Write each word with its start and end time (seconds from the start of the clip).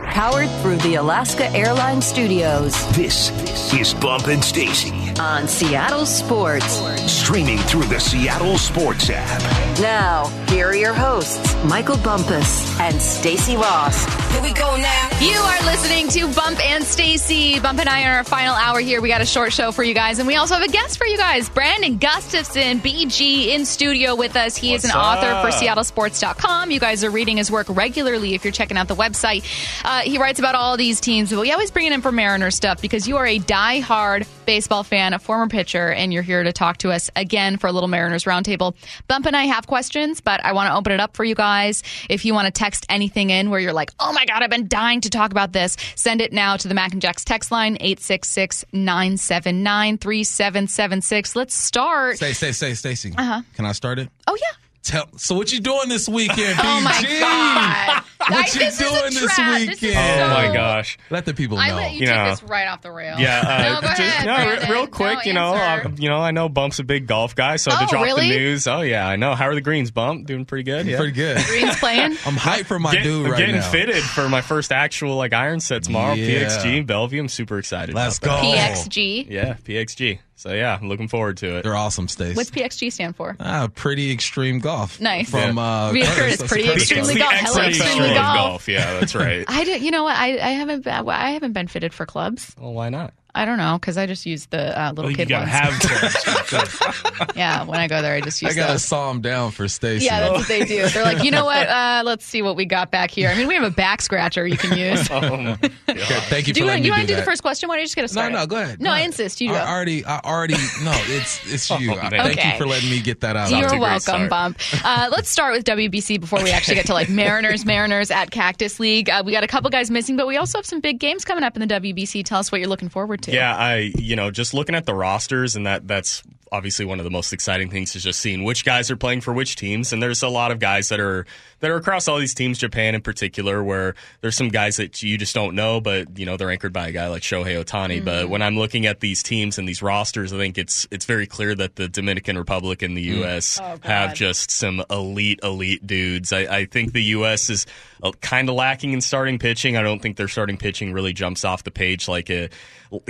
Powered 0.00 0.48
through 0.62 0.76
the 0.78 0.94
Alaska 0.94 1.50
Airlines 1.50 2.06
Studios 2.06 2.72
This 2.96 3.30
is 3.74 3.92
Bump 3.94 4.26
and 4.28 4.42
Stacy. 4.42 4.90
on 5.20 5.46
Seattle 5.46 6.06
Sports. 6.06 6.80
Streaming 7.10 7.58
through 7.58 7.84
the 7.84 7.98
Seattle 8.00 8.56
Sports 8.58 9.10
app. 9.10 9.80
Now, 9.80 10.26
here 10.48 10.68
are 10.68 10.74
your 10.74 10.94
hosts, 10.94 11.54
Michael 11.64 11.98
Bumpus 11.98 12.78
and 12.80 13.00
Stacy 13.00 13.56
Ross. 13.56 14.04
Here 14.32 14.42
we 14.42 14.52
go 14.54 14.76
now. 14.76 15.08
You 15.20 15.36
are 15.38 15.62
listening 15.66 16.08
to 16.08 16.34
Bump 16.34 16.58
and 16.64 16.82
Stacy. 16.84 17.60
Bump 17.60 17.78
and 17.78 17.88
I 17.88 18.04
are 18.04 18.12
in 18.12 18.16
our 18.18 18.24
final 18.24 18.54
hour 18.54 18.80
here. 18.80 19.00
We 19.02 19.08
got 19.08 19.20
a 19.20 19.26
short 19.26 19.52
show 19.52 19.72
for 19.72 19.82
you 19.84 19.94
guys, 19.94 20.18
and 20.18 20.26
we 20.26 20.36
also 20.36 20.54
have 20.54 20.62
a 20.66 20.72
guest 20.72 20.96
for 20.98 21.06
you 21.06 21.16
guys. 21.18 21.48
Brandon 21.50 21.98
Gustafson, 21.98 22.80
BG, 22.80 23.48
in 23.48 23.64
studio 23.66 24.14
with 24.14 24.36
us. 24.36 24.56
He 24.56 24.74
is 24.74 24.84
an 24.84 24.92
author 24.92 25.40
for 25.42 25.54
SeattleSports.com. 25.56 26.70
You 26.70 26.80
guys 26.80 27.04
are 27.04 27.10
reading 27.10 27.36
his 27.36 27.50
work 27.50 27.66
regularly 27.68 28.34
if 28.34 28.44
you're 28.44 28.52
checking 28.52 28.76
out 28.76 28.88
the 28.88 28.96
website. 28.96 29.44
Uh, 29.84 30.00
he 30.00 30.18
writes 30.18 30.38
about 30.38 30.54
all 30.54 30.76
these 30.76 31.00
teams, 31.00 31.30
but 31.30 31.40
we 31.40 31.50
always 31.52 31.70
bring 31.70 31.86
it 31.86 31.92
in 31.92 32.00
for 32.02 32.12
Mariner 32.12 32.50
stuff 32.50 32.80
because 32.80 33.08
you 33.08 33.16
are 33.16 33.26
a 33.26 33.38
die-hard 33.38 34.26
baseball 34.46 34.82
fan, 34.84 35.12
a 35.12 35.18
former 35.18 35.48
pitcher, 35.48 35.90
and 35.90 36.12
you're 36.12 36.22
here 36.22 36.42
to 36.42 36.52
talk 36.52 36.78
to 36.78 36.90
us 36.90 37.10
again 37.16 37.56
for 37.56 37.66
a 37.66 37.72
little 37.72 37.88
Mariners 37.88 38.24
roundtable. 38.24 38.74
Bump 39.08 39.26
and 39.26 39.36
I 39.36 39.44
have 39.44 39.66
questions, 39.66 40.20
but 40.20 40.44
I 40.44 40.52
want 40.52 40.68
to 40.68 40.76
open 40.76 40.92
it 40.92 41.00
up 41.00 41.16
for 41.16 41.24
you 41.24 41.34
guys. 41.34 41.82
If 42.08 42.24
you 42.24 42.34
want 42.34 42.46
to 42.46 42.52
text 42.52 42.86
anything 42.88 43.30
in 43.30 43.50
where 43.50 43.60
you're 43.60 43.72
like, 43.72 43.90
oh 43.98 44.12
my 44.12 44.24
God, 44.26 44.42
I've 44.42 44.50
been 44.50 44.68
dying 44.68 45.00
to 45.02 45.10
talk 45.10 45.30
about 45.30 45.52
this, 45.52 45.76
send 45.94 46.20
it 46.20 46.32
now 46.32 46.56
to 46.56 46.68
the 46.68 46.74
Mac 46.74 46.92
and 46.92 47.02
Jacks 47.02 47.24
text 47.24 47.50
line, 47.50 47.76
866 47.80 48.64
979 48.72 49.98
3776. 49.98 51.36
Let's 51.36 51.54
start. 51.54 52.16
Stay, 52.16 52.32
stay, 52.32 52.52
stay, 52.52 52.74
Stacy. 52.74 53.14
Uh-huh. 53.16 53.42
Can 53.54 53.64
I 53.64 53.72
start 53.72 53.98
it? 53.98 54.08
Oh, 54.26 54.36
yeah. 54.40 54.56
Tell. 54.82 55.08
So 55.16 55.36
what 55.36 55.52
you 55.52 55.60
doing 55.60 55.88
this 55.88 56.08
weekend, 56.08 56.58
Oh 56.62 56.80
my 56.80 57.02
God. 57.20 58.02
What 58.30 58.54
you 58.54 58.60
this 58.60 58.80
is 58.80 58.80
a 58.80 58.84
doing 58.90 59.02
this 59.14 59.34
trap. 59.34 59.58
This 59.60 59.62
is 59.76 59.82
weekend? 59.82 59.94
so- 60.18 60.24
Oh 60.24 60.28
my 60.48 60.52
gosh. 60.54 60.98
Let 61.10 61.24
the 61.24 61.34
people 61.34 61.56
know. 61.56 61.62
I 61.62 61.74
let 61.74 61.92
you, 61.92 62.00
You 62.00 62.06
take 62.06 62.14
know. 62.14 62.30
this 62.30 62.42
right 62.44 62.66
off 62.68 62.82
the 62.82 62.92
rail. 62.92 63.18
Yeah, 63.18 63.40
uh, 63.40 63.62
no, 63.74 63.80
go 63.80 63.86
just, 63.88 64.00
ahead. 64.00 64.26
no, 64.26 64.36
re- 64.36 64.44
Brandon. 64.56 64.70
real 64.70 64.86
quick, 64.86 65.16
No 65.18 65.22
you 65.24 65.32
know, 65.32 65.54
answer. 65.54 65.88
uh, 65.88 65.92
you 65.98 66.08
know, 66.08 66.18
I 66.18 66.30
know 66.30 66.48
Bump's 66.48 66.78
a 66.78 66.84
big 66.84 67.06
golf 67.06 67.34
guy, 67.34 67.56
so 67.56 67.70
Oh, 67.74 67.78
to 67.80 67.86
drop 67.86 68.04
really? 68.04 68.28
the 68.28 68.36
news, 68.38 68.66
oh 68.66 68.80
yeah, 68.82 69.06
I 69.06 69.16
know. 69.16 69.34
How 69.34 69.46
are 69.48 69.54
the 69.54 69.60
greens, 69.60 69.90
Bump? 69.90 70.26
Doing 70.26 70.44
pretty 70.44 70.64
good. 70.64 70.86
Yeah, 70.86 70.96
Pretty 70.98 71.12
good. 71.12 71.38
Green's 71.46 71.76
playing. 71.78 72.12
I'm 72.26 72.36
hyped 72.36 72.66
for 72.66 72.78
my 72.78 72.92
Get- 72.92 73.02
dude 73.04 73.26
I'm 73.26 73.32
right 73.32 73.38
getting 73.38 73.56
now. 73.56 73.70
fitted 73.70 74.02
for 74.02 74.28
my 74.28 74.40
first 74.40 74.72
actual 74.72 75.16
like 75.16 75.32
iron 75.32 75.60
set 75.60 75.82
tomorrow. 75.84 76.14
Yeah. 76.14 76.46
PXG 76.48 76.86
Bellevue. 76.86 77.20
I'm 77.20 77.28
super 77.28 77.58
excited. 77.58 77.94
Let's 77.94 78.18
about 78.18 78.42
go. 78.42 78.52
that. 78.52 78.76
PXG. 78.76 79.26
Yeah, 79.30 79.54
PXG. 79.54 80.18
So 80.34 80.52
yeah, 80.52 80.76
I'm 80.80 80.88
looking 80.88 81.06
forward 81.06 81.36
to 81.38 81.58
it. 81.58 81.62
They're 81.62 81.76
awesome, 81.76 82.08
Stace. 82.08 82.34
What's 82.34 82.50
PXG 82.50 82.92
stand 82.92 83.14
for? 83.14 83.36
Ah, 83.38 83.68
pretty 83.72 84.10
extreme 84.10 84.58
golf. 84.58 85.00
Nice. 85.00 85.30
From 85.30 85.56
uh, 85.56 85.92
Reed 85.92 86.04
Curtis. 86.04 86.16
Curtis, 86.16 86.38
That's 86.38 86.52
pretty 86.52 86.68
extremely 86.72 87.14
golf. 87.14 87.30
golf. 87.30 87.42
Hello, 87.54 87.68
extremely 87.68 88.11
extreme 88.20 88.36
golf. 88.36 88.68
Yeah, 88.68 88.98
that's 89.00 89.14
right. 89.14 89.44
I 89.48 89.64
did. 89.64 89.82
You 89.82 89.90
know 89.90 90.04
what? 90.04 90.16
I, 90.16 90.32
I 90.38 90.50
haven't. 90.50 90.84
been- 90.84 91.08
I 91.08 91.30
haven't 91.30 91.52
been 91.52 91.68
fitted 91.68 91.92
for 91.94 92.06
clubs. 92.06 92.54
well, 92.58 92.72
why 92.72 92.88
not? 92.88 93.14
I 93.34 93.46
don't 93.46 93.56
know 93.56 93.78
because 93.80 93.96
I 93.96 94.04
just 94.06 94.26
use 94.26 94.44
the 94.46 94.78
uh, 94.78 94.90
little 94.90 95.04
Well, 95.04 95.10
you 95.10 95.16
kid 95.16 95.28
gotta 95.30 95.46
ones. 95.50 95.82
have 95.82 96.46
clubs. 96.48 97.34
yeah, 97.36 97.64
when 97.64 97.80
I 97.80 97.88
go 97.88 98.02
there, 98.02 98.14
I 98.14 98.20
just 98.20 98.42
use. 98.42 98.52
I 98.52 98.54
gotta 98.54 98.72
those. 98.74 98.84
saw 98.84 99.10
him 99.10 99.22
down 99.22 99.52
for 99.52 99.68
Stacy. 99.68 100.04
Yeah, 100.04 100.20
that's 100.20 100.32
what 100.40 100.48
they 100.48 100.64
do. 100.66 100.86
They're 100.88 101.02
like, 101.02 101.24
you 101.24 101.30
know 101.30 101.44
what? 101.46 101.66
Uh, 101.72 102.02
let's 102.04 102.24
see 102.26 102.42
what 102.42 102.54
we 102.56 102.64
got 102.66 102.90
back 102.90 103.10
here. 103.10 103.28
I 103.30 103.34
mean, 103.34 103.48
we 103.48 103.54
have 103.54 103.62
a 103.64 103.70
back 103.70 104.02
scratcher 104.02 104.46
you 104.46 104.56
can 104.58 104.76
use. 104.76 105.08
oh 105.10 105.36
my 105.36 105.52
Okay, 105.52 106.20
thank 106.28 106.46
you 106.46 106.52
do 106.52 106.60
for 106.60 106.64
you, 106.64 106.66
letting 106.66 106.82
want, 106.82 106.84
you 106.84 106.90
want 106.90 107.00
to 107.02 107.06
do 107.06 107.14
do 107.14 107.16
the 107.20 107.22
first 107.24 107.40
question? 107.40 107.68
Why 107.68 107.76
don't 107.76 107.80
you 107.82 107.86
just 107.86 107.96
get 107.96 108.04
us 108.04 108.12
No, 108.14 108.20
started? 108.22 108.36
no, 108.36 108.46
go 108.46 108.56
ahead. 108.56 108.80
No, 108.80 108.90
Go 108.90 108.92
I 108.92 108.96
ahead. 108.98 109.06
insist. 109.06 109.40
You 109.40 109.48
go. 109.50 109.54
I 109.54 109.68
already, 109.70 110.04
I 110.04 110.18
already, 110.20 110.54
no, 110.84 110.92
it's 111.06 111.40
it's 111.52 111.70
you. 111.80 111.92
I- 111.92 112.10
man. 112.10 112.10
Thank 112.10 112.38
Okay. 112.38 112.52
you 112.52 112.58
for 112.58 112.66
letting 112.66 112.90
me 112.90 113.00
get 113.00 113.20
that 113.20 113.36
out. 113.36 113.50
You're 113.50 113.78
welcome. 113.80 114.28
Bump. 114.28 114.58
Uh, 114.84 115.08
let's 115.10 115.30
start 115.30 115.54
with 115.54 115.64
WBC 115.64 116.20
before 116.20 116.42
we 116.42 116.50
actually 116.50 116.74
get 116.74 116.86
to 116.86 116.94
like 116.94 117.08
Mariners, 117.08 117.64
Mariners 117.64 118.10
at 118.10 118.30
Cactus 118.30 118.78
League. 118.78 119.08
Uh, 119.08 119.22
we 119.24 119.32
got 119.32 119.44
a 119.44 119.48
couple 119.48 119.70
guys 119.70 119.90
missing, 119.90 120.16
but 120.16 120.26
we 120.26 120.36
also 120.36 120.58
have 120.58 120.66
some 120.66 120.80
big 120.80 120.98
games 120.98 121.24
coming 121.24 121.44
up 121.44 121.56
in 121.56 121.66
the 121.66 121.74
WBC. 121.80 122.24
Tell 122.24 122.38
us 122.40 122.52
what 122.52 122.60
you're 122.60 122.68
looking 122.70 122.88
forward 122.90 123.21
to. 123.22 123.32
Yeah, 123.32 123.54
I 123.54 123.92
you 123.96 124.16
know 124.16 124.30
just 124.30 124.54
looking 124.54 124.74
at 124.74 124.86
the 124.86 124.94
rosters 124.94 125.56
and 125.56 125.66
that 125.66 125.86
that's 125.86 126.22
obviously 126.52 126.84
one 126.84 127.00
of 127.00 127.04
the 127.04 127.10
most 127.10 127.32
exciting 127.32 127.70
things 127.70 127.96
is 127.96 128.04
just 128.04 128.20
seeing 128.20 128.44
which 128.44 128.64
guys 128.64 128.90
are 128.90 128.96
playing 128.96 129.22
for 129.22 129.32
which 129.32 129.56
teams. 129.56 129.92
And 129.92 130.02
there's 130.02 130.22
a 130.22 130.28
lot 130.28 130.50
of 130.50 130.58
guys 130.58 130.90
that 130.90 131.00
are 131.00 131.26
that 131.60 131.70
are 131.70 131.76
across 131.76 132.08
all 132.08 132.18
these 132.18 132.34
teams 132.34 132.58
Japan 132.58 132.94
in 132.94 133.00
particular 133.00 133.64
where 133.64 133.94
there's 134.20 134.36
some 134.36 134.48
guys 134.48 134.76
that 134.76 135.02
you 135.02 135.16
just 135.16 135.34
don't 135.34 135.54
know 135.54 135.80
but 135.80 136.18
you 136.18 136.26
know 136.26 136.36
they're 136.36 136.50
anchored 136.50 136.72
by 136.72 136.88
a 136.88 136.92
guy 136.92 137.08
like 137.08 137.22
Shohei 137.22 137.64
Ohtani 137.64 138.04
but 138.04 138.24
mm-hmm. 138.24 138.30
when 138.30 138.42
I'm 138.42 138.58
looking 138.58 138.84
at 138.84 139.00
these 139.00 139.22
teams 139.22 139.58
and 139.58 139.66
these 139.66 139.80
rosters 139.80 140.32
I 140.32 140.38
think 140.38 140.58
it's 140.58 140.86
it's 140.90 141.06
very 141.06 141.26
clear 141.26 141.54
that 141.54 141.76
the 141.76 141.88
Dominican 141.88 142.36
Republic 142.36 142.82
and 142.82 142.96
the 142.96 143.08
mm. 143.08 143.24
US 143.24 143.58
oh, 143.62 143.78
have 143.82 144.12
just 144.14 144.50
some 144.50 144.84
elite 144.90 145.40
elite 145.42 145.86
dudes. 145.86 146.32
I, 146.32 146.40
I 146.40 146.64
think 146.66 146.92
the 146.92 147.02
US 147.02 147.48
is 147.48 147.64
uh, 148.02 148.12
kind 148.20 148.48
of 148.48 148.56
lacking 148.56 148.92
in 148.92 149.00
starting 149.00 149.38
pitching. 149.38 149.76
I 149.76 149.82
don't 149.82 150.02
think 150.02 150.16
their 150.16 150.28
starting 150.28 150.58
pitching 150.58 150.92
really 150.92 151.12
jumps 151.12 151.44
off 151.44 151.62
the 151.62 151.70
page 151.70 152.08
like 152.08 152.28
a 152.28 152.50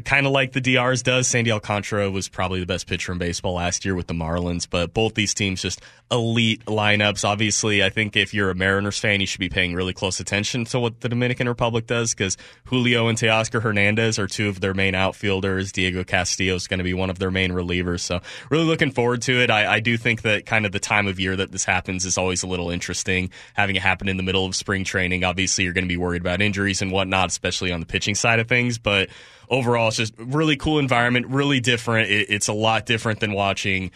kind 0.04 0.26
of 0.26 0.32
like 0.32 0.52
the 0.52 0.60
DRs 0.60 1.02
does. 1.02 1.26
Sandy 1.26 1.50
Alcantara 1.50 2.08
was 2.10 2.28
probably 2.28 2.60
the 2.60 2.66
best 2.66 2.86
pitcher 2.86 3.10
in 3.10 3.18
baseball 3.18 3.31
last 3.40 3.84
year 3.84 3.94
with 3.94 4.06
the 4.06 4.14
Marlins, 4.14 4.66
but 4.68 4.92
both 4.92 5.14
these 5.14 5.34
teams 5.34 5.62
just 5.62 5.80
elite 6.10 6.64
lineups. 6.66 7.24
Obviously, 7.24 7.82
I 7.82 7.90
think 7.90 8.16
if 8.16 8.34
you're 8.34 8.50
a 8.50 8.54
Mariners 8.54 8.98
fan, 8.98 9.20
you 9.20 9.26
should 9.26 9.40
be 9.40 9.48
paying 9.48 9.74
really 9.74 9.94
close 9.94 10.20
attention 10.20 10.64
to 10.66 10.78
what 10.78 11.00
the 11.00 11.08
Dominican 11.08 11.48
Republic 11.48 11.86
does 11.86 12.14
because 12.14 12.36
Julio 12.64 13.08
and 13.08 13.16
Teoscar 13.16 13.62
Hernandez 13.62 14.18
are 14.18 14.26
two 14.26 14.48
of 14.48 14.60
their 14.60 14.74
main 14.74 14.94
outfielders. 14.94 15.72
Diego 15.72 16.04
Castillo 16.04 16.54
is 16.54 16.68
going 16.68 16.78
to 16.78 16.84
be 16.84 16.94
one 16.94 17.10
of 17.10 17.18
their 17.18 17.30
main 17.30 17.52
relievers. 17.52 18.00
So 18.00 18.20
really 18.50 18.64
looking 18.64 18.90
forward 18.90 19.22
to 19.22 19.40
it. 19.40 19.50
I, 19.50 19.74
I 19.74 19.80
do 19.80 19.96
think 19.96 20.22
that 20.22 20.44
kind 20.44 20.66
of 20.66 20.72
the 20.72 20.80
time 20.80 21.06
of 21.06 21.18
year 21.18 21.34
that 21.36 21.50
this 21.50 21.64
happens 21.64 22.04
is 22.04 22.18
always 22.18 22.42
a 22.42 22.46
little 22.46 22.70
interesting. 22.70 23.30
Having 23.54 23.76
it 23.76 23.82
happen 23.82 24.08
in 24.08 24.16
the 24.16 24.22
middle 24.22 24.44
of 24.44 24.54
spring 24.54 24.84
training, 24.84 25.24
obviously 25.24 25.64
you're 25.64 25.72
going 25.72 25.84
to 25.84 25.88
be 25.88 25.96
worried 25.96 26.20
about 26.20 26.42
injuries 26.42 26.82
and 26.82 26.92
whatnot, 26.92 27.28
especially 27.28 27.72
on 27.72 27.80
the 27.80 27.86
pitching 27.86 28.14
side 28.14 28.38
of 28.38 28.48
things, 28.48 28.78
but 28.78 29.08
overall 29.52 29.88
it's 29.88 29.98
just 29.98 30.14
really 30.18 30.56
cool 30.56 30.78
environment 30.78 31.26
really 31.26 31.60
different 31.60 32.10
it, 32.10 32.26
it's 32.30 32.48
a 32.48 32.52
lot 32.52 32.86
different 32.86 33.20
than 33.20 33.32
watching 33.32 33.90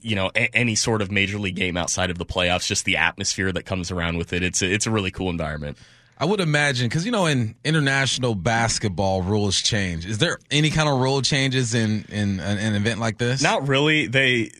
you 0.00 0.16
know 0.16 0.30
a- 0.34 0.56
any 0.56 0.74
sort 0.74 1.02
of 1.02 1.12
major 1.12 1.38
league 1.38 1.54
game 1.54 1.76
outside 1.76 2.10
of 2.10 2.18
the 2.18 2.26
playoffs 2.26 2.66
just 2.66 2.84
the 2.86 2.96
atmosphere 2.96 3.52
that 3.52 3.64
comes 3.64 3.90
around 3.90 4.16
with 4.16 4.32
it 4.32 4.42
it's 4.42 4.62
a, 4.62 4.72
it's 4.72 4.86
a 4.86 4.90
really 4.90 5.10
cool 5.10 5.30
environment 5.30 5.76
I 6.18 6.24
would 6.24 6.40
imagine 6.40 6.88
because 6.88 7.04
you 7.04 7.10
know 7.10 7.26
in 7.26 7.56
international 7.64 8.36
basketball 8.36 9.22
rules 9.22 9.60
change. 9.60 10.06
Is 10.06 10.18
there 10.18 10.38
any 10.52 10.70
kind 10.70 10.88
of 10.88 11.00
rule 11.00 11.20
changes 11.20 11.74
in 11.74 12.04
in 12.10 12.38
an, 12.38 12.58
an 12.58 12.74
event 12.76 13.00
like 13.00 13.18
this? 13.18 13.42
not 13.42 13.66
really 13.66 14.06
they 14.06 14.52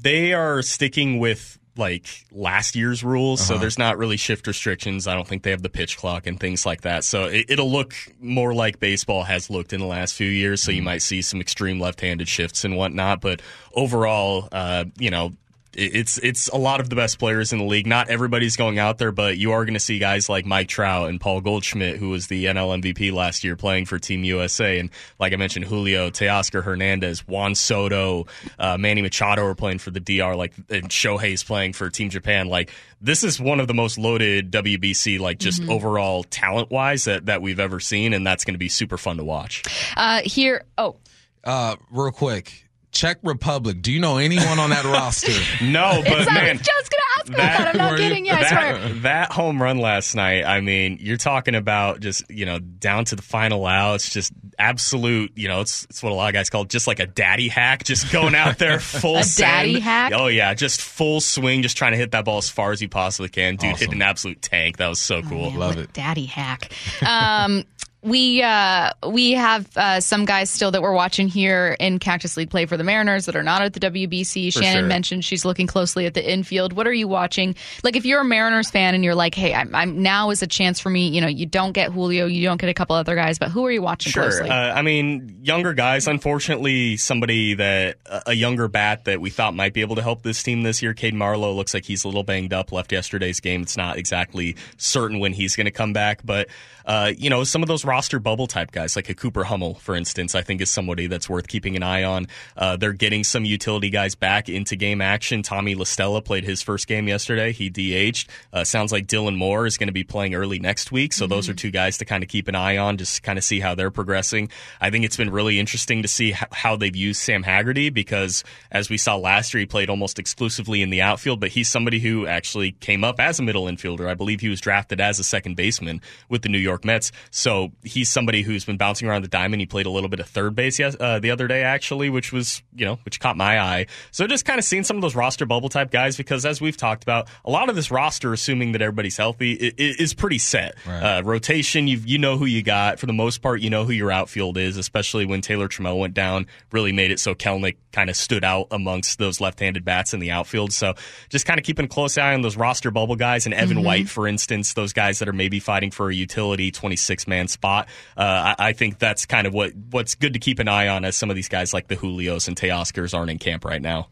they 0.00 0.32
are 0.32 0.62
sticking 0.62 1.18
with 1.18 1.58
like 1.76 2.06
last 2.32 2.76
year's 2.76 3.02
rules 3.02 3.40
so 3.40 3.58
there's 3.58 3.78
not 3.78 3.96
really 3.98 4.16
shift 4.16 4.46
restrictions. 4.46 5.06
I 5.06 5.14
don't 5.14 5.26
think 5.26 5.42
they 5.42 5.50
have 5.50 5.62
the 5.62 5.70
pitch 5.70 5.96
clock 5.96 6.26
and 6.26 6.38
things 6.38 6.66
like 6.66 6.82
that. 6.82 7.04
So 7.04 7.24
it, 7.24 7.46
it'll 7.48 7.70
look 7.70 7.94
more 8.20 8.52
like 8.54 8.80
baseball 8.80 9.22
has 9.24 9.50
looked 9.50 9.72
in 9.72 9.80
the 9.80 9.86
last 9.86 10.14
few 10.14 10.28
years 10.28 10.62
so 10.62 10.70
you 10.72 10.82
might 10.82 11.02
see 11.02 11.22
some 11.22 11.40
extreme 11.40 11.80
left-handed 11.80 12.28
shifts 12.28 12.64
and 12.64 12.76
whatnot. 12.76 13.20
But 13.20 13.42
overall 13.74 14.48
uh, 14.52 14.84
you 14.98 15.10
know 15.10 15.32
it's 15.72 16.18
it's 16.18 16.48
a 16.48 16.56
lot 16.56 16.80
of 16.80 16.88
the 16.90 16.96
best 16.96 17.18
players 17.18 17.52
in 17.52 17.58
the 17.58 17.64
league. 17.64 17.86
Not 17.86 18.08
everybody's 18.08 18.56
going 18.56 18.78
out 18.78 18.98
there, 18.98 19.12
but 19.12 19.38
you 19.38 19.52
are 19.52 19.64
going 19.64 19.74
to 19.74 19.80
see 19.80 19.98
guys 19.98 20.28
like 20.28 20.44
Mike 20.44 20.68
Trout 20.68 21.08
and 21.08 21.20
Paul 21.20 21.40
Goldschmidt, 21.40 21.96
who 21.98 22.10
was 22.10 22.26
the 22.26 22.46
NL 22.46 22.80
MVP 22.82 23.12
last 23.12 23.44
year, 23.44 23.56
playing 23.56 23.86
for 23.86 23.98
Team 23.98 24.24
USA. 24.24 24.78
And 24.78 24.90
like 25.18 25.32
I 25.32 25.36
mentioned, 25.36 25.66
Julio, 25.66 26.10
Teoscar 26.10 26.62
Hernandez, 26.64 27.26
Juan 27.26 27.54
Soto, 27.54 28.26
uh, 28.58 28.76
Manny 28.78 29.02
Machado 29.02 29.44
are 29.44 29.54
playing 29.54 29.78
for 29.78 29.90
the 29.90 30.00
DR. 30.00 30.34
Like 30.36 30.54
and 30.68 30.88
Shohei's 30.88 31.42
playing 31.44 31.72
for 31.74 31.88
Team 31.90 32.10
Japan. 32.10 32.48
Like 32.48 32.70
this 33.00 33.22
is 33.22 33.40
one 33.40 33.60
of 33.60 33.68
the 33.68 33.74
most 33.74 33.96
loaded 33.96 34.50
WBC, 34.50 35.18
like 35.20 35.38
just 35.38 35.62
overall 35.68 36.24
talent 36.24 36.70
wise 36.70 37.04
that 37.04 37.26
that 37.26 37.42
we've 37.42 37.60
ever 37.60 37.80
seen, 37.80 38.12
and 38.12 38.26
that's 38.26 38.44
going 38.44 38.54
to 38.54 38.58
be 38.58 38.68
super 38.68 38.98
fun 38.98 39.16
to 39.18 39.24
watch. 39.24 39.62
Uh, 39.96 40.20
here. 40.24 40.64
Oh, 40.76 40.96
Uh, 41.44 41.76
real 41.90 42.10
quick, 42.10 42.66
Czech 42.92 43.18
Republic. 43.22 43.82
Do 43.82 43.92
you 43.92 44.00
know 44.00 44.16
anyone 44.18 44.58
on 44.58 44.70
that 44.70 44.84
roster? 44.86 45.32
No, 45.64 46.02
but 46.04 46.20
it's, 46.20 46.30
I 46.30 46.34
man, 46.34 46.58
was 46.58 46.66
just 46.66 46.90
gonna 46.90 47.02
ask 47.18 47.26
that- 47.28 47.36
that. 47.36 47.68
I'm 47.68 47.76
not 47.78 47.90
were 47.92 47.96
you- 47.98 48.02
kidding. 48.02 48.26
Yeah, 48.26 48.36
I 48.36 48.44
swear. 48.48 48.78
that, 48.78 49.02
that 49.02 49.32
home 49.32 49.62
run 49.62 49.78
last 49.78 50.14
night, 50.14 50.44
I 50.44 50.60
mean, 50.60 50.98
you're 51.00 51.16
talking 51.16 51.54
about 51.54 52.00
just, 52.00 52.28
you 52.30 52.46
know, 52.46 52.58
down 52.58 53.04
to 53.06 53.16
the 53.16 53.22
final 53.22 53.64
out. 53.66 53.94
It's 53.96 54.10
just 54.10 54.32
absolute, 54.58 55.32
you 55.36 55.48
know, 55.48 55.60
it's, 55.60 55.84
it's 55.84 56.02
what 56.02 56.12
a 56.12 56.14
lot 56.14 56.28
of 56.28 56.34
guys 56.34 56.50
call 56.50 56.62
it, 56.62 56.68
just 56.68 56.86
like 56.86 56.98
a 57.00 57.06
daddy 57.06 57.48
hack, 57.48 57.84
just 57.84 58.12
going 58.12 58.34
out 58.34 58.58
there 58.58 58.80
full 58.80 59.18
A 59.18 59.22
send. 59.24 59.48
daddy 59.74 59.80
hack? 59.80 60.12
Oh, 60.14 60.26
yeah, 60.26 60.52
just 60.54 60.80
full 60.80 61.20
swing, 61.20 61.62
just 61.62 61.76
trying 61.76 61.92
to 61.92 61.98
hit 61.98 62.10
that 62.12 62.24
ball 62.24 62.38
as 62.38 62.48
far 62.50 62.72
as 62.72 62.82
you 62.82 62.88
possibly 62.88 63.28
can. 63.28 63.56
Dude 63.56 63.76
hit 63.76 63.92
an 63.92 64.02
absolute 64.02 64.42
tank. 64.42 64.76
That 64.78 64.88
was 64.88 65.00
so 65.00 65.22
cool. 65.22 65.50
Love 65.52 65.78
it. 65.78 65.92
Daddy 65.92 66.26
hack. 66.26 66.72
Um, 67.06 67.64
we 68.02 68.42
uh, 68.42 68.90
we 69.06 69.32
have 69.32 69.68
uh, 69.76 70.00
some 70.00 70.24
guys 70.24 70.48
still 70.50 70.70
that 70.70 70.80
we're 70.80 70.94
watching 70.94 71.28
here 71.28 71.76
in 71.78 71.98
Cactus 71.98 72.36
League 72.36 72.48
play 72.48 72.64
for 72.66 72.76
the 72.78 72.84
Mariners 72.84 73.26
that 73.26 73.36
are 73.36 73.42
not 73.42 73.60
at 73.60 73.74
the 73.74 73.80
WBC. 73.80 74.52
For 74.52 74.62
Shannon 74.62 74.82
sure. 74.82 74.88
mentioned 74.88 75.24
she's 75.24 75.44
looking 75.44 75.66
closely 75.66 76.06
at 76.06 76.14
the 76.14 76.32
infield. 76.32 76.72
What 76.72 76.86
are 76.86 76.92
you 76.92 77.08
watching? 77.08 77.54
Like, 77.84 77.96
if 77.96 78.06
you're 78.06 78.20
a 78.22 78.24
Mariners 78.24 78.70
fan 78.70 78.94
and 78.94 79.04
you're 79.04 79.14
like, 79.14 79.34
"Hey, 79.34 79.52
I'm, 79.52 79.74
I'm 79.74 80.02
now 80.02 80.30
is 80.30 80.42
a 80.42 80.46
chance 80.46 80.80
for 80.80 80.88
me." 80.88 81.08
You 81.08 81.20
know, 81.20 81.26
you 81.26 81.44
don't 81.44 81.72
get 81.72 81.92
Julio, 81.92 82.26
you 82.26 82.42
don't 82.44 82.60
get 82.60 82.70
a 82.70 82.74
couple 82.74 82.96
other 82.96 83.14
guys, 83.14 83.38
but 83.38 83.50
who 83.50 83.66
are 83.66 83.70
you 83.70 83.82
watching 83.82 84.12
Sure. 84.12 84.22
closely? 84.22 84.48
Uh, 84.48 84.54
I 84.74 84.80
mean, 84.82 85.40
younger 85.42 85.74
guys. 85.74 86.06
Unfortunately, 86.06 86.96
somebody 86.96 87.54
that 87.54 87.98
a 88.26 88.32
younger 88.32 88.68
bat 88.68 89.04
that 89.04 89.20
we 89.20 89.28
thought 89.30 89.54
might 89.54 89.74
be 89.74 89.82
able 89.82 89.96
to 89.96 90.02
help 90.02 90.22
this 90.22 90.42
team 90.42 90.62
this 90.62 90.80
year, 90.82 90.94
Cade 90.94 91.14
Marlowe, 91.14 91.52
looks 91.52 91.74
like 91.74 91.84
he's 91.84 92.04
a 92.04 92.08
little 92.08 92.24
banged 92.24 92.54
up. 92.54 92.72
Left 92.72 92.92
yesterday's 92.92 93.40
game. 93.40 93.60
It's 93.62 93.76
not 93.76 93.98
exactly 93.98 94.56
certain 94.78 95.18
when 95.18 95.32
he's 95.34 95.54
going 95.56 95.66
to 95.66 95.70
come 95.70 95.92
back, 95.92 96.20
but 96.24 96.48
uh, 96.90 97.12
you 97.16 97.30
know, 97.30 97.44
some 97.44 97.62
of 97.62 97.68
those 97.68 97.84
roster 97.84 98.18
bubble 98.18 98.48
type 98.48 98.72
guys, 98.72 98.96
like 98.96 99.08
a 99.08 99.14
Cooper 99.14 99.44
Hummel, 99.44 99.74
for 99.74 99.94
instance, 99.94 100.34
I 100.34 100.42
think 100.42 100.60
is 100.60 100.72
somebody 100.72 101.06
that's 101.06 101.30
worth 101.30 101.46
keeping 101.46 101.76
an 101.76 101.84
eye 101.84 102.02
on. 102.02 102.26
Uh, 102.56 102.76
they're 102.76 102.92
getting 102.92 103.22
some 103.22 103.44
utility 103.44 103.90
guys 103.90 104.16
back 104.16 104.48
into 104.48 104.74
game 104.74 105.00
action. 105.00 105.44
Tommy 105.44 105.76
La 105.76 105.84
Stella 105.84 106.20
played 106.20 106.42
his 106.42 106.62
first 106.62 106.88
game 106.88 107.06
yesterday. 107.06 107.52
He 107.52 107.70
DH'd. 107.70 108.28
Uh, 108.52 108.64
sounds 108.64 108.90
like 108.90 109.06
Dylan 109.06 109.36
Moore 109.36 109.66
is 109.66 109.78
going 109.78 109.86
to 109.86 109.92
be 109.92 110.02
playing 110.02 110.34
early 110.34 110.58
next 110.58 110.90
week. 110.90 111.12
So 111.12 111.26
mm-hmm. 111.26 111.30
those 111.30 111.48
are 111.48 111.54
two 111.54 111.70
guys 111.70 111.96
to 111.98 112.04
kind 112.04 112.24
of 112.24 112.28
keep 112.28 112.48
an 112.48 112.56
eye 112.56 112.76
on, 112.76 112.96
just 112.96 113.22
kind 113.22 113.38
of 113.38 113.44
see 113.44 113.60
how 113.60 113.76
they're 113.76 113.92
progressing. 113.92 114.50
I 114.80 114.90
think 114.90 115.04
it's 115.04 115.16
been 115.16 115.30
really 115.30 115.60
interesting 115.60 116.02
to 116.02 116.08
see 116.08 116.32
how 116.32 116.74
they've 116.74 116.96
used 116.96 117.20
Sam 117.20 117.44
Haggerty 117.44 117.90
because 117.90 118.42
as 118.72 118.90
we 118.90 118.96
saw 118.96 119.14
last 119.14 119.54
year, 119.54 119.60
he 119.60 119.66
played 119.66 119.90
almost 119.90 120.18
exclusively 120.18 120.82
in 120.82 120.90
the 120.90 121.02
outfield, 121.02 121.38
but 121.38 121.50
he's 121.50 121.68
somebody 121.68 122.00
who 122.00 122.26
actually 122.26 122.72
came 122.72 123.04
up 123.04 123.20
as 123.20 123.38
a 123.38 123.44
middle 123.44 123.66
infielder. 123.66 124.08
I 124.08 124.14
believe 124.14 124.40
he 124.40 124.48
was 124.48 124.60
drafted 124.60 125.00
as 125.00 125.20
a 125.20 125.24
second 125.24 125.54
baseman 125.54 126.00
with 126.28 126.42
the 126.42 126.48
New 126.48 126.58
York 126.58 126.79
Mets. 126.84 127.12
So 127.30 127.72
he's 127.82 128.08
somebody 128.08 128.42
who's 128.42 128.64
been 128.64 128.76
bouncing 128.76 129.08
around 129.08 129.22
the 129.22 129.28
diamond. 129.28 129.60
He 129.60 129.66
played 129.66 129.86
a 129.86 129.90
little 129.90 130.08
bit 130.08 130.20
of 130.20 130.28
third 130.28 130.54
base 130.54 130.78
yes, 130.78 130.96
uh, 130.98 131.18
the 131.18 131.30
other 131.30 131.46
day, 131.48 131.62
actually, 131.62 132.10
which 132.10 132.32
was, 132.32 132.62
you 132.74 132.84
know, 132.84 132.98
which 133.04 133.20
caught 133.20 133.36
my 133.36 133.60
eye. 133.60 133.86
So 134.10 134.26
just 134.26 134.44
kind 134.44 134.58
of 134.58 134.64
seeing 134.64 134.84
some 134.84 134.96
of 134.96 135.02
those 135.02 135.14
roster 135.14 135.46
bubble 135.46 135.68
type 135.68 135.90
guys 135.90 136.16
because 136.16 136.44
as 136.46 136.60
we've 136.60 136.76
talked 136.76 137.02
about, 137.02 137.28
a 137.44 137.50
lot 137.50 137.68
of 137.68 137.76
this 137.76 137.90
roster, 137.90 138.32
assuming 138.32 138.72
that 138.72 138.82
everybody's 138.82 139.16
healthy, 139.16 139.52
is 139.52 140.14
pretty 140.14 140.38
set. 140.38 140.76
Right. 140.86 141.18
Uh, 141.18 141.22
rotation, 141.22 141.86
you 141.86 142.00
you 142.04 142.18
know 142.18 142.36
who 142.36 142.46
you 142.46 142.62
got. 142.62 142.98
For 142.98 143.06
the 143.06 143.12
most 143.12 143.42
part, 143.42 143.60
you 143.60 143.70
know 143.70 143.84
who 143.84 143.92
your 143.92 144.10
outfield 144.10 144.58
is, 144.58 144.76
especially 144.76 145.26
when 145.26 145.40
Taylor 145.40 145.68
Trammell 145.68 145.98
went 145.98 146.14
down, 146.14 146.46
really 146.72 146.92
made 146.92 147.10
it 147.10 147.20
so 147.20 147.34
Kelenic 147.34 147.76
kind 147.92 148.08
of 148.08 148.16
stood 148.16 148.44
out 148.44 148.68
amongst 148.70 149.18
those 149.18 149.40
left-handed 149.40 149.84
bats 149.84 150.14
in 150.14 150.20
the 150.20 150.30
outfield. 150.30 150.72
So 150.72 150.94
just 151.28 151.46
kind 151.46 151.58
of 151.58 151.64
keeping 151.64 151.86
a 151.86 151.88
close 151.88 152.16
eye 152.18 152.34
on 152.34 152.42
those 152.42 152.56
roster 152.56 152.90
bubble 152.90 153.16
guys 153.16 153.46
and 153.46 153.54
Evan 153.54 153.78
mm-hmm. 153.78 153.86
White, 153.86 154.08
for 154.08 154.28
instance, 154.28 154.74
those 154.74 154.92
guys 154.92 155.18
that 155.18 155.28
are 155.28 155.32
maybe 155.32 155.60
fighting 155.60 155.90
for 155.90 156.10
a 156.10 156.14
utility 156.14 156.59
26 156.68 157.26
man 157.26 157.48
spot. 157.48 157.88
Uh, 158.16 158.54
I, 158.58 158.68
I, 158.68 158.72
think 158.74 158.98
that's 158.98 159.24
kind 159.24 159.46
of 159.46 159.54
what 159.54 159.72
what's 159.90 160.16
good 160.16 160.34
to 160.34 160.38
keep 160.38 160.58
an 160.58 160.68
eye 160.68 160.88
on 160.88 161.06
as 161.06 161.16
some 161.16 161.30
of 161.30 161.36
these 161.36 161.48
guys 161.48 161.72
like 161.72 161.88
the 161.88 161.96
Julios 161.96 162.48
and 162.48 162.56
Teoscars 162.56 163.16
aren't 163.16 163.30
in 163.30 163.38
camp 163.38 163.64
right 163.64 163.80
now. 163.80 164.08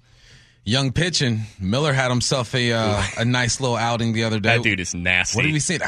Young 0.64 0.92
pitching, 0.92 1.42
Miller 1.60 1.92
had 1.92 2.10
himself 2.10 2.54
a 2.54 2.72
uh, 2.72 3.02
a 3.18 3.24
nice 3.24 3.60
little 3.60 3.76
outing 3.76 4.12
the 4.12 4.24
other 4.24 4.40
day. 4.40 4.56
That 4.56 4.62
dude 4.62 4.80
is 4.80 4.94
nasty. 4.94 5.36
What 5.36 5.42
did 5.42 5.52
we 5.52 5.60
say? 5.60 5.78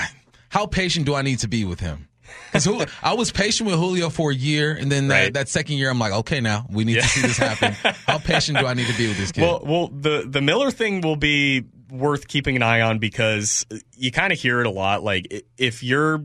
How 0.49 0.67
patient 0.67 1.07
do 1.07 1.15
I 1.15 1.23
need 1.23 1.39
to 1.41 1.49
be 1.49 1.65
with 1.65 1.81
him? 1.81 2.09
Because 2.53 2.67
I 3.03 3.15
was 3.15 3.31
patient 3.31 3.69
with 3.69 3.79
Julio 3.79 4.11
for 4.11 4.31
a 4.31 4.35
year, 4.35 4.73
and 4.73 4.91
then 4.91 5.09
right. 5.09 5.25
that, 5.25 5.35
that, 5.35 5.49
second 5.49 5.77
year, 5.77 5.91
I'm 5.91 5.99
like, 5.99 6.13
okay, 6.13 6.41
now 6.41 6.67
we 6.71 6.85
need 6.85 6.97
yeah. 6.97 7.03
to 7.03 7.09
see 7.09 7.21
this 7.23 7.37
happen. 7.37 7.73
How 8.06 8.19
patient 8.19 8.59
do 8.59 8.67
I 8.67 8.75
need 8.75 8.89
to 8.89 8.97
be 8.97 9.09
with 9.09 9.19
this 9.19 9.33
kid? 9.33 9.43
Well, 9.43 9.63
well, 9.65 9.89
the 9.89 10.27
the 10.29 10.41
Miller 10.41 10.71
thing 10.71 11.01
will 11.01 11.17
be 11.17 11.65
worth 11.91 12.29
keeping 12.29 12.56
an 12.56 12.63
eye 12.63 12.81
on 12.81 12.99
because 12.99 13.67
you 13.97 14.11
kind 14.11 14.33
of 14.33 14.39
hear 14.39 14.61
it 14.61 14.67
a 14.67 14.71
lot. 14.71 15.03
Like 15.03 15.45
if 15.59 15.83
you're 15.83 16.25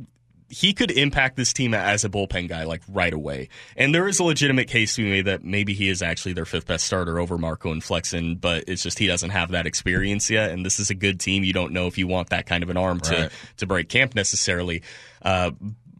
he 0.50 0.74
could 0.74 0.92
impact 0.92 1.36
this 1.36 1.53
team 1.53 1.74
as 1.74 2.06
a 2.06 2.09
bullpen 2.09 2.47
guy 2.47 2.63
like 2.63 2.81
right 2.88 3.13
away. 3.13 3.50
And 3.75 3.94
there 3.94 4.07
is 4.07 4.19
a 4.19 4.24
legitimate 4.24 4.68
case 4.68 4.95
to 4.95 5.03
be 5.03 5.09
made 5.09 5.25
that 5.25 5.44
maybe 5.44 5.74
he 5.74 5.89
is 5.89 6.01
actually 6.01 6.33
their 6.33 6.45
fifth 6.45 6.68
best 6.68 6.86
starter 6.86 7.19
over 7.19 7.38
Marco 7.38 7.71
and 7.71 7.83
Flexen, 7.83 8.36
but 8.36 8.65
it's 8.68 8.83
just 8.83 9.00
he 9.00 9.07
doesn't 9.07 9.31
have 9.31 9.51
that 9.51 9.65
experience 9.65 10.30
yet. 10.30 10.51
And 10.51 10.65
this 10.65 10.80
is 10.80 10.89
a 10.89 10.95
good 10.95 11.19
team. 11.19 11.44
You 11.44 11.53
don't 11.53 11.74
know 11.74 11.88
if 11.88 11.97
you 11.97 12.07
want 12.07 12.30
that 12.30 12.45
kind 12.45 12.63
of 12.63 12.69
an 12.69 12.77
arm 12.77 13.00
right. 13.00 13.30
to 13.30 13.31
to 13.57 13.68
break 13.68 13.89
camp 13.89 14.15
necessarily. 14.15 14.83
Uh, 15.21 15.51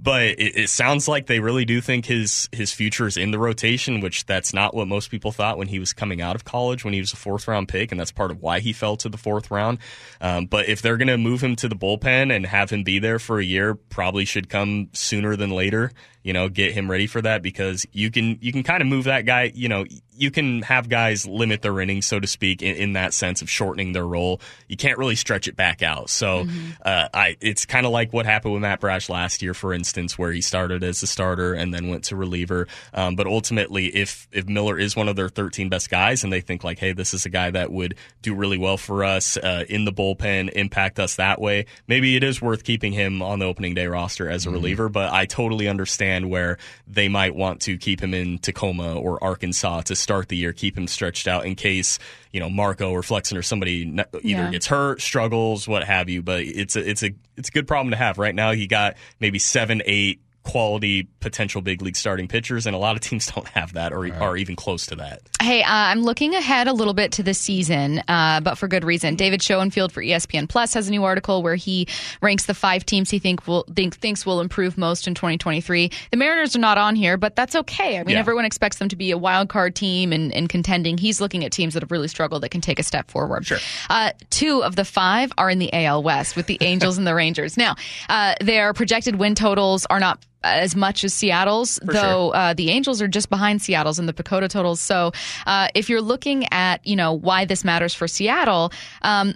but 0.06 0.22
it, 0.22 0.56
it, 0.56 0.70
sounds 0.70 1.08
like 1.08 1.26
they 1.26 1.40
really 1.40 1.66
do 1.66 1.82
think 1.82 2.06
his 2.06 2.48
his 2.52 2.72
future 2.72 3.08
is 3.08 3.18
in 3.18 3.32
the 3.32 3.40
rotation, 3.40 4.02
which 4.02 4.28
that's 4.28 4.54
not 4.54 4.76
what 4.76 4.88
most 4.88 5.10
people 5.10 5.32
thought 5.32 5.58
when 5.58 5.68
he 5.68 5.80
was 5.80 5.94
coming 5.94 6.22
out 6.22 6.36
of 6.36 6.46
college 6.46 6.86
when 6.86 6.94
he 6.94 7.00
was 7.00 7.12
a 7.12 7.16
fourth 7.16 7.48
round 7.48 7.68
pick, 7.68 7.92
and 7.92 8.00
that's 8.00 8.12
part 8.12 8.30
of 8.30 8.40
why 8.40 8.60
he 8.60 8.72
fell 8.72 8.96
to 8.98 9.10
the 9.10 9.18
fourth 9.18 9.50
round. 9.50 9.80
Um, 10.22 10.46
but 10.46 10.70
if 10.70 10.84
they're 10.84 10.98
going 10.98 11.08
to 11.08 11.18
move 11.18 11.44
him 11.44 11.56
to 11.58 11.68
the 11.68 11.76
bullpen 11.76 12.34
and 12.34 12.46
have 12.46 12.70
him 12.70 12.84
be 12.84 13.00
there 13.00 13.18
for 13.18 13.40
a 13.40 13.44
year, 13.44 13.74
probably 13.74 14.26
should 14.26 14.48
come 14.48 14.90
sooner 14.94 15.36
than 15.36 15.50
later 15.50 15.92
you 16.26 16.34
know, 16.34 16.50
get 16.50 16.74
him 16.74 16.90
ready 16.90 17.06
for 17.06 17.22
that 17.22 17.44
because 17.44 17.86
you 17.92 18.10
can 18.10 18.40
you 18.42 18.52
can 18.52 18.64
kind 18.64 18.82
of 18.82 18.88
move 18.88 19.04
that 19.04 19.28
guy. 19.28 19.52
You 19.54 19.70
know, 19.70 19.86
you 20.18 20.32
can 20.32 20.64
have 20.64 20.90
guys 20.90 21.28
limit 21.28 21.62
their 21.62 21.80
innings, 21.80 22.08
so 22.08 22.20
to 22.20 22.26
speak, 22.26 22.64
in, 22.64 22.76
in 22.76 22.94
that 22.94 23.14
sense 23.14 23.44
of 23.44 23.50
shortening 23.50 23.94
their 23.94 24.08
role. 24.08 24.42
You 24.68 24.76
can't 24.76 24.98
really 24.98 25.16
stretch 25.16 25.48
it 25.48 25.56
back 25.56 25.84
out. 25.84 26.10
So, 26.10 26.46
mm-hmm. 26.46 26.72
uh, 26.84 27.10
I 27.14 27.38
it's 27.42 27.68
kind 27.68 27.86
of 27.86 27.92
like 27.92 28.12
what 28.12 28.26
happened 28.26 28.56
with 28.56 28.64
Matt 28.64 28.80
Brash 28.80 29.08
last 29.08 29.44
year, 29.44 29.54
for 29.54 29.72
instance, 29.72 30.18
where 30.18 30.32
he 30.32 30.42
started 30.42 30.84
as 30.84 31.04
a 31.04 31.08
starter 31.08 31.54
and 31.54 31.72
then 31.72 31.90
went 31.90 32.06
to 32.06 32.16
reliever. 32.16 32.68
Um, 32.96 33.16
but 33.16 33.28
ultimately, 33.28 33.96
if 33.96 34.28
if 34.32 34.48
Miller 34.48 34.80
is 34.80 34.96
one 34.96 35.08
of 35.08 35.16
their 35.16 35.30
13 35.30 35.70
best 35.70 35.92
guys, 35.92 36.24
and 36.24 36.34
they 36.34 36.42
think 36.42 36.64
like, 36.64 36.80
hey, 36.80 36.94
this 36.94 37.14
is 37.14 37.28
a 37.28 37.30
guy 37.30 37.52
that 37.52 37.72
would 37.72 37.94
do 38.24 38.34
really 38.34 38.58
well 38.58 38.78
for 38.78 39.04
us 39.04 39.38
uh, 39.38 39.66
in 39.70 39.86
the 39.86 39.94
bullpen, 39.94 40.50
impact 40.54 40.98
us 40.98 41.18
that 41.18 41.40
way, 41.40 41.68
maybe 41.88 42.16
it 42.16 42.24
is 42.24 42.42
worth 42.42 42.64
keeping 42.64 42.94
him 42.94 43.22
on 43.22 43.38
the 43.38 43.46
opening 43.46 43.76
day 43.76 43.86
roster 43.86 44.28
as 44.28 44.46
a 44.46 44.48
mm-hmm. 44.48 44.56
reliever. 44.56 44.90
But 44.90 45.14
I 45.14 45.28
totally 45.28 45.68
understand 45.68 46.15
where 46.24 46.58
they 46.88 47.08
might 47.08 47.36
want 47.36 47.62
to 47.62 47.78
keep 47.78 48.02
him 48.02 48.14
in 48.14 48.38
Tacoma 48.40 48.96
or 48.96 49.24
Arkansas 49.24 49.82
to 49.82 49.96
start 49.96 50.30
the 50.30 50.38
year, 50.38 50.54
keep 50.54 50.78
him 50.78 50.88
stretched 50.88 51.28
out 51.28 51.46
in 51.46 51.56
case 51.56 52.00
you 52.32 52.40
know 52.40 52.50
Marco 52.50 52.92
or 52.92 53.04
Flexen 53.04 53.38
or 53.38 53.42
somebody 53.42 53.84
either 53.84 54.08
yeah. 54.24 54.52
gets 54.52 54.68
hurt, 54.68 55.02
struggles, 55.02 55.68
what 55.68 55.84
have 55.84 56.10
you. 56.10 56.22
But 56.22 56.42
it's 56.42 56.76
a 56.76 56.90
it's 56.90 57.04
a 57.04 57.12
it's 57.38 57.50
a 57.50 57.52
good 57.52 57.68
problem 57.68 57.92
to 57.92 57.98
have. 57.98 58.18
Right 58.18 58.36
now, 58.36 58.52
he 58.52 58.68
got 58.68 58.96
maybe 59.20 59.40
seven, 59.40 59.82
eight 59.86 60.22
quality 60.46 61.08
potential 61.20 61.62
big 61.62 61.82
league 61.82 61.96
starting 61.96 62.28
pitchers, 62.28 62.66
and 62.66 62.76
a 62.76 62.80
lot 62.80 62.96
of 62.96 63.02
teams 63.02 63.30
don't 63.32 63.48
have 63.50 63.74
that 63.74 63.92
or 63.92 64.02
right. 64.02 64.14
are 64.14 64.38
even 64.38 64.56
close 64.56 64.86
to 64.88 64.96
that. 64.96 65.22
Hey, 65.42 65.64
uh, 65.64 65.68
I'm 65.70 66.04
looking 66.04 66.36
ahead 66.36 66.68
a 66.68 66.74
little 66.74 66.94
bit 66.94 67.12
to 67.14 67.24
the 67.24 67.34
season, 67.34 68.02
uh, 68.08 68.40
but 68.42 68.56
for 68.56 68.68
good 68.68 68.84
reason. 68.84 69.16
David 69.16 69.42
Schoenfield 69.42 69.92
for 69.92 70.02
ESPN 70.02 70.48
Plus 70.48 70.74
has 70.74 70.88
a 70.88 70.92
new 70.92 71.04
article 71.04 71.44
where 71.44 71.56
he 71.56 71.88
ranks 72.22 72.46
the 72.46 72.54
five 72.54 72.86
teams 72.86 73.10
he 73.10 73.20
think 73.20 73.48
will 73.48 73.64
think, 73.76 73.98
thinks 73.98 74.26
will 74.26 74.40
improve 74.40 74.78
most 74.78 75.08
in 75.08 75.16
2023. 75.16 75.92
The 76.12 76.18
Mariners 76.18 76.56
are 76.56 76.60
not 76.60 76.78
on 76.78 76.96
here, 76.96 77.18
but 77.18 77.36
that's 77.36 77.56
okay. 77.56 78.00
I 78.00 78.04
mean, 78.04 78.14
yeah. 78.14 78.20
everyone 78.20 78.46
expects 78.46 78.78
them 78.78 78.90
to 78.90 78.96
be 78.96 79.12
a 79.12 79.18
wild 79.18 79.50
card 79.50 79.76
team 79.76 80.14
and, 80.14 80.34
and, 80.34 80.48
contending. 80.48 80.98
He's 80.98 81.20
looking 81.20 81.44
at 81.44 81.52
teams 81.52 81.74
that 81.74 81.82
have 81.82 81.92
really 81.92 82.08
struggled 82.08 82.44
that 82.44 82.50
can 82.50 82.62
take 82.62 82.80
a 82.80 82.84
step 82.84 83.10
forward. 83.10 83.46
Sure. 83.46 83.58
Uh, 83.90 84.12
two 84.30 84.64
of 84.64 84.76
the 84.76 84.86
five 84.86 85.32
are 85.38 85.50
in 85.50 85.60
the 85.60 85.74
AL 85.74 86.04
West 86.04 86.36
with 86.36 86.46
the 86.46 86.58
Angels 86.62 86.98
and 86.98 87.08
the 87.08 87.16
Rangers. 87.16 87.58
Now, 87.58 87.76
uh, 88.10 88.36
their 88.42 88.74
projected 88.74 89.16
win 89.16 89.36
totals 89.36 89.86
are 89.88 90.00
not 90.00 90.24
as 90.46 90.76
much 90.76 91.04
as 91.04 91.14
Seattle's, 91.14 91.80
For 91.80 91.94
though 91.94 92.32
sure. 92.32 92.36
uh, 92.36 92.54
the 92.54 92.70
Angels 92.70 93.02
are 93.02 93.08
just 93.08 93.30
behind 93.30 93.62
Seattle's 93.62 94.00
in 94.00 94.06
the 94.06 94.14
PECOTA 94.14 94.50
totals. 94.50 94.80
So 94.80 95.12
uh, 95.46 95.68
if 95.74 95.90
you're 95.90 96.02
looking 96.02 96.46
at 96.52 96.86
you 96.86 96.96
know 96.96 97.14
why 97.14 97.46
this 97.46 97.64
matters 97.64 97.94
for 97.94 98.08
Seattle. 98.08 98.72
Um, 99.02 99.36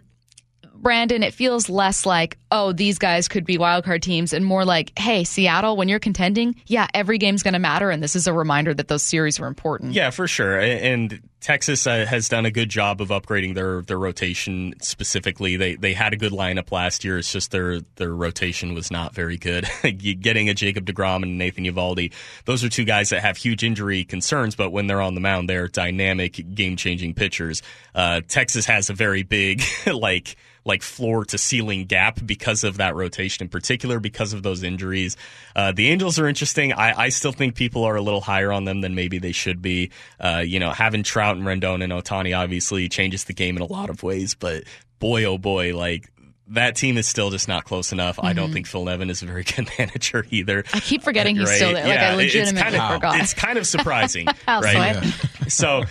Brandon, 0.81 1.23
it 1.23 1.33
feels 1.33 1.69
less 1.69 2.06
like, 2.06 2.38
oh, 2.51 2.72
these 2.72 2.98
guys 2.98 3.28
could 3.28 3.46
be 3.46 3.57
wildcard 3.57 4.01
teams 4.01 4.34
and 4.34 4.46
more 4.46 4.66
like, 4.66 4.98
hey, 4.98 5.24
Seattle, 5.24 5.75
when 5.75 5.88
you're 5.88 6.00
contending, 6.00 6.56
yeah, 6.68 6.88
every 6.94 7.18
game's 7.18 7.44
going 7.44 7.54
to 7.54 7.60
matter. 7.60 7.90
And 7.90 8.02
this 8.02 8.16
is 8.16 8.28
a 8.28 8.33
reminder 8.33 8.73
that 8.73 8.88
those 8.88 9.04
series 9.04 9.40
are 9.40 9.47
important. 9.47 9.94
Yeah, 9.94 10.09
for 10.09 10.28
sure. 10.28 10.59
And 10.59 11.21
Texas 11.42 11.88
uh, 11.88 12.06
has 12.06 12.28
done 12.28 12.45
a 12.45 12.52
good 12.52 12.69
job 12.69 13.00
of 13.00 13.09
upgrading 13.09 13.56
their 13.56 13.81
their 13.81 13.97
rotation 13.97 14.73
specifically. 14.81 15.56
They 15.56 15.76
they 15.76 15.94
had 15.94 16.12
a 16.12 16.18
good 16.18 16.33
lineup 16.33 16.71
last 16.71 17.06
year. 17.06 17.18
It's 17.18 17.31
just 17.31 17.52
their 17.52 17.80
their 17.95 18.14
rotation 18.14 18.73
was 18.73 18.92
not 18.92 19.14
very 19.14 19.38
good. 19.38 19.66
Getting 19.81 20.50
a 20.50 20.54
Jacob 20.54 20.85
DeGrom 20.85 21.23
and 21.23 21.38
Nathan 21.38 21.64
Eovaldi, 21.64 22.12
those 22.44 22.64
are 22.64 22.69
two 22.69 22.83
guys 22.83 23.09
that 23.09 23.21
have 23.21 23.38
huge 23.38 23.64
injury 23.64 24.04
concerns, 24.04 24.56
but 24.56 24.71
when 24.71 24.88
they're 24.88 25.02
on 25.02 25.16
the 25.16 25.21
mound, 25.21 25.50
they're 25.50 25.69
dynamic, 25.69 26.54
game 26.54 26.76
changing 26.76 27.14
pitchers. 27.14 27.62
Uh, 27.95 28.19
Texas 28.28 28.66
has 28.66 28.90
a 28.90 28.94
very 28.94 29.23
big 29.23 29.64
like 29.94 30.35
like 30.66 30.83
floor 30.83 31.26
to 31.26 31.38
ceiling 31.38 31.85
gap 31.85 32.19
because 32.26 32.39
of 32.48 32.78
that 32.78 32.96
rotation 32.96 33.44
in 33.44 33.50
particular, 33.50 34.00
because 34.00 34.34
of 34.34 34.44
those 34.44 34.64
injuries. 34.64 35.18
Uh, 35.56 35.72
the 35.72 35.90
Angels 35.90 36.19
are 36.19 36.28
interesting. 36.28 36.74
I, 36.74 37.04
I, 37.04 37.10
still 37.10 37.31
think 37.31 37.56
people 37.56 37.84
are 37.84 37.96
a 37.96 38.02
little 38.02 38.22
higher 38.22 38.52
on 38.52 38.66
them 38.66 38.81
than 38.81 38.96
maybe 38.96 39.19
they 39.19 39.31
should 39.31 39.62
be. 39.62 39.92
Uh, 40.19 40.44
you 40.46 40.60
know, 40.60 40.72
having 40.72 41.04
Trout 41.04 41.38
and 41.38 41.46
Rendon 41.46 41.84
and 41.84 41.94
Ohtani 41.94 42.38
obviously 42.38 42.90
changes 42.90 43.26
the 43.26 43.34
game 43.34 43.56
in 43.56 43.62
a 43.62 43.66
lot 43.66 43.90
of 43.90 44.04
ways, 44.04 44.36
but 44.36 44.64
boy, 45.00 45.26
oh 45.26 45.38
boy, 45.38 45.76
like 45.76 46.12
that 46.50 46.76
team 46.76 46.98
is 46.98 47.08
still 47.08 47.30
just 47.30 47.48
not 47.48 47.64
close 47.64 47.92
enough. 47.92 48.18
Mm-hmm. 48.18 48.26
I 48.26 48.34
don't 48.34 48.46
mm-hmm. 48.46 48.54
think 48.54 48.68
Phil 48.68 48.86
Nevin 48.86 49.10
is 49.10 49.22
a 49.22 49.26
very 49.26 49.44
good 49.44 49.69
manager 49.80 50.26
either. 50.30 50.64
I 50.74 50.80
keep 50.80 51.04
forgetting 51.04 51.36
he's 51.36 51.52
still 51.52 51.74
there. 51.74 51.86
Like 51.86 51.96
yeah, 51.96 52.12
I 52.12 52.16
legitimately 52.16 52.60
it's 52.60 52.62
kind 52.62 52.76
of, 52.76 52.94
forgot. 52.96 53.19
It's 53.22 53.34
kind 53.34 53.58
of 53.58 53.68
surprising, 53.68 54.28
right? 54.48 54.96
Yeah. 55.04 55.12
So 55.48 55.84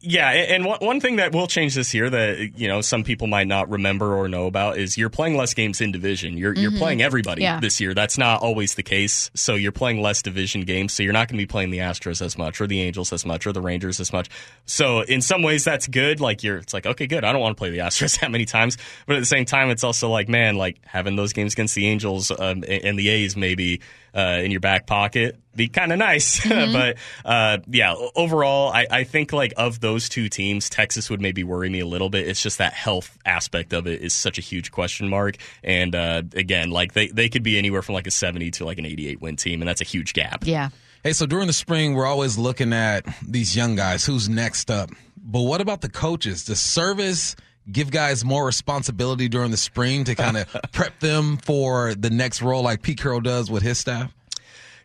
yeah, 0.00 0.30
and 0.30 0.64
one 0.64 1.00
thing 1.00 1.16
that 1.16 1.32
will 1.32 1.46
change 1.46 1.74
this 1.74 1.94
year 1.94 2.10
that 2.10 2.58
you 2.58 2.66
know 2.66 2.80
some 2.80 3.04
people 3.04 3.26
might 3.26 3.46
not 3.46 3.70
remember 3.70 4.14
or 4.14 4.28
know 4.28 4.46
about 4.46 4.76
is 4.76 4.98
you're 4.98 5.08
playing 5.08 5.36
less 5.36 5.54
games 5.54 5.80
in 5.80 5.92
division. 5.92 6.36
You're 6.36 6.52
mm-hmm. 6.52 6.62
you're 6.62 6.72
playing 6.72 7.00
everybody 7.00 7.42
yeah. 7.42 7.60
this 7.60 7.80
year. 7.80 7.94
That's 7.94 8.18
not 8.18 8.42
always 8.42 8.74
the 8.74 8.82
case. 8.82 9.30
So 9.34 9.54
you're 9.54 9.72
playing 9.72 10.02
less 10.02 10.22
division 10.22 10.62
games. 10.62 10.92
So 10.92 11.02
you're 11.02 11.12
not 11.12 11.28
going 11.28 11.38
to 11.38 11.42
be 11.42 11.46
playing 11.46 11.70
the 11.70 11.78
Astros 11.78 12.20
as 12.20 12.36
much, 12.36 12.60
or 12.60 12.66
the 12.66 12.80
Angels 12.80 13.12
as 13.12 13.24
much, 13.24 13.46
or 13.46 13.52
the 13.52 13.60
Rangers 13.60 14.00
as 14.00 14.12
much. 14.12 14.28
So 14.66 15.02
in 15.02 15.22
some 15.22 15.42
ways 15.42 15.64
that's 15.64 15.86
good. 15.86 16.20
Like 16.20 16.42
you're, 16.42 16.56
it's 16.56 16.74
like 16.74 16.86
okay, 16.86 17.06
good. 17.06 17.24
I 17.24 17.32
don't 17.32 17.40
want 17.40 17.56
to 17.56 17.60
play 17.60 17.70
the 17.70 17.78
Astros 17.88 18.18
that 18.20 18.30
many 18.30 18.46
times, 18.46 18.78
but 19.06 19.16
at 19.16 19.20
the 19.20 19.26
same 19.26 19.44
time, 19.44 19.70
it's 19.70 19.84
also 19.84 20.08
like 20.08 20.28
man, 20.28 20.56
like 20.56 20.80
having 20.84 21.14
those 21.14 21.32
games 21.32 21.52
against 21.52 21.74
the 21.74 21.86
Angels 21.86 22.30
um, 22.30 22.64
and 22.66 22.98
the 22.98 23.08
A's 23.08 23.36
maybe 23.36 23.80
uh, 24.14 24.40
in 24.42 24.50
your 24.50 24.60
back 24.60 24.86
pocket 24.86 25.38
be 25.58 25.68
kind 25.68 25.92
of 25.92 25.98
nice. 25.98 26.38
Mm-hmm. 26.48 26.72
but 26.72 26.96
uh, 27.24 27.58
yeah, 27.68 27.94
overall, 28.16 28.72
I, 28.72 28.86
I 28.90 29.04
think 29.04 29.32
like 29.32 29.52
of 29.56 29.80
those 29.80 30.08
two 30.08 30.28
teams, 30.28 30.70
Texas 30.70 31.10
would 31.10 31.20
maybe 31.20 31.44
worry 31.44 31.68
me 31.68 31.80
a 31.80 31.86
little 31.86 32.08
bit. 32.08 32.26
It's 32.26 32.42
just 32.42 32.58
that 32.58 32.72
health 32.72 33.18
aspect 33.26 33.72
of 33.72 33.86
it 33.86 34.00
is 34.00 34.14
such 34.14 34.38
a 34.38 34.40
huge 34.40 34.70
question 34.70 35.08
mark. 35.08 35.36
And 35.62 35.94
uh, 35.94 36.22
again, 36.34 36.70
like 36.70 36.94
they, 36.94 37.08
they 37.08 37.28
could 37.28 37.42
be 37.42 37.58
anywhere 37.58 37.82
from 37.82 37.94
like 37.94 38.06
a 38.06 38.10
70 38.10 38.52
to 38.52 38.64
like 38.64 38.78
an 38.78 38.86
88 38.86 39.20
win 39.20 39.36
team, 39.36 39.60
and 39.60 39.68
that's 39.68 39.80
a 39.80 39.84
huge 39.84 40.14
gap. 40.14 40.44
Yeah. 40.46 40.70
Hey, 41.02 41.12
so 41.12 41.26
during 41.26 41.48
the 41.48 41.52
spring, 41.52 41.94
we're 41.94 42.06
always 42.06 42.38
looking 42.38 42.72
at 42.72 43.04
these 43.26 43.54
young 43.54 43.76
guys. 43.76 44.06
Who's 44.06 44.28
next 44.28 44.70
up? 44.70 44.90
But 45.16 45.42
what 45.42 45.60
about 45.60 45.82
the 45.82 45.90
coaches? 45.90 46.44
The 46.44 46.54
Servais 46.54 47.36
give 47.70 47.90
guys 47.90 48.24
more 48.24 48.44
responsibility 48.46 49.28
during 49.28 49.50
the 49.50 49.56
spring 49.56 50.04
to 50.04 50.14
kind 50.14 50.36
of 50.36 50.56
prep 50.72 50.98
them 51.00 51.36
for 51.38 51.94
the 51.94 52.10
next 52.10 52.42
role 52.42 52.62
like 52.62 52.82
Pete 52.82 52.98
Carroll 52.98 53.20
does 53.20 53.50
with 53.50 53.62
his 53.62 53.78
staff? 53.78 54.14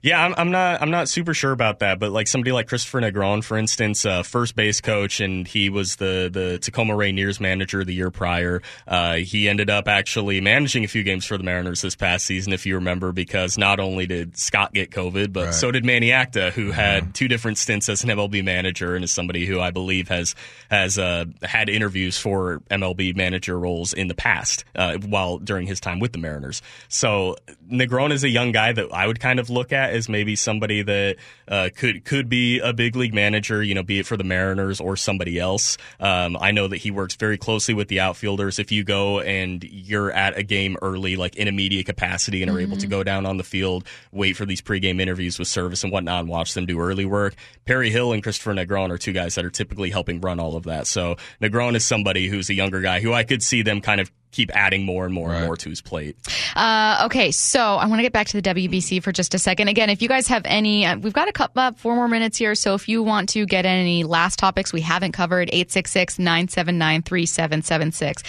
Yeah, 0.04 0.22
I'm, 0.22 0.36
I'm, 0.38 0.52
not. 0.52 0.82
I'm 0.82 0.92
not 0.92 1.08
super 1.08 1.34
sure 1.34 1.54
about 1.54 1.80
that, 1.80 1.98
but 1.98 2.12
like 2.12 2.28
somebody 2.28 2.52
like 2.52 2.68
Kristopher 2.68 3.02
Negron, 3.02 3.42
for 3.42 3.58
instance, 3.58 4.06
uh, 4.06 4.22
first 4.22 4.54
base 4.54 4.82
coach, 4.82 5.22
and 5.22 5.48
he 5.48 5.70
was 5.70 5.96
the 5.96 6.30
the 6.32 6.60
Tacoma 6.60 6.94
Rainiers 6.94 7.40
manager 7.40 7.86
the 7.86 7.94
year 7.94 8.12
prior. 8.12 8.62
Uh, 8.86 9.16
he 9.16 9.48
ended 9.48 9.70
up 9.70 9.88
actually 9.88 10.42
managing 10.42 10.84
a 10.84 10.90
few 10.90 11.04
games 11.04 11.24
for 11.24 11.38
the 11.38 11.46
Mariners 11.46 11.82
this 11.82 11.96
past 11.96 12.26
season, 12.26 12.52
if 12.52 12.66
you 12.66 12.76
remember, 12.76 13.14
because 13.14 13.58
not 13.58 13.80
only 13.80 14.06
did 14.06 14.38
Scott 14.38 14.74
get 14.74 14.92
COVID, 14.92 15.32
but 15.32 15.46
right. 15.46 15.54
so 15.54 15.72
did 15.72 15.86
Manny 15.86 16.12
Acta, 16.12 16.52
who 16.52 16.72
uh-huh. 16.72 16.82
had 16.82 17.16
two 17.16 17.30
different 17.30 17.58
stints 17.58 17.88
as 17.88 18.04
an 18.04 18.10
MLB 18.10 18.44
manager, 18.44 18.96
and 18.96 19.06
is 19.06 19.12
somebody 19.12 19.46
who 19.46 19.62
I 19.62 19.72
believe 19.72 20.10
has 20.10 20.36
has 20.70 21.00
uh, 21.00 21.24
had 21.44 21.70
interviews 21.70 22.18
for 22.18 22.62
MLB 22.70 23.16
manager 23.16 23.58
roles 23.58 23.94
in 23.94 24.10
the 24.10 24.16
past, 24.16 24.66
uh, 24.76 24.98
while 24.98 25.38
during 25.38 25.66
his 25.66 25.80
time 25.80 26.02
with 26.02 26.12
the 26.12 26.18
Mariners. 26.18 26.62
So 26.90 27.38
Negron 27.72 28.12
is 28.12 28.26
a 28.26 28.30
young 28.30 28.52
guy 28.52 28.74
that 28.74 28.94
I 28.94 29.08
would 29.08 29.22
kind 29.22 29.40
of 29.40 29.50
look 29.50 29.72
at 29.72 29.93
as 29.94 30.10
maybe 30.10 30.36
somebody 30.36 30.82
that 30.82 31.16
uh, 31.48 31.70
could 31.76 32.04
could 32.06 32.28
be 32.30 32.60
a 32.60 32.74
big 32.74 32.96
league 32.96 33.14
manager, 33.14 33.64
you 33.64 33.76
know, 33.76 33.84
be 33.84 34.00
it 34.00 34.06
for 34.06 34.18
the 34.18 34.24
Mariners 34.24 34.82
or 34.82 34.98
somebody 34.98 35.40
else. 35.40 35.78
Um, 36.00 36.38
I 36.40 36.52
know 36.52 36.68
that 36.68 36.78
he 36.78 36.92
works 36.92 37.16
very 37.16 37.38
closely 37.38 37.74
with 37.74 37.88
the 37.88 38.00
outfielders. 38.00 38.60
If 38.60 38.72
you 38.72 38.84
go 38.84 39.20
and 39.20 39.64
you're 39.64 40.12
at 40.12 40.38
a 40.38 40.44
game 40.44 40.78
early, 40.82 41.16
like 41.16 41.36
in 41.36 41.48
a 41.48 41.52
media 41.52 41.84
capacity, 41.84 42.42
and 42.42 42.50
are 42.50 42.56
mm-hmm. 42.56 42.64
able 42.64 42.78
to 42.78 42.82
mm-hmm. 42.82 42.92
go 42.92 43.04
down 43.04 43.26
on 43.26 43.38
the 43.38 43.44
field, 43.44 43.86
wait 44.12 44.34
for 44.34 44.46
these 44.46 44.62
pregame 44.62 45.00
interviews 45.00 45.40
with 45.40 45.48
Servais 45.48 45.84
and 45.84 45.94
whatnot, 45.94 46.22
and 46.22 46.30
watch 46.30 46.54
them 46.54 46.66
do 46.66 46.80
early 46.80 47.06
work. 47.06 47.36
Perry 47.66 47.90
Hill 47.90 48.12
and 48.12 48.24
Kristopher 48.24 48.54
Negron 48.54 48.90
are 48.90 48.98
two 48.98 49.14
guys 49.14 49.36
that 49.36 49.46
are 49.46 49.50
typically 49.50 49.90
helping 49.90 50.20
run 50.20 50.40
all 50.40 50.56
of 50.56 50.64
that. 50.64 50.88
So 50.88 51.18
Negron 51.42 51.76
is 51.76 51.86
somebody 51.86 52.28
who's 52.28 52.50
a 52.50 52.54
younger 52.54 52.82
guy 52.82 53.00
who 53.00 53.14
I 53.14 53.24
could 53.24 53.44
see 53.44 53.62
them 53.62 53.82
kind 53.82 54.02
of 54.02 54.12
keep 54.34 54.52
adding 54.54 54.84
more 54.84 55.06
and 55.06 55.14
more 55.14 55.30
right. 55.30 55.38
and 55.38 55.46
more 55.46 55.56
to 55.56 55.70
his 55.70 55.80
plate. 55.80 56.18
Uh, 56.56 57.04
okay, 57.06 57.32
so 57.32 57.62
I 57.62 57.86
want 57.86 58.00
to 58.00 58.04
get 58.04 58.12
back 58.12 58.28
to 58.28 58.42
the 58.42 58.54
WBC 58.54 59.02
for 59.02 59.12
just 59.12 59.34
a 59.34 59.40
second. 59.40 59.68
Again, 59.70 59.90
if 59.90 60.02
you 60.02 60.10
guys 60.10 60.28
have 60.28 60.42
any, 60.46 60.86
uh, 60.86 60.98
we've 60.98 61.14
got 61.14 61.30
a 61.30 61.32
couple, 61.32 61.62
uh, 61.62 61.72
four 61.72 61.96
more 61.96 62.08
minutes 62.08 62.38
here. 62.38 62.56
So 62.56 62.74
if 62.74 62.90
you 62.90 63.04
want 63.04 63.30
to 63.30 63.46
get 63.46 63.66
any 63.66 64.04
last 64.04 64.40
topics 64.40 64.74
we 64.74 64.82
haven't 64.82 65.14
covered, 65.14 65.50
866 65.50 66.20
979 66.20 67.04
3776. 67.04 68.24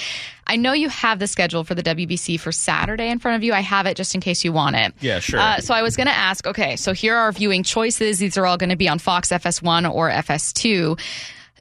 I 0.47 0.57
know 0.57 0.75
you 0.75 0.91
have 0.91 1.19
the 1.19 1.27
schedule 1.27 1.65
for 1.65 1.75
the 1.75 1.83
WBC 1.83 2.39
for 2.39 2.53
Saturday 2.53 3.09
in 3.09 3.19
front 3.19 3.37
of 3.37 3.43
you. 3.43 3.55
I 3.55 3.61
have 3.61 3.87
it 3.87 3.97
just 3.97 4.15
in 4.15 4.21
case 4.21 4.45
you 4.45 4.53
want 4.53 4.77
it. 4.77 4.93
Yeah, 5.01 5.21
sure. 5.21 5.41
Uh, 5.41 5.59
so 5.61 5.73
I 5.73 5.81
was 5.81 5.97
going 5.97 6.07
to 6.07 6.15
ask 6.15 6.47
okay, 6.47 6.77
so 6.77 6.93
here 6.93 7.17
are 7.17 7.33
viewing 7.33 7.63
choices. 7.63 8.19
These 8.19 8.37
are 8.37 8.45
all 8.45 8.59
going 8.59 8.71
to 8.71 8.77
be 8.77 8.89
on 8.89 8.99
Fox 8.99 9.31
FS1 9.31 9.91
or 9.93 10.11
FS2 10.11 11.01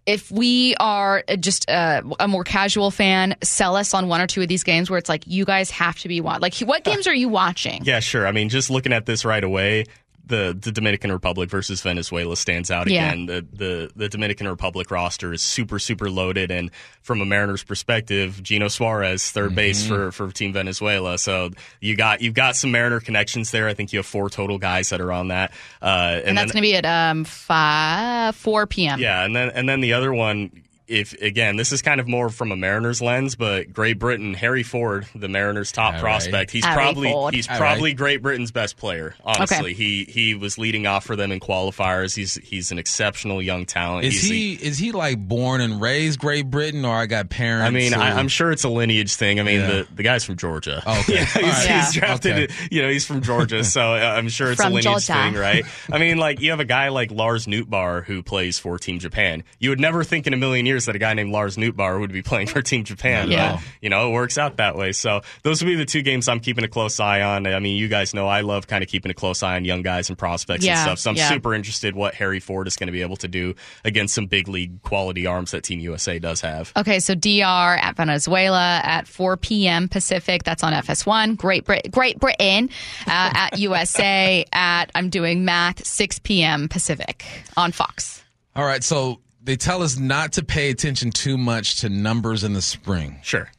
if 0.05 0.31
we 0.31 0.75
are 0.79 1.23
uh, 1.27 1.35
just 1.35 1.69
a, 1.69 2.03
a, 2.19 2.27
more 2.27 2.43
casual 2.43 2.91
fan, 2.91 3.35
sell 3.41 3.75
us 3.75 3.93
on 3.93 4.07
one 4.07 4.21
or 4.21 4.27
two 4.27 4.41
of 4.41 4.47
these 4.47 4.63
games 4.63 4.89
where 4.89 4.97
it's 4.97 5.09
like 5.09 5.23
you 5.27 5.45
guys 5.45 5.71
have 5.71 5.97
to 5.99 6.07
be 6.07 6.21
watching. 6.21 6.41
Like, 6.41 6.55
what 6.59 6.83
games 6.83 7.07
are 7.07 7.13
you 7.13 7.29
watching? 7.29 7.83
Yeah, 7.85 7.99
sure. 7.99 8.27
I 8.27 8.31
mean, 8.31 8.49
just 8.49 8.69
looking 8.69 8.93
at 8.93 9.05
this 9.05 9.23
right 9.23 9.43
away, 9.43 9.85
the 10.25 10.57
the 10.59 10.71
Dominican 10.71 11.11
Republic 11.11 11.49
versus 11.49 11.81
Venezuela 11.81 12.37
stands 12.37 12.71
out 12.71 12.89
yeah. 12.89 13.11
again. 13.11 13.25
The, 13.25 13.45
the 13.53 13.91
the 13.95 14.09
Dominican 14.09 14.47
Republic 14.47 14.89
roster 14.89 15.33
is 15.33 15.41
super 15.41 15.79
super 15.79 16.09
loaded, 16.09 16.51
and 16.51 16.71
from 17.01 17.21
a 17.21 17.25
Mariners 17.25 17.63
perspective, 17.63 18.41
Geno 18.41 18.67
Suarez 18.67 19.23
3rd 19.23 19.47
mm-hmm. 19.47 19.55
base 19.55 19.87
for 19.87 20.11
for 20.11 20.31
Team 20.31 20.53
Venezuela. 20.53 21.17
So 21.17 21.49
you 21.81 21.95
got 21.95 22.21
you've 22.21 22.33
got 22.33 22.55
some 22.55 22.71
Mariner 22.71 22.99
connections 22.99 23.51
there. 23.51 23.67
I 23.67 23.73
think 23.73 23.91
you 23.91 23.99
have 23.99 24.05
four 24.05 24.29
total 24.29 24.57
guys 24.57 24.89
that 24.89 25.01
are 25.01 25.11
on 25.11 25.29
that, 25.29 25.51
uh, 25.81 25.85
and, 25.85 26.29
and, 26.29 26.37
that's 26.37 26.51
going 26.51 26.63
to 26.63 26.67
be 26.67 26.75
at 26.75 26.85
um 26.85 27.25
five 27.25 28.35
four 28.35 28.65
p.m. 28.65 28.99
Yeah, 28.99 29.25
and 29.25 29.35
then 29.35 29.49
and 29.49 29.67
then 29.67 29.81
the 29.81 29.93
other 29.93 30.13
one 30.13 30.63
if 30.87 31.13
again, 31.21 31.55
this 31.55 31.71
is 31.71 31.81
kind 31.81 31.99
of 31.99 32.07
more 32.07 32.29
from 32.29 32.51
a 32.51 32.55
Mariners 32.55 33.01
lens, 33.01 33.35
but 33.35 33.71
Great 33.71 33.99
Britain, 33.99 34.33
Harry 34.33 34.63
Ford, 34.63 35.07
the 35.15 35.29
Mariners' 35.29 35.71
top 35.71 35.95
All 35.95 35.99
prospect, 36.01 36.33
right. 36.33 36.51
he's 36.51 36.65
Harry 36.65 36.75
probably 36.75 37.11
Ford. 37.11 37.33
he's 37.33 37.49
All 37.49 37.57
probably 37.57 37.91
right. 37.91 37.97
Great 37.97 38.21
Britain's 38.21 38.51
best 38.51 38.77
player. 38.77 39.15
Honestly, 39.23 39.57
okay. 39.57 39.73
he 39.73 40.03
he 40.03 40.35
was 40.35 40.57
leading 40.57 40.85
off 40.85 41.05
for 41.05 41.15
them 41.15 41.31
in 41.31 41.39
qualifiers. 41.39 42.15
He's 42.15 42.35
he's 42.35 42.71
an 42.71 42.79
exceptional 42.79 43.41
young 43.41 43.65
talent. 43.65 44.05
Is 44.05 44.21
he's 44.21 44.29
he 44.29 44.53
is 44.53 44.77
he 44.77 44.91
like 44.91 45.25
born 45.25 45.61
and 45.61 45.81
raised 45.81 46.19
Great 46.19 46.49
Britain, 46.49 46.83
or 46.83 46.95
I 46.95 47.05
got 47.05 47.29
parents? 47.29 47.67
I 47.67 47.69
mean, 47.71 47.93
who... 47.93 48.01
I, 48.01 48.19
am 48.19 48.27
sure 48.27 48.51
it's 48.51 48.65
a 48.65 48.69
lineage 48.69 49.15
thing. 49.15 49.39
I 49.39 49.43
mean, 49.43 49.61
yeah. 49.61 49.67
the 49.67 49.87
the 49.95 50.03
guy's 50.03 50.25
from 50.25 50.35
Georgia. 50.35 50.83
Oh, 50.85 50.99
okay, 50.99 51.17
he's, 51.23 51.35
right. 51.35 51.85
he's, 51.85 51.93
drafted. 51.93 52.51
Okay. 52.51 52.53
You 52.71 52.81
know, 52.81 52.89
he's 52.89 53.05
from 53.05 53.21
Georgia, 53.21 53.63
so 53.63 53.93
uh, 53.93 54.15
I'm 54.17 54.27
sure 54.27 54.51
it's 54.51 54.61
from 54.61 54.73
a 54.73 54.75
lineage 54.75 55.05
Georgia. 55.07 55.13
thing, 55.13 55.35
right? 55.35 55.65
I 55.91 55.97
mean, 55.97 56.17
like 56.17 56.41
you 56.41 56.51
have 56.51 56.59
a 56.59 56.65
guy 56.65 56.89
like 56.89 57.09
Lars 57.09 57.45
Nootbaar 57.45 58.03
who 58.03 58.21
plays 58.21 58.59
for 58.59 58.77
Team 58.77 58.99
Japan. 58.99 59.43
You 59.59 59.69
would 59.69 59.79
never 59.79 60.03
think 60.03 60.27
in 60.27 60.33
a 60.33 60.37
million 60.37 60.65
years 60.65 60.72
that 60.85 60.95
a 60.95 60.99
guy 60.99 61.13
named 61.13 61.31
Lars 61.31 61.43
Lars 61.43 61.57
Nootbaar 61.57 61.99
would 61.99 62.11
be 62.11 62.21
playing 62.23 62.47
for 62.47 62.61
Team 62.61 62.83
Japan. 62.83 63.29
Yeah. 63.29 63.53
But, 63.53 63.63
you 63.81 63.89
know, 63.89 64.09
it 64.09 64.13
works 64.13 64.37
out 64.37 64.57
that 64.57 64.75
way. 64.75 64.91
So 64.91 65.21
those 65.43 65.61
would 65.61 65.69
be 65.69 65.75
the 65.75 65.85
two 65.85 66.01
games 66.01 66.27
I'm 66.27 66.39
keeping 66.39 66.63
a 66.63 66.67
close 66.67 66.99
eye 66.99 67.21
on. 67.21 67.45
I 67.47 67.59
mean, 67.59 67.77
you 67.77 67.87
guys 67.87 68.13
know 68.13 68.27
I 68.27 68.41
love 68.41 68.67
kind 68.67 68.83
of 68.83 68.89
keeping 68.89 69.11
a 69.11 69.13
close 69.13 69.43
eye 69.43 69.55
on 69.55 69.65
young 69.65 69.81
guys 69.81 70.09
and 70.09 70.17
prospects 70.17 70.65
yeah. 70.65 70.73
and 70.73 70.81
stuff. 70.81 70.99
So 70.99 71.09
I'm 71.11 71.15
yeah. 71.15 71.29
super 71.29 71.53
interested 71.53 71.95
what 71.95 72.15
Harry 72.15 72.39
Ford 72.39 72.67
is 72.67 72.75
going 72.75 72.87
to 72.87 72.93
be 72.93 73.01
able 73.01 73.17
to 73.17 73.27
do 73.27 73.55
against 73.83 74.13
some 74.13 74.27
big 74.27 74.47
league 74.47 74.81
quality 74.83 75.27
arms 75.27 75.51
that 75.51 75.63
Team 75.63 75.79
USA 75.79 76.19
does 76.19 76.41
have. 76.41 76.71
Okay, 76.77 76.99
so 76.99 77.13
DR 77.15 77.77
at 77.81 77.95
Venezuela 77.95 78.81
at 78.83 79.07
4 79.07 79.37
p.m. 79.37 79.87
Pacific. 79.89 80.43
That's 80.43 80.63
on 80.63 80.73
FS1. 80.73 81.37
Great, 81.37 81.65
Brit- 81.65 81.91
Great 81.91 82.19
Britain 82.19 82.69
uh, 83.07 83.31
at 83.33 83.59
USA 83.59 84.45
at 84.53 84.91
I'm 84.95 85.09
doing 85.09 85.45
math 85.45 85.85
6 85.85 86.19
p.m. 86.19 86.69
Pacific 86.69 87.25
on 87.57 87.71
Fox. 87.71 88.23
All 88.55 88.65
right, 88.65 88.83
so 88.83 89.19
they 89.43 89.55
tell 89.55 89.83
us 89.83 89.97
not 89.97 90.33
to 90.33 90.43
pay 90.43 90.69
attention 90.69 91.11
too 91.11 91.37
much 91.37 91.81
to 91.81 91.89
numbers 91.89 92.43
in 92.43 92.53
the 92.53 92.61
spring. 92.61 93.19
Sure. 93.23 93.49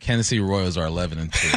Kansas 0.00 0.28
City 0.28 0.40
Royals 0.40 0.76
are 0.76 0.86
11 0.86 1.18
and 1.18 1.32
2. 1.32 1.48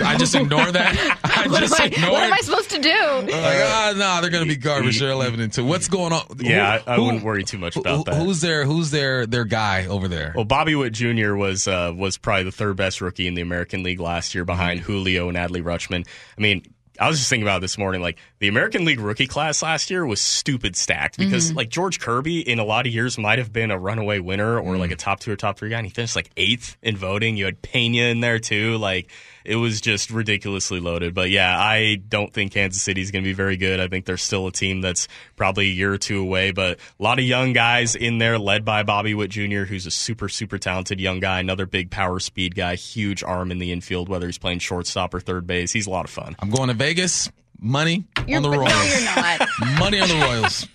I 0.04 0.16
just 0.18 0.34
ignore 0.34 0.70
that. 0.70 1.18
I 1.24 1.48
what 1.48 1.60
just 1.60 1.80
am 1.80 1.84
I, 1.84 1.86
ignore 1.86 2.10
What 2.10 2.22
am 2.24 2.32
I 2.32 2.40
supposed 2.40 2.70
to 2.70 2.78
do? 2.78 2.90
Like, 2.90 3.32
ah, 3.32 3.94
no, 3.96 4.20
they're 4.20 4.30
going 4.30 4.46
to 4.46 4.48
be 4.48 4.60
garbage. 4.60 5.00
They're 5.00 5.10
11 5.10 5.40
and 5.40 5.50
2. 5.50 5.64
What's 5.64 5.88
going 5.88 6.12
on? 6.12 6.22
Yeah, 6.38 6.80
who, 6.80 6.90
I, 6.90 6.94
I 6.94 6.98
wouldn't 6.98 7.24
worry 7.24 7.44
too 7.44 7.56
much 7.56 7.76
about 7.76 7.96
who, 7.96 8.04
that. 8.04 8.14
Who's 8.14 8.42
their 8.42 8.66
who's 8.66 8.90
their 8.90 9.26
their 9.26 9.44
guy 9.44 9.86
over 9.86 10.06
there? 10.06 10.32
Well, 10.36 10.44
Bobby 10.44 10.74
Witt 10.74 10.92
Jr. 10.92 11.34
was 11.34 11.66
uh, 11.66 11.92
was 11.96 12.18
probably 12.18 12.44
the 12.44 12.52
third 12.52 12.76
best 12.76 13.00
rookie 13.00 13.26
in 13.26 13.34
the 13.34 13.42
American 13.42 13.82
League 13.82 14.00
last 14.00 14.34
year 14.34 14.44
behind 14.44 14.80
mm-hmm. 14.80 14.92
Julio 14.92 15.28
and 15.28 15.38
Adley 15.38 15.62
Rutschman. 15.62 16.06
I 16.36 16.40
mean, 16.40 16.62
I 17.00 17.08
was 17.08 17.18
just 17.18 17.30
thinking 17.30 17.46
about 17.46 17.60
this 17.60 17.78
morning, 17.78 18.02
like 18.02 18.18
the 18.38 18.48
American 18.48 18.84
League 18.84 19.00
rookie 19.00 19.26
class 19.26 19.62
last 19.62 19.90
year 19.90 20.04
was 20.04 20.20
stupid 20.20 20.76
stacked 20.76 21.16
because 21.16 21.48
mm-hmm. 21.48 21.56
like 21.56 21.68
George 21.70 21.98
Kirby 21.98 22.40
in 22.40 22.58
a 22.58 22.64
lot 22.64 22.86
of 22.86 22.92
years 22.92 23.16
might 23.16 23.38
have 23.38 23.52
been 23.52 23.70
a 23.70 23.78
runaway 23.78 24.18
winner 24.18 24.58
or 24.58 24.72
mm-hmm. 24.72 24.80
like 24.80 24.90
a 24.90 24.96
top 24.96 25.20
two 25.20 25.32
or 25.32 25.36
top 25.36 25.58
three 25.58 25.70
guy, 25.70 25.78
and 25.78 25.86
he 25.86 25.92
finished 25.92 26.16
like 26.16 26.30
eighth 26.36 26.76
in 26.82 26.96
voting. 26.96 27.36
You 27.36 27.46
had 27.46 27.62
Pena 27.62 28.04
in 28.04 28.20
there 28.20 28.38
too, 28.38 28.76
like 28.76 29.10
it 29.44 29.56
was 29.56 29.80
just 29.80 30.10
ridiculously 30.10 30.80
loaded. 30.80 31.14
But 31.14 31.30
yeah, 31.30 31.58
I 31.58 31.96
don't 31.96 32.32
think 32.32 32.52
Kansas 32.52 32.82
City 32.82 33.00
is 33.00 33.10
going 33.10 33.24
to 33.24 33.28
be 33.28 33.34
very 33.34 33.56
good. 33.56 33.80
I 33.80 33.88
think 33.88 34.04
they're 34.04 34.16
still 34.16 34.46
a 34.46 34.52
team 34.52 34.80
that's 34.80 35.08
probably 35.36 35.66
a 35.66 35.72
year 35.72 35.92
or 35.92 35.98
two 35.98 36.20
away, 36.20 36.52
but 36.52 36.78
a 36.98 37.02
lot 37.02 37.18
of 37.18 37.24
young 37.24 37.52
guys 37.52 37.94
in 37.94 38.18
there, 38.18 38.38
led 38.38 38.64
by 38.64 38.82
Bobby 38.82 39.14
Witt 39.14 39.30
Jr., 39.30 39.64
who's 39.64 39.86
a 39.86 39.90
super, 39.90 40.28
super 40.28 40.58
talented 40.58 41.00
young 41.00 41.20
guy, 41.20 41.40
another 41.40 41.66
big 41.66 41.90
power 41.90 42.20
speed 42.20 42.54
guy, 42.54 42.74
huge 42.74 43.22
arm 43.22 43.50
in 43.50 43.58
the 43.58 43.72
infield, 43.72 44.08
whether 44.08 44.26
he's 44.26 44.38
playing 44.38 44.58
shortstop 44.58 45.14
or 45.14 45.20
third 45.20 45.46
base. 45.46 45.72
He's 45.72 45.86
a 45.86 45.90
lot 45.90 46.04
of 46.04 46.10
fun. 46.10 46.36
I'm 46.38 46.50
going 46.50 46.68
to 46.68 46.74
Vegas 46.74 47.30
money 47.62 48.04
you're, 48.26 48.36
on 48.38 48.42
the 48.42 48.50
Royals. 48.50 48.68
No, 48.68 48.82
you're 48.82 49.04
not. 49.04 49.48
money 49.78 50.00
on 50.00 50.08
the 50.08 50.14
Royals. 50.16 50.66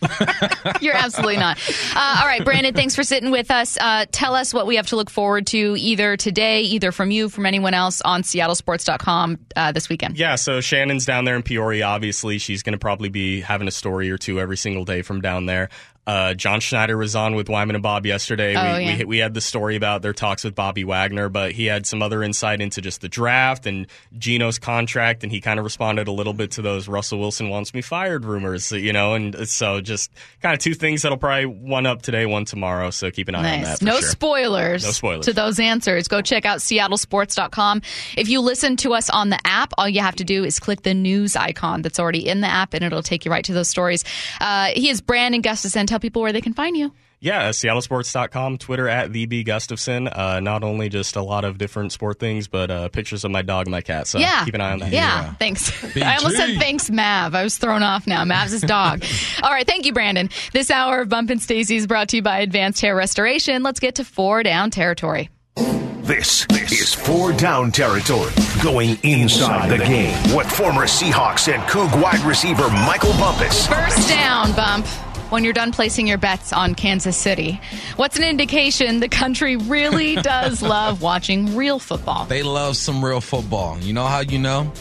you're 0.82 0.96
absolutely 0.96 1.38
not. 1.38 1.60
Uh, 1.96 2.18
all 2.22 2.26
right, 2.26 2.44
Brandon, 2.44 2.74
thanks 2.74 2.96
for 2.96 3.04
sitting 3.04 3.30
with 3.30 3.52
us. 3.52 3.78
Uh, 3.80 4.06
tell 4.12 4.34
us 4.34 4.54
what 4.54 4.66
we 4.66 4.78
have 4.78 4.88
to 4.88 4.96
look 4.96 5.10
forward 5.10 5.48
to 5.48 5.76
either 5.78 6.18
today, 6.18 6.62
either 6.62 6.92
from 6.92 7.12
you, 7.12 7.30
from 7.30 7.46
anyone 7.46 7.74
else 7.74 8.02
on 8.02 8.24
seattlesports.com 8.24 9.38
uh, 9.56 9.72
this 9.72 9.90
weekend. 9.90 10.18
Yeah, 10.18 10.36
so 10.36 10.62
Shannon's 10.62 11.06
down 11.06 11.26
there 11.26 11.36
in 11.36 11.44
Peoria, 11.44 11.86
obviously. 11.86 12.38
She's 12.38 12.64
going 12.64 12.74
to 12.74 12.80
probably 12.80 13.10
be 13.10 13.42
having 13.42 13.68
a 13.68 13.72
story 13.72 14.10
or 14.10 14.18
two 14.18 14.40
every 14.40 14.58
single 14.58 14.86
day 14.86 15.02
from 15.02 15.22
down 15.22 15.46
there. 15.46 15.70
Uh, 16.08 16.34
John 16.34 16.62
Schneider 16.62 16.96
was 16.96 17.16
on 17.16 17.36
with 17.36 17.50
Wyman 17.50 17.76
and 17.76 17.84
Bob 17.84 18.06
yesterday. 18.06 18.56
Oh, 18.56 18.78
we, 18.78 18.86
yeah. 18.86 18.98
we, 19.00 19.06
we 19.06 19.18
had 19.18 19.34
the 19.34 19.42
story 19.42 19.76
about 19.76 20.02
their 20.02 20.14
talks 20.14 20.46
with 20.46 20.56
Bobby 20.56 20.86
Wagner, 20.86 21.28
but 21.28 21.52
he 21.52 21.66
had 21.66 21.86
some 21.86 22.02
other 22.02 22.24
insight 22.24 22.62
into 22.62 22.82
just 22.82 23.02
the 23.02 23.10
draft 23.10 23.68
and 23.68 23.88
Geno's 24.18 24.58
contract, 24.58 25.24
and 25.24 25.32
he 25.32 25.42
kind 25.42 25.60
of 25.60 25.66
responded 25.66 26.08
a 26.08 26.12
little 26.14 26.34
bit 26.34 26.52
to 26.52 26.62
those 26.62 26.88
Russell 26.88 27.20
Wilson 27.20 27.50
wants 27.50 27.74
me 27.74 27.82
fired 27.82 28.24
rumors 28.24 28.72
you 28.72 28.94
know, 28.94 29.14
and 29.14 29.48
so 29.48 29.82
just 29.82 30.12
kind 30.42 30.54
of 30.54 30.60
two 30.60 30.74
things 30.74 31.02
that'll 31.02 31.18
probably 31.18 31.46
one 31.46 31.86
up 31.86 32.02
today, 32.02 32.26
one 32.26 32.46
tomorrow. 32.46 32.90
So 32.90 33.12
keep 33.12 33.28
an 33.28 33.36
eye 33.36 33.58
on 33.58 33.64
that. 33.64 33.82
No 33.82 34.00
sure. 34.00 34.10
spoilers. 34.10 34.84
No 34.84 34.92
spoilers. 34.92 35.26
to 35.26 35.34
those 35.34 35.60
answers. 35.60 36.08
Go 36.08 36.22
check 36.22 36.46
out 36.46 36.60
seattlesports.com. 36.60 37.82
If 38.16 38.30
you 38.30 38.42
listen 38.42 38.78
to 38.78 38.94
us 38.94 39.10
on 39.10 39.30
the 39.30 39.40
app, 39.46 39.74
all 39.78 39.90
you 39.90 40.02
have 40.02 40.16
to 40.16 40.24
do 40.24 40.44
is 40.44 40.60
click 40.60 40.84
the 40.84 40.94
news 40.94 41.36
icon 41.36 41.82
that's 41.82 42.00
already 42.00 42.28
in 42.28 42.42
the 42.42 42.48
app, 42.48 42.74
and 42.74 42.84
it'll 42.84 43.04
take 43.04 43.26
you 43.26 43.32
right 43.32 43.44
to 43.46 43.54
those 43.54 43.68
stories. 43.68 44.04
Uh, 44.40 44.68
he 44.68 44.90
is 44.90 45.02
Brandon 45.02 45.42
Gustafson. 45.42 45.88
Tell 45.98 46.02
people 46.02 46.22
where 46.22 46.32
they 46.32 46.42
can 46.42 46.54
find 46.54 46.78
you. 46.78 46.92
Yeah, 47.20 47.50
seattlesports.com, 47.50 48.60
Twitter 48.60 48.88
at 48.88 49.12
the 49.12 49.26
B 49.26 49.42
Gustafson. 49.44 50.08
Uh, 50.08 50.40
not 50.40 50.64
only 50.64 50.90
just 50.90 51.16
a 51.16 51.24
lot 51.24 51.44
of 51.44 51.58
different 51.58 51.92
sport 51.92 52.20
things, 52.20 52.48
but 52.48 52.70
uh, 52.70 52.90
pictures 52.90 53.24
of 53.26 53.32
my 53.32 53.42
dog 53.42 53.66
and 53.66 53.72
my 53.72 53.82
cat. 53.82 54.06
So 54.06 54.20
yeah. 54.20 54.46
keep 54.46 54.54
an 54.54 54.62
eye 54.62 54.74
on 54.74 54.78
that. 54.80 54.92
Yeah, 54.92 55.22
Yeah. 55.24 55.34
thanks. 55.34 55.72
I 55.98 56.18
almost 56.18 56.38
said 56.38 56.60
thanks, 56.60 56.92
Mav. 56.92 57.34
I 57.34 57.42
was 57.44 57.58
thrown 57.58 57.82
off 57.82 58.06
now. 58.06 58.24
Mav's 58.26 58.52
his 58.52 58.62
dog. 58.62 59.04
All 59.42 59.50
right, 59.50 59.66
thank 59.66 59.88
you, 59.88 59.94
Brandon. 59.94 60.30
This 60.54 60.70
hour 60.70 61.02
of 61.02 61.10
Bump 61.10 61.32
and 61.32 61.42
Stacy 61.42 61.78
is 61.78 61.88
brought 61.88 62.10
to 62.10 62.18
you 62.18 62.22
by 62.22 62.42
Advanced 62.42 62.80
Hair 62.80 62.96
Restoration. 62.96 63.64
Let's 63.64 63.80
get 63.80 63.96
to 63.96 64.06
four 64.06 64.44
down 64.44 64.70
territory. 64.70 65.32
This, 65.56 66.46
This, 66.46 66.72
is 66.72 66.94
four 66.94 67.34
down 67.34 67.72
territory. 67.72 68.32
Going 68.62 69.00
inside 69.02 69.70
the 69.70 69.80
game 69.80 70.36
with 70.36 70.50
former 70.50 70.84
Seahawks 70.84 71.52
and 71.52 71.64
Coug 71.64 72.00
wide 72.00 72.20
receiver 72.20 72.70
Michael 72.70 73.14
Bumpus. 73.14 73.66
First 73.66 74.08
down, 74.08 74.54
Bump. 74.54 74.86
When 75.30 75.44
you're 75.44 75.52
done 75.52 75.74
placing 75.74 76.08
your 76.08 76.18
bets 76.18 76.54
on 76.54 76.74
Kansas 76.74 77.18
City, 77.18 77.60
what's 77.98 78.16
an 78.16 78.24
indication 78.24 79.02
the 79.02 79.10
country 79.10 79.58
really 79.58 80.16
does 80.22 80.62
love 80.62 81.02
watching 81.02 81.54
real 81.54 81.80
football? 81.80 82.24
They 82.26 82.44
love 82.44 82.78
some 82.78 83.04
real 83.04 83.20
football. 83.20 83.78
You 83.80 83.92
know 83.92 84.06
how 84.06 84.22
you 84.22 84.40
know? 84.40 84.72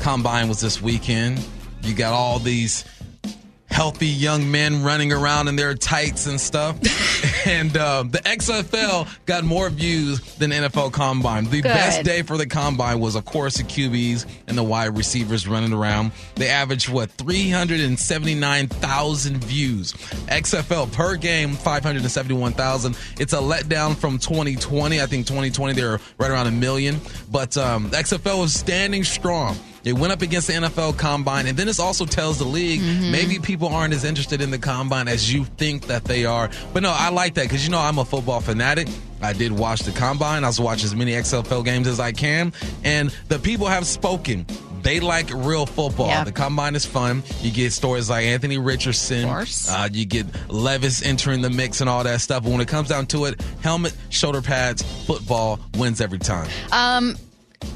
Combine 0.00 0.48
was 0.48 0.60
this 0.60 0.82
weekend. 0.82 1.40
You 1.82 1.94
got 1.94 2.14
all 2.14 2.40
these 2.40 2.84
healthy 3.74 4.06
young 4.06 4.50
men 4.52 4.84
running 4.84 5.12
around 5.12 5.48
in 5.48 5.56
their 5.56 5.74
tights 5.74 6.28
and 6.28 6.40
stuff. 6.40 6.78
and 7.46 7.76
uh, 7.76 8.04
the 8.04 8.18
XFL 8.18 9.08
got 9.26 9.42
more 9.42 9.68
views 9.68 10.20
than 10.36 10.52
NFL 10.52 10.92
Combine. 10.92 11.46
The 11.46 11.60
Good. 11.60 11.64
best 11.64 12.04
day 12.04 12.22
for 12.22 12.36
the 12.36 12.46
Combine 12.46 13.00
was, 13.00 13.16
of 13.16 13.24
course, 13.24 13.56
the 13.56 13.64
QBs 13.64 14.26
and 14.46 14.56
the 14.56 14.62
wide 14.62 14.96
receivers 14.96 15.48
running 15.48 15.72
around. 15.72 16.12
They 16.36 16.48
averaged, 16.48 16.88
what, 16.88 17.10
379,000 17.10 19.44
views. 19.44 19.92
XFL 19.92 20.92
per 20.92 21.16
game, 21.16 21.54
571,000. 21.54 22.96
It's 23.18 23.32
a 23.32 23.38
letdown 23.38 23.96
from 23.96 24.20
2020. 24.20 25.00
I 25.00 25.06
think 25.06 25.26
2020 25.26 25.72
they 25.72 25.82
were 25.82 25.98
right 26.18 26.30
around 26.30 26.46
a 26.46 26.52
million. 26.52 27.00
But 27.28 27.56
um, 27.56 27.90
XFL 27.90 28.44
is 28.44 28.56
standing 28.56 29.02
strong. 29.02 29.56
It 29.84 29.92
went 29.92 30.12
up 30.12 30.22
against 30.22 30.46
the 30.46 30.54
NFL 30.54 30.96
Combine, 30.98 31.46
and 31.46 31.56
then 31.58 31.66
this 31.66 31.78
also 31.78 32.06
tells 32.06 32.38
the 32.38 32.44
league 32.46 32.80
maybe 33.12 33.38
people 33.38 33.68
aren't 33.68 33.92
as 33.92 34.04
interested 34.04 34.40
in 34.40 34.50
the 34.50 34.58
Combine 34.58 35.08
as 35.08 35.32
you 35.32 35.44
think 35.44 35.86
that 35.88 36.04
they 36.04 36.24
are. 36.24 36.48
But 36.72 36.82
no, 36.82 36.90
I 36.96 37.10
like 37.10 37.34
that 37.34 37.42
because 37.42 37.64
you 37.64 37.70
know 37.70 37.80
I'm 37.80 37.98
a 37.98 38.04
football 38.04 38.40
fanatic. 38.40 38.88
I 39.20 39.32
did 39.34 39.52
watch 39.52 39.80
the 39.80 39.92
Combine. 39.92 40.42
I 40.42 40.46
was 40.46 40.58
watching 40.60 40.86
as 40.86 40.94
many 40.94 41.12
XFL 41.12 41.64
games 41.64 41.86
as 41.86 42.00
I 42.00 42.12
can, 42.12 42.52
and 42.82 43.14
the 43.28 43.38
people 43.38 43.66
have 43.66 43.86
spoken. 43.86 44.46
They 44.82 45.00
like 45.00 45.30
real 45.32 45.64
football. 45.64 46.08
The 46.24 46.32
combine 46.32 46.74
is 46.74 46.84
fun. 46.84 47.22
You 47.40 47.50
get 47.50 47.72
stories 47.72 48.10
like 48.10 48.26
Anthony 48.26 48.58
Richardson. 48.58 49.24
Of. 49.70 49.74
Uh, 49.74 49.88
you 49.90 50.04
get 50.04 50.26
Levis 50.50 51.02
entering 51.02 51.40
the 51.40 51.48
mix 51.48 51.80
and 51.80 51.88
all 51.88 52.04
that 52.04 52.20
stuff. 52.20 52.42
But 52.42 52.52
when 52.52 52.60
it 52.60 52.68
comes 52.68 52.90
down 52.90 53.06
to 53.06 53.24
it, 53.24 53.40
helmet, 53.62 53.96
shoulder 54.10 54.42
pads, 54.42 54.82
football 55.06 55.58
wins 55.78 56.02
every 56.02 56.18
time. 56.18 56.50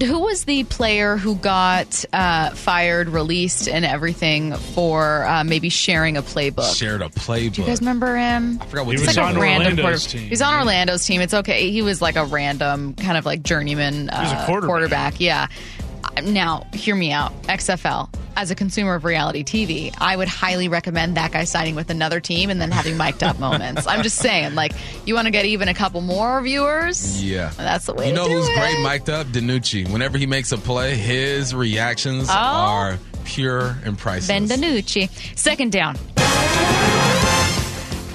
Who 0.03 0.21
was 0.21 0.45
the 0.45 0.63
player 0.65 1.17
who 1.17 1.35
got 1.35 2.05
uh, 2.13 2.51
fired, 2.51 3.09
released, 3.09 3.69
and 3.69 3.85
everything 3.85 4.55
for 4.55 5.25
uh, 5.27 5.43
maybe 5.45 5.71
sharing 5.71 6.17
a 6.17 6.23
playbook? 6.23 6.77
Shared 6.77 7.03
a 7.03 7.09
playbook. 7.09 7.55
Do 7.55 7.63
you 7.63 7.67
guys 7.69 7.81
remember 7.81 8.17
him? 8.17 8.59
I 8.61 8.67
forgot 8.67 8.87
what 8.87 8.93
He 8.93 8.99
team 8.99 9.07
was 9.09 9.17
it 9.17 9.21
on 9.21 9.37
a 9.37 9.41
random 9.41 9.79
Orlando's 9.79 10.03
quarter- 10.07 10.19
team. 10.19 10.29
He's 10.29 10.43
on 10.43 10.55
Orlando's 10.55 11.05
team. 11.05 11.21
It's 11.21 11.35
okay. 11.35 11.71
He 11.71 11.83
was 11.83 12.01
like 12.01 12.15
a 12.17 12.25
random 12.27 12.95
kind 12.95 13.17
of 13.19 13.27
like 13.27 13.43
journeyman 13.43 14.09
uh, 14.11 14.21
was 14.23 14.33
a 14.63 14.67
quarterback. 14.67 15.21
Yeah. 15.21 15.49
Uh, 16.05 16.21
Now, 16.21 16.65
hear 16.75 16.95
me 16.95 17.11
out. 17.11 17.33
XFL. 17.45 18.09
As 18.41 18.53
a 18.53 18.55
consumer 18.55 18.95
of 18.95 19.05
reality 19.05 19.43
TV, 19.43 19.93
I 19.99 20.15
would 20.15 20.29
highly 20.29 20.69
recommend 20.69 21.17
that 21.17 21.33
guy 21.33 21.43
signing 21.43 21.75
with 21.75 21.91
another 21.91 22.21
team 22.21 22.51
and 22.51 22.61
then 22.61 22.71
having 22.71 22.97
mic'd 22.97 23.25
up 23.25 23.41
moments. 23.41 23.85
I'm 23.89 24.05
just 24.05 24.19
saying, 24.19 24.55
like, 24.55 24.71
you 25.05 25.15
want 25.17 25.25
to 25.27 25.33
get 25.33 25.45
even 25.45 25.67
a 25.67 25.75
couple 25.75 26.03
more 26.03 26.41
viewers? 26.41 27.21
Yeah. 27.21 27.51
That's 27.57 27.87
the 27.87 27.95
way 27.95 28.07
You 28.07 28.15
know 28.15 28.29
who's 28.29 28.47
it. 28.49 28.55
great 28.57 28.81
mic'd 28.81 29.11
up? 29.11 29.27
DiNucci. 29.27 29.91
Whenever 29.91 30.19
he 30.19 30.27
makes 30.27 30.53
a 30.53 30.57
play, 30.59 30.95
his 30.95 31.53
reactions 31.53 32.29
Oh. 32.31 32.33
are 32.33 32.99
pure 33.25 33.77
and 33.85 33.99
priceless. 33.99 34.29
Ben 34.29 34.47
DiNucci. 34.47 35.11
Second 35.37 35.73
down. 35.73 35.97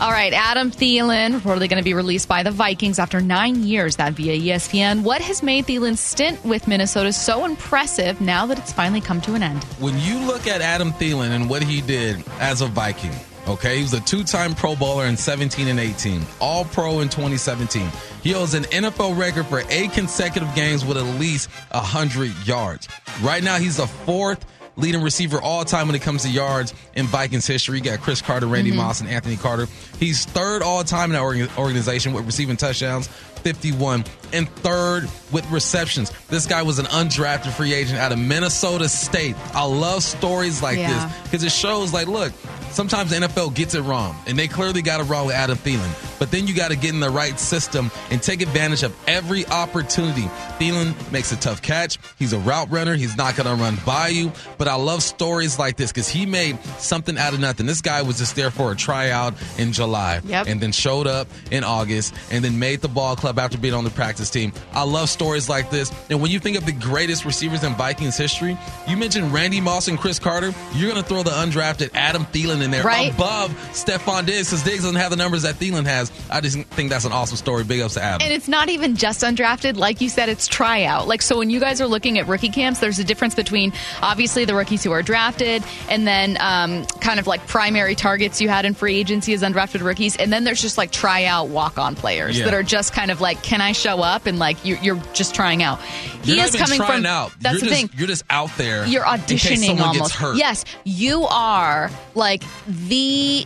All 0.03 0.11
right, 0.11 0.33
Adam 0.33 0.69
Thielen 0.69 1.31
reportedly 1.39 1.69
going 1.69 1.77
to 1.77 1.81
be 1.81 1.93
released 1.93 2.27
by 2.27 2.43
the 2.43 2.51
Vikings 2.51 2.99
after 2.99 3.21
nine 3.21 3.63
years. 3.63 3.95
That 3.95 4.11
via 4.11 4.37
ESPN. 4.37 5.01
What 5.01 5.21
has 5.21 5.41
made 5.41 5.65
Thielen's 5.65 6.01
stint 6.01 6.43
with 6.43 6.67
Minnesota 6.67 7.13
so 7.13 7.45
impressive 7.45 8.19
now 8.19 8.45
that 8.47 8.59
it's 8.59 8.73
finally 8.73 8.99
come 8.99 9.21
to 9.21 9.33
an 9.33 9.41
end? 9.43 9.63
when 9.79 9.97
you 9.99 10.19
look 10.27 10.45
at 10.45 10.59
Adam 10.59 10.91
Thielen 10.91 11.29
and 11.29 11.49
what 11.49 11.63
he 11.63 11.79
did 11.79 12.21
as 12.41 12.59
a 12.59 12.67
Viking, 12.67 13.13
okay, 13.47 13.77
he 13.77 13.81
was 13.81 13.93
a 13.93 14.01
two-time 14.01 14.53
Pro 14.53 14.75
Bowler 14.75 15.05
in 15.05 15.15
17 15.15 15.69
and 15.69 15.79
18, 15.79 16.21
All 16.41 16.65
Pro 16.65 16.99
in 16.99 17.07
2017. 17.07 17.87
He 18.23 18.33
holds 18.33 18.55
an 18.55 18.63
NFL 18.63 19.17
record 19.17 19.45
for 19.45 19.63
eight 19.69 19.93
consecutive 19.93 20.53
games 20.53 20.83
with 20.83 20.97
at 20.97 21.17
least 21.17 21.49
100 21.71 22.45
yards. 22.45 22.89
Right 23.21 23.41
now, 23.41 23.55
he's 23.57 23.77
the 23.77 23.87
fourth 23.87 24.45
leading 24.75 25.01
receiver 25.01 25.41
all 25.41 25.63
time 25.63 25.87
when 25.87 25.95
it 25.95 26.01
comes 26.01 26.23
to 26.23 26.29
yards 26.29 26.73
in 26.95 27.05
Vikings 27.05 27.45
history. 27.45 27.77
You 27.77 27.83
got 27.83 27.99
Cris 27.99 28.21
Carter, 28.21 28.47
Randy 28.47 28.71
mm-hmm. 28.71 28.79
Moss, 28.79 29.01
and 29.01 29.09
Anthony 29.09 29.37
Carter. 29.37 29.67
He's 29.99 30.25
third 30.25 30.61
all 30.61 30.83
time 30.83 31.11
in 31.11 31.13
that 31.13 31.21
orga- 31.21 31.57
organization 31.57 32.13
with 32.13 32.25
receiving 32.25 32.57
touchdowns. 32.57 33.07
51 33.43 34.05
and 34.31 34.49
third 34.49 35.09
with 35.33 35.49
receptions. 35.51 36.11
This 36.29 36.47
guy 36.47 36.63
was 36.63 36.79
an 36.79 36.85
undrafted 36.85 37.51
free 37.51 37.73
agent 37.73 37.99
out 37.99 38.13
of 38.13 38.17
Minnesota 38.19 38.87
State. 38.87 39.35
I 39.53 39.65
love 39.65 40.01
stories 40.01 40.61
like 40.61 40.77
Yeah. 40.77 41.07
this 41.07 41.23
because 41.23 41.43
it 41.43 41.51
shows 41.51 41.91
like, 41.91 42.07
look, 42.07 42.31
sometimes 42.73 43.09
the 43.11 43.17
NFL 43.27 43.53
gets 43.55 43.75
it 43.75 43.81
wrong, 43.81 44.15
and 44.27 44.37
they 44.37 44.47
clearly 44.47 44.81
got 44.81 44.99
it 44.99 45.03
wrong 45.03 45.27
with 45.27 45.35
Adam 45.35 45.57
Thielen. 45.57 46.19
But 46.19 46.31
then 46.31 46.47
you 46.47 46.55
got 46.55 46.71
to 46.71 46.77
get 46.77 46.93
in 46.93 46.99
the 46.99 47.09
right 47.09 47.39
system 47.39 47.91
and 48.09 48.21
take 48.21 48.41
advantage 48.41 48.83
of 48.83 48.95
every 49.07 49.45
opportunity. 49.47 50.23
Thielen 50.59 50.93
makes 51.11 51.31
a 51.31 51.35
tough 51.37 51.61
catch. 51.61 51.97
He's 52.17 52.33
a 52.33 52.39
route 52.39 52.71
runner. 52.71 52.95
He's 52.95 53.17
not 53.17 53.35
going 53.35 53.47
to 53.47 53.61
run 53.61 53.77
by 53.85 54.07
you. 54.09 54.31
But 54.57 54.67
I 54.67 54.75
love 54.75 55.03
stories 55.03 55.59
like 55.59 55.75
this 55.77 55.91
because 55.91 56.07
he 56.07 56.25
made 56.25 56.57
something 56.79 57.17
out 57.17 57.33
of 57.33 57.39
nothing. 57.39 57.65
This 57.65 57.81
guy 57.81 58.01
was 58.01 58.17
just 58.19 58.35
there 58.35 58.51
for 58.51 58.71
a 58.71 58.75
tryout 58.75 59.33
in 59.57 59.73
July, 59.73 60.21
Yep. 60.25 60.47
and 60.47 60.61
then 60.61 60.71
showed 60.71 61.07
up 61.07 61.27
in 61.51 61.63
August, 61.63 62.13
and 62.31 62.43
then 62.43 62.57
made 62.59 62.81
the 62.81 62.87
ball 62.87 63.15
club 63.15 63.37
after 63.39 63.57
being 63.57 63.73
on 63.73 63.83
the 63.83 63.89
practice 63.89 64.29
team. 64.29 64.53
I 64.73 64.83
love 64.83 65.09
stories 65.09 65.49
like 65.49 65.69
this. 65.69 65.91
And 66.09 66.21
when 66.21 66.31
you 66.31 66.39
think 66.39 66.57
of 66.57 66.65
the 66.65 66.71
greatest 66.71 67.25
receivers 67.25 67.63
in 67.63 67.73
Vikings 67.75 68.17
history, 68.17 68.57
you 68.87 68.95
mentioned 68.97 69.33
Randy 69.33 69.59
Moss 69.61 69.87
and 69.87 69.97
Cris 69.99 70.19
Carter. 70.19 70.53
You're 70.73 70.89
going 70.89 71.01
to 71.03 71.07
throw 71.07 71.23
the 71.23 71.31
undrafted 71.31 71.89
Adam 71.93 72.25
Thielen 72.27 72.62
in 72.63 72.71
there 72.71 72.83
Right. 72.83 73.13
above 73.13 73.51
Stefon 73.73 74.25
Diggs 74.25 74.49
because 74.49 74.63
Diggs 74.63 74.83
doesn't 74.83 74.95
have 74.95 75.11
the 75.11 75.17
numbers 75.17 75.43
that 75.43 75.55
Thielen 75.55 75.85
has. 75.85 76.11
I 76.29 76.41
just 76.41 76.57
think 76.69 76.89
that's 76.89 77.05
an 77.05 77.11
awesome 77.11 77.37
story. 77.37 77.63
Big 77.63 77.81
ups 77.81 77.93
to 77.95 78.01
Adam. 78.03 78.25
And 78.25 78.33
it's 78.33 78.47
not 78.47 78.69
even 78.69 78.95
just 78.95 79.21
undrafted. 79.21 79.77
Like 79.77 80.01
you 80.01 80.09
said, 80.09 80.29
it's 80.29 80.47
tryout. 80.47 81.07
Like, 81.07 81.21
so 81.21 81.37
when 81.37 81.49
you 81.49 81.59
guys 81.59 81.81
are 81.81 81.87
looking 81.87 82.17
at 82.19 82.27
rookie 82.27 82.49
camps, 82.49 82.79
there's 82.79 82.99
a 82.99 83.03
difference 83.03 83.35
between 83.35 83.73
obviously 84.01 84.45
the 84.45 84.55
rookies 84.55 84.83
who 84.83 84.91
are 84.91 85.01
drafted 85.03 85.63
and 85.89 86.07
then 86.07 86.37
um, 86.39 86.85
kind 87.01 87.19
of 87.19 87.27
like 87.27 87.45
primary 87.47 87.95
targets 87.95 88.39
you 88.41 88.49
had 88.49 88.65
in 88.65 88.73
free 88.73 88.95
agency 88.97 89.33
as 89.33 89.41
undrafted 89.43 89.81
rookies. 89.83 90.15
And 90.15 90.31
then 90.31 90.43
there's 90.43 90.61
just 90.61 90.77
like 90.77 90.91
tryout 90.91 91.49
walk 91.49 91.77
on 91.77 91.95
players 91.95 92.37
Yeah. 92.37 92.45
that 92.45 92.53
are 92.53 92.63
just 92.63 92.93
kind 92.93 93.11
of 93.11 93.21
like, 93.21 93.43
can 93.43 93.61
I 93.61 93.71
show 93.73 93.99
up? 93.99 94.25
And 94.25 94.39
like, 94.39 94.63
you, 94.65 94.77
you're 94.81 95.01
just 95.13 95.35
trying 95.35 95.63
out. 95.63 95.81
He 96.23 96.35
You're 96.37 96.45
is 96.45 96.55
coming 96.55 96.77
from. 96.79 97.05
out. 97.05 97.33
That's 97.41 97.55
you're 97.55 97.61
the 97.61 97.75
just, 97.75 97.81
thing. 97.81 97.89
You're 97.97 98.07
just 98.07 98.23
out 98.29 98.49
there. 98.57 98.85
You're 98.85 99.03
auditioning 99.03 99.79
almost. 99.79 100.15
Yes, 100.37 100.63
you 100.85 101.23
are 101.25 101.89
like 102.15 102.43
the 102.67 103.45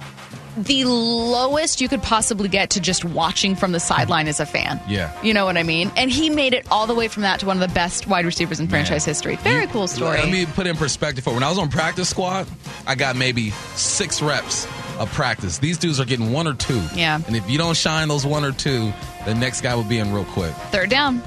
the 0.57 0.85
lowest 0.85 1.81
you 1.81 1.87
could 1.87 2.01
possibly 2.01 2.49
get 2.49 2.71
to 2.71 2.79
just 2.81 3.05
watching 3.05 3.55
from 3.55 3.73
the 3.73 3.79
sideline 3.79 4.27
as 4.27 4.39
a 4.39 4.45
fan. 4.45 4.81
Yeah. 4.87 5.11
You 5.21 5.31
know 5.35 5.45
what 5.45 5.55
I 5.55 5.61
mean? 5.61 5.91
And 5.95 6.09
he 6.09 6.31
made 6.31 6.53
it 6.55 6.65
all 6.71 6.87
the 6.87 6.95
way 6.95 7.07
from 7.07 7.21
that 7.21 7.41
to 7.41 7.45
one 7.45 7.61
of 7.61 7.69
the 7.69 7.73
best 7.75 8.07
wide 8.07 8.25
receivers 8.25 8.59
in 8.59 8.67
franchise 8.67 9.05
history. 9.05 9.35
Very 9.35 9.61
You- 9.63 9.67
cool 9.67 9.87
story. 9.87 10.17
Let 10.17 10.31
me 10.31 10.47
put 10.47 10.65
in 10.65 10.75
perspective 10.75 11.23
for 11.23 11.31
when 11.31 11.43
I 11.43 11.49
was 11.49 11.59
on 11.59 11.69
practice 11.69 12.09
squad, 12.09 12.47
I 12.87 12.95
got 12.95 13.15
maybe 13.15 13.51
six 13.75 14.19
reps 14.19 14.65
of 14.97 15.11
practice. 15.13 15.59
These 15.59 15.77
dudes 15.77 15.99
are 15.99 16.05
getting 16.05 16.31
one 16.31 16.47
or 16.47 16.55
two. 16.55 16.81
Yeah. 16.95 17.19
And 17.27 17.35
if 17.35 17.47
you 17.47 17.59
don't 17.59 17.77
shine 17.77 18.07
those 18.07 18.25
one 18.25 18.43
or 18.43 18.51
two, 18.51 18.91
the 19.25 19.35
next 19.35 19.61
guy 19.61 19.75
will 19.75 19.83
be 19.83 19.99
in 19.99 20.11
real 20.11 20.25
quick. 20.25 20.53
Third 20.71 20.89
down. 20.89 21.21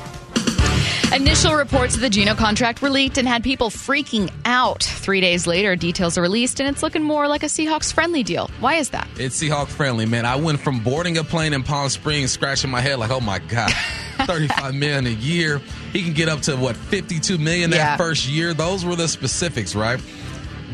Initial 1.14 1.54
reports 1.54 1.96
of 1.96 2.02
the 2.02 2.08
Geno 2.08 2.34
contract 2.36 2.82
were 2.82 2.88
leaked 2.90 3.18
and 3.18 3.26
had 3.26 3.42
people 3.42 3.68
freaking 3.68 4.30
out. 4.44 4.84
Three 4.84 5.20
days 5.20 5.44
later, 5.44 5.74
details 5.74 6.16
are 6.16 6.22
released, 6.22 6.60
and 6.60 6.68
it's 6.68 6.84
looking 6.84 7.02
more 7.02 7.26
like 7.26 7.42
a 7.42 7.46
Seahawks 7.46 7.92
friendly 7.92 8.22
deal. 8.22 8.48
Why 8.60 8.76
is 8.76 8.90
that? 8.90 9.08
It's 9.16 9.42
Seahawk 9.42 9.66
friendly, 9.66 10.06
man. 10.06 10.24
I 10.24 10.36
went 10.36 10.60
from 10.60 10.78
boarding 10.84 11.18
a 11.18 11.24
plane 11.24 11.52
in 11.52 11.64
Palm 11.64 11.88
Springs, 11.88 12.30
scratching 12.30 12.70
my 12.70 12.80
head 12.80 13.00
like, 13.00 13.10
oh 13.10 13.20
my 13.20 13.40
God, 13.40 13.72
35 14.18 14.72
million 14.76 15.06
a 15.06 15.10
year. 15.10 15.60
He 15.92 16.04
can 16.04 16.12
get 16.12 16.28
up 16.28 16.42
to 16.42 16.54
what, 16.56 16.76
52 16.76 17.38
million 17.38 17.70
that 17.70 17.76
Yeah. 17.76 17.96
first 17.96 18.28
year. 18.28 18.54
Those 18.54 18.84
were 18.84 18.94
the 18.94 19.08
specifics, 19.08 19.74
right? 19.74 20.00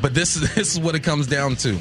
But 0.03 0.12
this 0.12 0.37
is 0.37 0.55
this 0.55 0.75
is 0.75 0.79
what 0.79 0.94
it 0.94 1.01
comes 1.01 1.27
down 1.27 1.57
to. 1.57 1.79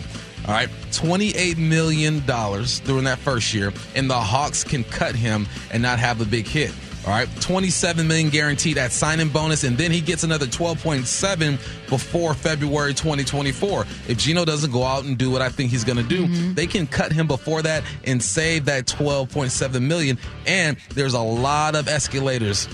All 0.47 0.53
right, 0.53 0.69
$28 0.91 1.57
million 1.57 2.19
during 2.19 3.03
that 3.05 3.17
first 3.17 3.53
year, 3.53 3.73
and 3.95 4.09
the 4.09 4.13
Hawks 4.19 4.63
can 4.63 4.83
cut 4.85 5.15
him 5.15 5.47
and 5.71 5.81
not 5.83 5.97
have 5.99 6.21
a 6.21 6.25
big 6.25 6.45
hit. 6.47 6.71
All 7.05 7.11
right, 7.11 7.29
27 7.39 8.07
million 8.07 8.29
guaranteed 8.29 8.79
at 8.79 8.91
signing 8.91 9.29
bonus, 9.29 9.63
and 9.63 9.77
then 9.77 9.91
he 9.91 10.01
gets 10.01 10.23
another 10.23 10.47
12.7 10.47 11.84
before 11.95 12.33
February 12.33 12.93
2024. 12.93 13.85
If 14.09 14.17
Geno 14.17 14.43
doesn't 14.43 14.73
go 14.73 14.83
out 14.83 15.05
and 15.05 15.17
do 15.17 15.31
what 15.31 15.41
I 15.41 15.47
think 15.47 15.71
he's 15.71 15.85
going 15.85 15.95
to 15.95 16.03
do, 16.03 16.27
mm-hmm. 16.27 16.53
they 16.53 16.67
can 16.67 16.87
cut 16.87 17.13
him 17.13 17.25
before 17.25 17.61
that 17.61 17.85
and 18.03 18.21
save 18.21 18.65
that 18.65 18.85
12.7 18.85 19.81
million. 19.81 20.17
And 20.45 20.75
there's 20.89 21.13
a 21.13 21.21
lot 21.21 21.75
of 21.75 21.87
escalators, 21.87 22.67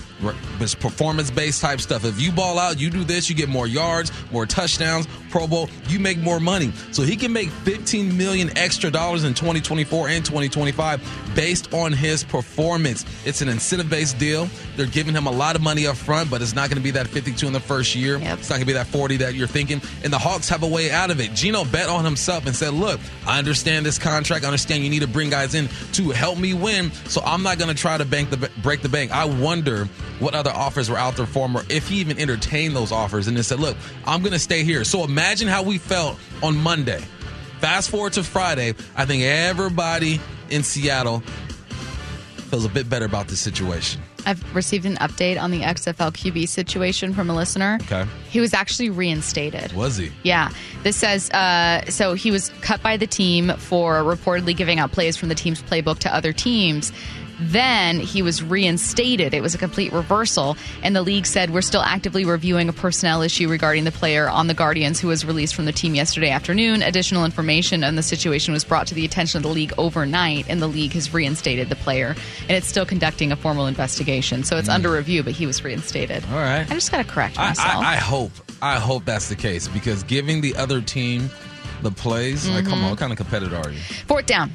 it's 0.58 0.74
performance-based 0.74 1.60
type 1.60 1.80
stuff. 1.80 2.04
If 2.04 2.20
you 2.20 2.32
ball 2.32 2.58
out, 2.58 2.80
you 2.80 2.90
do 2.90 3.04
this, 3.04 3.30
you 3.30 3.36
get 3.36 3.48
more 3.48 3.68
yards, 3.68 4.10
more 4.32 4.44
touchdowns, 4.44 5.06
Pro 5.30 5.46
Bowl, 5.46 5.68
you 5.86 6.00
make 6.00 6.18
more 6.18 6.40
money. 6.40 6.72
So 6.90 7.02
he 7.02 7.14
can 7.14 7.32
make 7.32 7.48
15 7.48 8.16
million 8.16 8.56
extra 8.58 8.90
dollars 8.90 9.22
in 9.22 9.34
2024 9.34 10.08
and 10.08 10.24
2025 10.24 11.32
based 11.36 11.72
on 11.72 11.92
his 11.92 12.24
performance. 12.24 13.04
It's 13.24 13.40
an 13.40 13.48
incentive-based 13.48 14.18
deal. 14.18 14.48
They're 14.76 14.86
giving 14.86 15.14
him 15.14 15.28
a 15.28 15.30
lot 15.30 15.54
of 15.54 15.62
money 15.62 15.86
up 15.86 15.96
front, 15.96 16.28
but 16.28 16.42
it's 16.42 16.54
not 16.54 16.68
going 16.68 16.76
to 16.76 16.82
be 16.82 16.90
that 16.90 17.06
52 17.06 17.46
in 17.46 17.52
the 17.52 17.60
first 17.60 17.94
year. 17.94 18.18
Yep. 18.18 18.38
It's 18.40 18.50
not 18.50 18.56
going 18.56 18.62
to 18.62 18.66
be 18.66 18.72
that 18.74 18.86
40 18.86 19.11
that 19.18 19.34
you're 19.34 19.46
thinking. 19.46 19.80
And 20.04 20.12
the 20.12 20.18
Hawks 20.18 20.48
have 20.48 20.62
a 20.62 20.66
way 20.66 20.90
out 20.90 21.10
of 21.10 21.20
it. 21.20 21.34
Geno 21.34 21.64
bet 21.64 21.88
on 21.88 22.04
himself 22.04 22.46
and 22.46 22.54
said, 22.54 22.74
"Look, 22.74 23.00
I 23.26 23.38
understand 23.38 23.86
this 23.86 23.98
contract. 23.98 24.44
I 24.44 24.48
understand 24.48 24.84
you 24.84 24.90
need 24.90 25.02
to 25.02 25.08
bring 25.08 25.30
guys 25.30 25.54
in 25.54 25.68
to 25.92 26.10
help 26.10 26.38
me 26.38 26.54
win. 26.54 26.90
So 27.08 27.22
I'm 27.24 27.42
not 27.42 27.58
going 27.58 27.74
to 27.74 27.80
try 27.80 27.96
to 27.98 28.04
bank 28.04 28.30
the 28.30 28.50
break 28.62 28.82
the 28.82 28.88
bank. 28.88 29.10
I 29.12 29.24
wonder 29.24 29.86
what 30.18 30.34
other 30.34 30.50
offers 30.50 30.90
were 30.90 30.98
out 30.98 31.16
there 31.16 31.26
for 31.26 31.46
him, 31.46 31.56
or 31.56 31.62
if 31.68 31.88
he 31.88 31.96
even 31.96 32.18
entertained 32.18 32.76
those 32.76 32.92
offers 32.92 33.28
and 33.28 33.36
then 33.36 33.44
said, 33.44 33.60
"Look, 33.60 33.76
I'm 34.06 34.20
going 34.20 34.32
to 34.32 34.38
stay 34.38 34.64
here." 34.64 34.84
So 34.84 35.04
imagine 35.04 35.48
how 35.48 35.62
we 35.62 35.78
felt 35.78 36.18
on 36.42 36.56
Monday. 36.56 37.02
Fast 37.60 37.90
forward 37.90 38.12
to 38.14 38.24
Friday, 38.24 38.74
I 38.96 39.04
think 39.04 39.22
everybody 39.22 40.20
in 40.50 40.64
Seattle 40.64 41.22
feels 42.50 42.64
a 42.64 42.68
bit 42.68 42.90
better 42.90 43.06
about 43.06 43.28
this 43.28 43.40
situation. 43.40 44.02
I've 44.26 44.54
received 44.54 44.86
an 44.86 44.96
update 44.96 45.40
on 45.40 45.50
the 45.50 45.60
XFL 45.60 46.12
QB 46.12 46.48
situation 46.48 47.14
from 47.14 47.30
a 47.30 47.34
listener. 47.34 47.78
Okay. 47.82 48.04
He 48.28 48.40
was 48.40 48.54
actually 48.54 48.90
reinstated. 48.90 49.72
Was 49.72 49.96
he? 49.96 50.10
Yeah. 50.22 50.50
This 50.82 50.96
says 50.96 51.30
uh, 51.30 51.84
so 51.88 52.14
he 52.14 52.30
was 52.30 52.50
cut 52.60 52.82
by 52.82 52.96
the 52.96 53.06
team 53.06 53.50
for 53.56 54.00
reportedly 54.02 54.56
giving 54.56 54.78
out 54.78 54.92
plays 54.92 55.16
from 55.16 55.28
the 55.28 55.34
team's 55.34 55.62
playbook 55.62 55.98
to 56.00 56.14
other 56.14 56.32
teams. 56.32 56.92
Then 57.42 57.98
he 57.98 58.22
was 58.22 58.42
reinstated. 58.42 59.34
It 59.34 59.42
was 59.42 59.54
a 59.54 59.58
complete 59.58 59.92
reversal. 59.92 60.56
And 60.82 60.94
the 60.94 61.02
league 61.02 61.26
said, 61.26 61.50
We're 61.50 61.60
still 61.62 61.82
actively 61.82 62.24
reviewing 62.24 62.68
a 62.68 62.72
personnel 62.72 63.22
issue 63.22 63.48
regarding 63.48 63.84
the 63.84 63.92
player 63.92 64.28
on 64.28 64.46
the 64.46 64.54
Guardians 64.54 65.00
who 65.00 65.08
was 65.08 65.24
released 65.24 65.54
from 65.54 65.64
the 65.64 65.72
team 65.72 65.94
yesterday 65.94 66.30
afternoon. 66.30 66.82
Additional 66.82 67.24
information 67.24 67.82
on 67.84 67.96
the 67.96 68.02
situation 68.02 68.52
was 68.52 68.64
brought 68.64 68.86
to 68.86 68.94
the 68.94 69.04
attention 69.04 69.38
of 69.38 69.42
the 69.42 69.48
league 69.48 69.72
overnight, 69.76 70.46
and 70.48 70.62
the 70.62 70.68
league 70.68 70.92
has 70.92 71.12
reinstated 71.12 71.68
the 71.68 71.76
player. 71.76 72.14
And 72.42 72.52
it's 72.52 72.68
still 72.68 72.86
conducting 72.86 73.32
a 73.32 73.36
formal 73.36 73.66
investigation. 73.66 74.44
So 74.44 74.56
it's 74.56 74.68
mm. 74.68 74.74
under 74.74 74.90
review, 74.90 75.22
but 75.22 75.32
he 75.32 75.46
was 75.46 75.64
reinstated. 75.64 76.24
All 76.30 76.36
right. 76.36 76.64
I 76.70 76.74
just 76.74 76.90
got 76.90 76.98
to 76.98 77.04
correct 77.04 77.36
myself. 77.36 77.68
I, 77.68 77.80
I, 77.80 77.92
I, 77.92 77.96
hope. 77.96 78.32
I 78.60 78.78
hope 78.78 79.04
that's 79.04 79.28
the 79.28 79.36
case 79.36 79.66
because 79.68 80.04
giving 80.04 80.40
the 80.40 80.54
other 80.56 80.80
team 80.80 81.28
the 81.82 81.90
plays, 81.90 82.44
mm-hmm. 82.44 82.54
like, 82.54 82.64
come 82.64 82.84
on, 82.84 82.90
what 82.90 82.98
kind 82.98 83.12
of 83.12 83.18
competitor 83.18 83.56
are 83.56 83.70
you? 83.70 83.78
Fourth 84.06 84.26
down. 84.26 84.52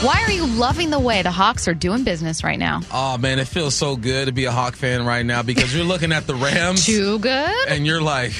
Why 0.00 0.22
are 0.22 0.30
you 0.30 0.46
loving 0.46 0.90
the 0.90 1.00
way 1.00 1.22
the 1.22 1.32
Hawks 1.32 1.66
are 1.66 1.74
doing 1.74 2.04
business 2.04 2.44
right 2.44 2.58
now? 2.58 2.82
Oh 2.92 3.18
man, 3.18 3.40
it 3.40 3.48
feels 3.48 3.74
so 3.74 3.96
good 3.96 4.26
to 4.26 4.32
be 4.32 4.44
a 4.44 4.52
Hawk 4.52 4.76
fan 4.76 5.04
right 5.04 5.26
now 5.26 5.42
because 5.42 5.74
you're 5.74 5.84
looking 5.84 6.12
at 6.12 6.24
the 6.24 6.36
Rams. 6.36 6.86
Too 6.86 7.18
good. 7.18 7.68
And 7.68 7.84
you're 7.84 8.00
like, 8.00 8.32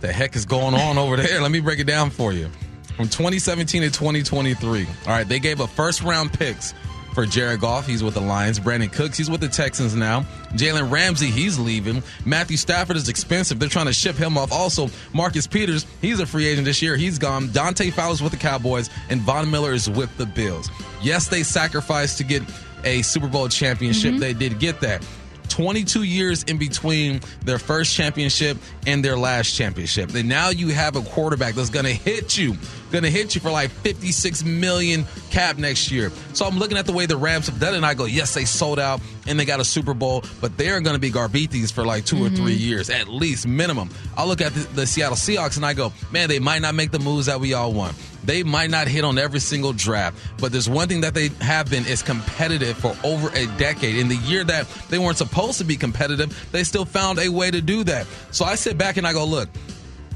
the 0.00 0.12
heck 0.12 0.34
is 0.34 0.46
going 0.46 0.74
on 0.74 0.98
over 0.98 1.16
there? 1.16 1.40
Let 1.40 1.52
me 1.52 1.60
break 1.60 1.78
it 1.78 1.86
down 1.86 2.10
for 2.10 2.32
you. 2.32 2.50
From 2.96 3.08
2017 3.08 3.82
to 3.82 3.90
2023, 3.90 4.84
all 4.84 5.12
right, 5.12 5.28
they 5.28 5.38
gave 5.38 5.60
a 5.60 5.68
first 5.68 6.02
round 6.02 6.32
picks 6.32 6.74
for 7.14 7.26
Jared 7.26 7.60
Goff. 7.60 7.86
He's 7.86 8.02
with 8.02 8.14
the 8.14 8.20
Lions. 8.20 8.58
Brandin 8.60 8.92
Cooks, 8.92 9.16
he's 9.16 9.30
with 9.30 9.40
the 9.40 9.48
Texans 9.48 9.94
now. 9.94 10.22
Jalen 10.52 10.90
Ramsey, 10.90 11.30
he's 11.30 11.58
leaving. 11.58 12.02
Matthew 12.24 12.56
Stafford 12.56 12.96
is 12.96 13.08
expensive. 13.08 13.58
They're 13.58 13.68
trying 13.68 13.86
to 13.86 13.92
ship 13.92 14.16
him 14.16 14.36
off. 14.38 14.52
Also, 14.52 14.88
Marcus 15.12 15.46
Peters, 15.46 15.86
he's 16.00 16.20
a 16.20 16.26
free 16.26 16.46
agent 16.46 16.64
this 16.64 16.82
year. 16.82 16.96
He's 16.96 17.18
gone. 17.18 17.50
Dante 17.52 17.90
Fowler's 17.90 18.22
with 18.22 18.32
the 18.32 18.38
Cowboys, 18.38 18.90
and 19.08 19.20
Von 19.22 19.50
Miller 19.50 19.72
is 19.72 19.88
with 19.88 20.16
the 20.16 20.26
Bills. 20.26 20.70
Yes, 21.02 21.28
they 21.28 21.42
sacrificed 21.42 22.18
to 22.18 22.24
get 22.24 22.42
a 22.84 23.02
Super 23.02 23.28
Bowl 23.28 23.48
championship. 23.48 24.12
Mm-hmm. 24.12 24.20
They 24.20 24.32
did 24.32 24.58
get 24.58 24.80
that. 24.80 25.06
22 25.50 26.04
years 26.04 26.42
in 26.44 26.56
between 26.56 27.20
their 27.44 27.58
first 27.58 27.94
championship 27.94 28.56
and 28.86 29.04
their 29.04 29.16
last 29.16 29.54
championship. 29.54 30.14
And 30.14 30.28
now 30.28 30.48
you 30.48 30.68
have 30.68 30.96
a 30.96 31.02
quarterback 31.02 31.54
that's 31.54 31.70
going 31.70 31.84
to 31.84 31.92
hit 31.92 32.38
you, 32.38 32.54
going 32.90 33.04
to 33.04 33.10
hit 33.10 33.34
you 33.34 33.40
for 33.40 33.50
like 33.50 33.70
56 33.70 34.44
million 34.44 35.04
cap 35.30 35.58
next 35.58 35.90
year. 35.90 36.10
So 36.32 36.46
I'm 36.46 36.58
looking 36.58 36.78
at 36.78 36.86
the 36.86 36.92
way 36.92 37.06
the 37.06 37.16
Rams 37.16 37.46
have 37.46 37.60
done 37.60 37.74
it, 37.74 37.78
and 37.78 37.86
I 37.86 37.94
go, 37.94 38.04
yes, 38.06 38.34
they 38.34 38.44
sold 38.44 38.78
out 38.78 39.00
and 39.26 39.38
they 39.38 39.44
got 39.44 39.60
a 39.60 39.64
Super 39.64 39.94
Bowl, 39.94 40.24
but 40.40 40.56
they're 40.56 40.80
going 40.80 40.94
to 40.94 41.00
be 41.00 41.10
Garbitis 41.10 41.72
for 41.72 41.84
like 41.84 42.04
2 42.04 42.16
mm-hmm. 42.16 42.24
or 42.26 42.36
three 42.36 42.54
years 42.54 42.88
at 42.90 43.08
least, 43.08 43.46
minimum. 43.46 43.90
I 44.16 44.24
look 44.24 44.40
at 44.40 44.54
the, 44.54 44.60
the 44.74 44.86
Seattle 44.86 45.16
Seahawks 45.16 45.56
and 45.56 45.66
I 45.66 45.74
go, 45.74 45.92
man, 46.10 46.28
they 46.28 46.38
might 46.38 46.62
not 46.62 46.74
make 46.74 46.90
the 46.90 46.98
moves 46.98 47.26
that 47.26 47.40
we 47.40 47.54
all 47.54 47.72
want. 47.72 47.94
They 48.24 48.42
might 48.42 48.70
not 48.70 48.86
hit 48.86 49.04
on 49.04 49.18
every 49.18 49.40
single 49.40 49.72
draft, 49.72 50.18
but 50.38 50.52
there's 50.52 50.68
one 50.68 50.88
thing 50.88 51.00
that 51.02 51.14
they 51.14 51.28
have 51.40 51.70
been 51.70 51.86
is 51.86 52.02
competitive 52.02 52.76
for 52.76 52.94
over 53.04 53.28
a 53.34 53.46
decade. 53.56 53.96
In 53.96 54.08
the 54.08 54.16
year 54.16 54.44
that 54.44 54.68
they 54.88 54.98
weren't 54.98 55.18
supposed 55.18 55.58
to 55.58 55.64
be 55.64 55.76
competitive, 55.76 56.48
they 56.52 56.64
still 56.64 56.84
found 56.84 57.18
a 57.18 57.28
way 57.28 57.50
to 57.50 57.60
do 57.60 57.84
that. 57.84 58.06
So 58.30 58.44
I 58.44 58.54
sit 58.56 58.76
back 58.76 58.96
and 58.96 59.06
I 59.06 59.12
go, 59.12 59.24
look, 59.24 59.48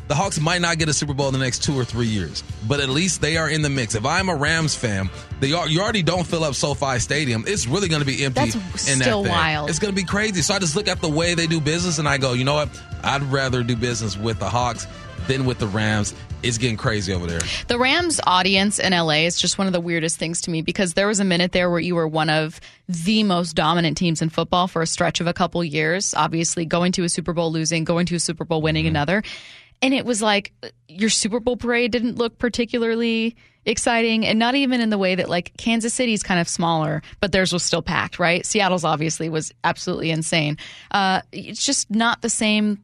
the 0.07 0.15
Hawks 0.15 0.39
might 0.39 0.61
not 0.61 0.77
get 0.77 0.91
a 0.91 0.93
Super 0.93 1.15
Bowl 1.15 1.29
in 1.29 1.33
the 1.33 1.39
next 1.39 1.63
two 1.63 1.75
or 1.75 1.85
three 1.85 2.07
years, 2.07 2.45
but 2.69 2.79
at 2.81 2.91
least 2.91 3.23
they 3.23 3.39
are 3.39 3.49
in 3.49 3.63
the 3.63 3.71
mix. 3.71 3.95
If 3.95 4.05
I'm 4.05 4.29
a 4.29 4.35
Rams 4.35 4.75
fan, 4.75 5.09
they 5.41 5.53
are, 5.55 5.67
you 5.67 5.81
already 5.81 6.03
don't 6.03 6.27
fill 6.27 6.45
up 6.45 6.55
SoFi 6.55 6.99
Stadium. 6.99 7.45
It's 7.47 7.67
really 7.67 7.89
going 7.89 8.03
to 8.03 8.07
be 8.07 8.23
empty. 8.23 8.51
That's 8.51 8.89
in 8.89 9.01
still 9.01 9.23
that 9.23 9.31
wild. 9.31 9.71
It's 9.71 9.79
going 9.79 9.95
to 9.95 9.97
be 9.97 10.07
crazy. 10.07 10.43
So 10.43 10.53
I 10.53 10.59
just 10.59 10.77
look 10.77 10.89
at 10.89 11.01
the 11.01 11.09
way 11.09 11.35
they 11.35 11.47
do 11.47 11.59
business 11.59 11.99
and 11.99 12.07
I 12.07 12.19
go, 12.19 12.35
you 12.35 12.45
know 12.45 12.55
what? 12.55 12.69
I'd 13.03 13.23
rather 13.23 13.63
do 13.63 13.77
business 13.77 14.19
with 14.19 14.39
the 14.39 14.49
Hawks 14.49 14.87
than 15.27 15.47
with 15.47 15.59
the 15.59 15.69
Rams 15.69 16.15
it's 16.45 16.59
getting 16.59 16.77
crazy 16.77 17.13
over 17.13 17.27
there. 17.27 17.41
The 17.69 17.79
Rams 17.79 18.21
audience 18.27 18.79
in 18.79 18.93
LA 18.93 19.25
is 19.25 19.39
just 19.39 19.59
one 19.59 19.67
of 19.67 19.73
the 19.73 19.81
weirdest 19.81 20.19
things 20.19 20.41
to 20.43 20.51
me 20.51 20.63
because 20.63 20.95
there 20.95 21.07
was 21.07 21.21
a 21.21 21.25
minute 21.25 21.53
there 21.53 21.71
where 21.71 21.81
you 21.81 21.95
were 21.95 22.07
one 22.07 22.31
of 22.31 22.61
the 22.89 23.23
most 23.23 23.55
dominant 23.55 23.97
teams 23.97 24.21
in 24.21 24.29
football 24.29 24.69
for 24.69 24.83
a 24.83 24.87
stretch 24.87 25.21
of 25.21 25.27
a 25.27 25.33
couple 25.33 25.65
years. 25.65 26.15
Obviously, 26.15 26.65
going 26.67 26.93
to 26.93 27.05
a 27.05 27.09
Super 27.09 27.33
Bowl 27.33 27.51
losing, 27.51 27.85
going 27.85 28.07
to 28.07 28.17
a 28.17 28.21
Super 28.21 28.45
Bowl 28.45 28.61
winning 28.61 28.85
mm-hmm. 28.85 28.93
another. 28.97 29.23
And 29.83 29.93
it 29.93 30.05
was 30.05 30.23
like 30.23 30.53
your 30.89 31.11
Super 31.11 31.41
Bowl 31.41 31.57
parade 31.57 31.91
didn't 31.91 32.17
look 32.17 32.39
particularly 32.39 33.37
exciting 33.67 34.27
and 34.27 34.39
not 34.39 34.55
even 34.55 34.81
in 34.81 34.91
the 34.91 34.99
way 34.99 35.15
that 35.15 35.29
like 35.29 35.53
Kansas 35.57 35.95
City's 35.95 36.23
kind 36.23 36.41
of 36.41 36.49
smaller, 36.49 37.03
but 37.21 37.33
theirs 37.33 37.53
was 37.53 37.63
still 37.63 37.83
packed, 37.83 38.19
right? 38.19 38.45
Seattle's 38.45 38.85
obviously 38.85 39.29
was 39.29 39.53
absolutely 39.65 40.11
insane. 40.11 40.59
Uh, 40.91 41.23
it's 41.33 41.65
just 41.65 41.91
not 41.91 42.23
the 42.23 42.31
same 42.31 42.83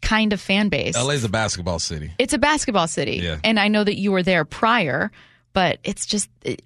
kind 0.00 0.32
of 0.32 0.40
fan 0.40 0.68
base. 0.68 0.96
LA's 0.96 1.24
a 1.24 1.28
basketball 1.28 1.78
city. 1.78 2.12
It's 2.18 2.32
a 2.32 2.38
basketball 2.38 2.88
city. 2.88 3.16
Yeah. 3.22 3.38
And 3.44 3.58
I 3.58 3.68
know 3.68 3.84
that 3.84 3.96
you 3.96 4.12
were 4.12 4.22
there 4.22 4.44
prior, 4.44 5.10
but 5.52 5.78
it's 5.84 6.06
just 6.06 6.28
it, 6.42 6.62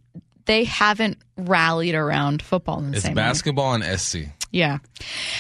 they 0.47 0.65
haven't 0.65 1.19
rallied 1.37 1.95
around 1.95 2.43
football 2.43 2.79
in 2.79 2.91
the 2.91 2.97
it's 2.97 3.07
same 3.07 3.15
basketball 3.15 3.79
way. 3.79 3.87
and 3.87 4.01
SC. 4.01 4.17
Yeah. 4.51 4.79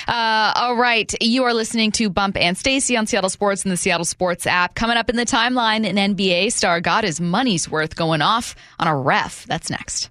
Uh, 0.09 0.52
all 0.57 0.76
right. 0.76 1.12
You 1.20 1.44
are 1.44 1.52
listening 1.52 1.92
to 1.92 2.09
Bump 2.09 2.37
and 2.37 2.57
Stacy 2.57 2.96
on 2.96 3.07
Seattle 3.07 3.28
Sports 3.28 3.62
and 3.62 3.70
the 3.70 3.76
Seattle 3.76 4.07
Sports 4.07 4.46
app. 4.46 4.74
Coming 4.74 4.96
up 4.96 5.11
in 5.11 5.16
the 5.16 5.26
timeline, 5.26 5.87
an 5.87 6.16
NBA 6.16 6.50
star 6.52 6.81
got 6.81 7.05
his 7.05 7.20
money's 7.20 7.68
worth 7.68 7.94
going 7.94 8.22
off 8.22 8.55
on 8.78 8.87
a 8.88 8.96
ref. 8.96 9.44
That's 9.46 9.68
next. 9.68 10.09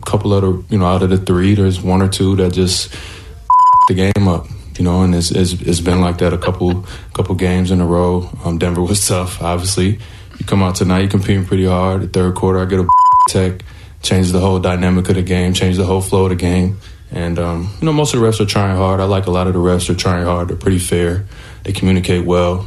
a 0.00 0.04
couple 0.04 0.34
of 0.34 0.42
the, 0.42 0.74
you 0.74 0.78
know, 0.78 0.86
out 0.86 1.02
of 1.02 1.10
the 1.10 1.18
three, 1.18 1.54
there's 1.54 1.80
one 1.80 2.02
or 2.02 2.08
two 2.08 2.36
that 2.36 2.52
just 2.52 2.94
the 3.88 3.94
game 3.94 4.28
up. 4.28 4.46
You 4.78 4.84
know, 4.84 5.02
and 5.02 5.14
it's, 5.14 5.30
it's, 5.30 5.52
it's 5.52 5.80
been 5.80 6.00
like 6.00 6.18
that 6.18 6.32
a 6.32 6.38
couple 6.38 6.84
couple 7.12 7.34
games 7.36 7.70
in 7.70 7.80
a 7.80 7.86
row. 7.86 8.28
Um, 8.44 8.58
Denver 8.58 8.82
was 8.82 9.06
tough, 9.08 9.40
obviously. 9.42 9.98
You 10.38 10.44
come 10.46 10.62
out 10.62 10.74
tonight, 10.74 11.00
you're 11.00 11.10
competing 11.10 11.44
pretty 11.44 11.66
hard. 11.66 12.02
The 12.02 12.08
third 12.08 12.34
quarter, 12.34 12.58
I 12.58 12.64
get 12.64 12.80
a 12.80 12.88
tech, 13.28 13.62
changes 14.02 14.32
the 14.32 14.40
whole 14.40 14.58
dynamic 14.58 15.08
of 15.08 15.14
the 15.14 15.22
game, 15.22 15.54
changes 15.54 15.78
the 15.78 15.84
whole 15.84 16.00
flow 16.00 16.24
of 16.24 16.30
the 16.30 16.36
game. 16.36 16.78
And, 17.12 17.38
um, 17.38 17.72
you 17.80 17.86
know, 17.86 17.92
most 17.92 18.12
of 18.12 18.20
the 18.20 18.26
refs 18.26 18.40
are 18.40 18.46
trying 18.46 18.76
hard. 18.76 18.98
I 18.98 19.04
like 19.04 19.26
a 19.26 19.30
lot 19.30 19.46
of 19.46 19.52
the 19.52 19.60
refs 19.60 19.88
are 19.88 19.94
trying 19.94 20.24
hard. 20.24 20.48
They're 20.48 20.56
pretty 20.56 20.80
fair. 20.80 21.26
They 21.62 21.72
communicate 21.72 22.24
well. 22.24 22.66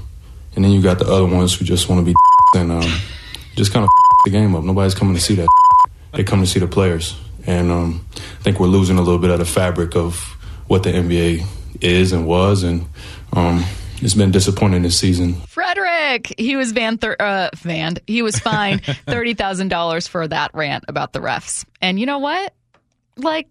And 0.56 0.64
then 0.64 0.72
you 0.72 0.82
got 0.82 1.00
the 1.00 1.06
other 1.06 1.26
ones 1.26 1.54
who 1.54 1.66
just 1.66 1.90
want 1.90 2.00
to 2.00 2.06
be 2.06 2.16
and 2.60 2.72
um, 2.72 3.00
just 3.56 3.74
kind 3.74 3.84
of 3.84 3.90
the 4.24 4.32
game 4.32 4.56
up. 4.56 4.64
Nobody's 4.64 4.96
coming 4.96 5.16
to 5.16 5.22
see 5.22 5.36
that. 5.36 5.48
They 6.14 6.24
come 6.24 6.40
to 6.40 6.48
see 6.48 6.60
the 6.60 6.68
players. 6.68 7.20
And 7.46 7.70
um, 7.70 8.06
I 8.16 8.44
think 8.44 8.60
we're 8.60 8.68
losing 8.68 8.98
a 8.98 9.02
little 9.02 9.20
bit 9.20 9.30
of 9.30 9.40
the 9.40 9.46
fabric 9.46 9.96
of 9.96 10.16
what 10.68 10.84
the 10.84 10.92
NBA 10.92 11.46
is 11.82 12.12
and 12.12 12.28
was. 12.28 12.64
And 12.64 12.86
um, 13.34 13.64
it's 14.02 14.14
been 14.14 14.32
disappointing 14.32 14.84
this 14.84 14.98
season. 15.00 15.36
Frederick, 15.48 16.34
he 16.38 16.56
was 16.56 16.72
van 16.72 16.98
thir- 16.98 17.16
uh, 17.20 17.50
vanned. 17.56 18.00
He 18.08 18.22
was 18.22 18.38
fined 18.40 18.84
thirty 19.06 19.34
thousand 19.34 19.70
dollars 19.70 20.08
for 20.08 20.28
that 20.28 20.52
rant 20.54 20.86
about 20.88 21.14
the 21.14 21.20
refs. 21.20 21.66
And 21.82 22.00
you 22.00 22.06
know 22.06 22.20
what? 22.20 22.54
Like, 23.18 23.48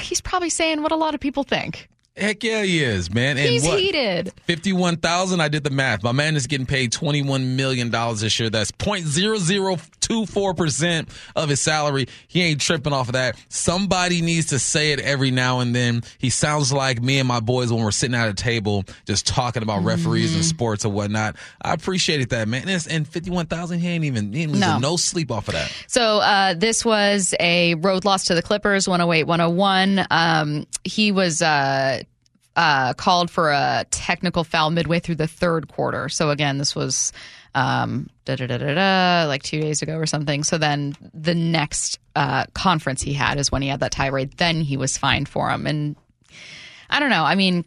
he's 0.00 0.20
probably 0.20 0.50
saying 0.50 0.82
what 0.82 0.92
a 0.92 0.96
lot 0.96 1.14
of 1.14 1.20
people 1.20 1.44
think. 1.44 1.88
Heck 2.16 2.44
yeah, 2.44 2.62
he 2.62 2.82
is, 2.84 3.10
man. 3.12 3.38
And 3.38 3.48
He's 3.48 3.64
what? 3.64 3.78
heated. 3.78 4.34
Fifty-one 4.46 4.98
thousand. 4.98 5.40
I 5.40 5.48
did 5.48 5.64
the 5.64 5.70
math. 5.70 6.02
My 6.02 6.12
man 6.12 6.36
is 6.36 6.46
getting 6.46 6.66
paid 6.66 6.92
twenty-one 6.92 7.56
million 7.56 7.88
dollars 7.88 8.20
this 8.20 8.38
year. 8.38 8.50
That's 8.50 8.70
0.0024 10.02 10.56
percent 10.56 11.08
of 11.36 11.48
his 11.48 11.60
salary. 11.60 12.06
He 12.28 12.42
ain't 12.42 12.60
tripping 12.60 12.92
off 12.92 13.08
of 13.08 13.12
that. 13.14 13.36
Somebody 13.48 14.20
needs 14.22 14.46
to 14.46 14.58
say 14.58 14.92
it 14.92 15.00
every 15.00 15.30
now 15.30 15.60
and 15.60 15.74
then. 15.74 16.02
He 16.18 16.30
sounds 16.30 16.72
like 16.72 17.00
me 17.02 17.18
and 17.18 17.28
my 17.28 17.40
boys 17.40 17.72
when 17.72 17.82
we're 17.82 17.90
sitting 17.90 18.14
at 18.14 18.28
a 18.28 18.34
table 18.34 18.84
just 19.06 19.26
talking 19.26 19.62
about 19.62 19.84
referees 19.84 20.22
Mm-hmm. 20.30 20.36
and 20.36 20.44
sports 20.44 20.84
and 20.84 20.94
whatnot. 20.94 21.36
I 21.62 21.72
appreciated 21.74 22.30
that, 22.30 22.48
man. 22.48 22.68
And, 22.68 22.86
and 22.90 23.08
fifty-one 23.08 23.46
thousand. 23.46 23.80
He 23.80 23.88
ain't 23.88 24.04
even. 24.04 24.32
He 24.32 24.42
ain't 24.42 24.52
losing 24.52 24.68
No. 24.68 24.78
no 24.78 24.96
sleep 24.96 25.30
off 25.30 25.48
of 25.48 25.54
that. 25.54 25.72
So 25.88 26.18
uh, 26.18 26.54
this 26.54 26.84
was 26.84 27.34
a 27.40 27.74
road 27.74 28.04
loss 28.04 28.24
to 28.26 28.34
the 28.34 28.42
Clippers, 28.42 28.88
108 28.88 29.24
101. 29.24 30.06
Um, 30.10 30.66
he 30.84 31.12
was 31.12 31.42
uh, 31.42 32.02
uh, 32.56 32.94
called 32.94 33.30
for 33.30 33.50
a 33.50 33.84
technical 33.90 34.44
foul 34.44 34.70
midway 34.70 35.00
through 35.00 35.16
the 35.16 35.26
third 35.26 35.68
quarter. 35.68 36.08
So 36.08 36.30
again, 36.30 36.58
this 36.58 36.74
was 36.76 37.12
um, 37.54 38.08
da, 38.24 38.36
da, 38.36 38.46
da, 38.46 38.58
da, 38.58 38.74
da, 38.74 39.28
like 39.28 39.42
two 39.42 39.60
days 39.60 39.82
ago 39.82 39.96
or 39.96 40.06
something. 40.06 40.42
So 40.44 40.58
then 40.58 40.94
the 41.12 41.34
next 41.34 41.98
uh, 42.16 42.44
conference 42.54 43.02
he 43.02 43.12
had 43.12 43.38
is 43.38 43.52
when 43.52 43.62
he 43.62 43.68
had 43.68 43.80
that 43.80 43.92
tirade. 43.92 44.32
Then 44.38 44.60
he 44.60 44.76
was 44.76 44.96
fined 44.96 45.28
for 45.28 45.50
him. 45.50 45.66
And 45.66 45.96
I 46.88 47.00
don't 47.00 47.10
know. 47.10 47.24
I 47.24 47.34
mean, 47.34 47.64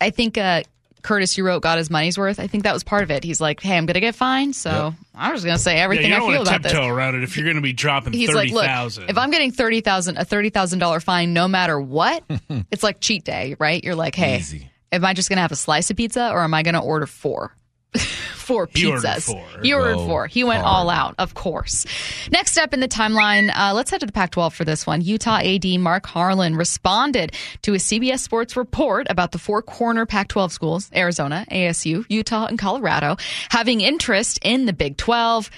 I 0.00 0.10
think 0.10 0.36
uh, 0.36 0.62
Curtis, 1.02 1.36
you 1.36 1.44
wrote, 1.44 1.62
got 1.62 1.78
his 1.78 1.90
money's 1.90 2.18
worth. 2.18 2.38
I 2.38 2.46
think 2.46 2.64
that 2.64 2.72
was 2.72 2.84
part 2.84 3.02
of 3.02 3.10
it. 3.10 3.24
He's 3.24 3.40
like, 3.40 3.60
hey, 3.60 3.76
I'm 3.76 3.86
going 3.86 3.94
to 3.94 4.00
get 4.00 4.14
fined. 4.14 4.54
So 4.54 4.94
I'm 5.14 5.32
just 5.32 5.44
going 5.44 5.56
to 5.56 5.62
say 5.62 5.76
Yeah, 5.76 5.84
everything 5.84 6.10
you 6.10 6.16
I 6.16 6.20
feel 6.20 6.28
to 6.28 6.40
about 6.42 6.62
this 6.62 6.72
tiptoe 6.72 6.88
around 6.88 7.14
it 7.16 7.22
if 7.22 7.36
you're 7.36 7.44
going 7.44 7.56
to 7.56 7.62
be 7.62 7.72
dropping 7.72 8.12
he's 8.12 8.30
thirty 8.30 8.52
like, 8.52 8.88
look, 8.96 9.08
if 9.08 9.18
I'm 9.18 9.30
getting 9.30 9.50
thirty 9.50 9.80
thousand 9.80 10.18
a 10.18 10.24
thirty 10.24 10.50
thousand 10.50 10.78
dollar 10.78 11.00
fine, 11.00 11.32
no 11.32 11.48
matter 11.48 11.80
what, 11.80 12.22
it's 12.70 12.82
like 12.82 13.00
cheat 13.00 13.24
day, 13.24 13.56
right? 13.58 13.82
You're 13.82 13.94
like, 13.94 14.14
hey, 14.14 14.38
Easy. 14.38 14.70
am 14.92 15.04
I 15.04 15.14
just 15.14 15.28
gonna 15.28 15.40
have 15.40 15.52
a 15.52 15.56
slice 15.56 15.90
of 15.90 15.96
pizza 15.96 16.30
or 16.30 16.40
am 16.42 16.54
I 16.54 16.62
gonna 16.62 16.82
order 16.84 17.06
four? 17.06 17.56
four 18.36 18.68
He 18.74 18.86
ordered 18.86 19.04
pizzas. 19.06 19.24
four. 19.26 19.44
He 19.62 19.72
ordered 19.74 19.96
four. 19.96 20.26
He 20.26 20.44
went 20.44 20.62
hard. 20.62 20.74
all 20.74 20.90
out, 20.90 21.14
of 21.18 21.34
course. 21.34 21.86
Next 22.30 22.56
up 22.58 22.72
in 22.72 22.80
the 22.80 22.88
timeline, 22.88 23.50
uh, 23.56 23.72
let's 23.74 23.90
head 23.90 24.00
to 24.00 24.06
the 24.06 24.12
Pac-12 24.12 24.52
for 24.52 24.64
this 24.64 24.86
one. 24.86 25.02
Utah 25.02 25.38
AD 25.38 25.64
Mark 25.78 26.06
Harlan 26.06 26.56
responded 26.56 27.32
to 27.62 27.74
a 27.74 27.78
CBS 27.78 28.20
Sports 28.20 28.56
report 28.56 29.06
about 29.10 29.32
the 29.32 29.38
four 29.38 29.62
corner 29.62 30.06
Pac-12 30.06 30.50
schools: 30.50 30.90
Arizona, 30.94 31.44
ASU, 31.50 32.04
Utah, 32.08 32.46
and 32.46 32.58
Colorado 32.58 33.16
having 33.50 33.80
interest 33.80 34.38
in 34.42 34.66
the 34.66 34.72
Big 34.72 34.96
12. 34.96 35.50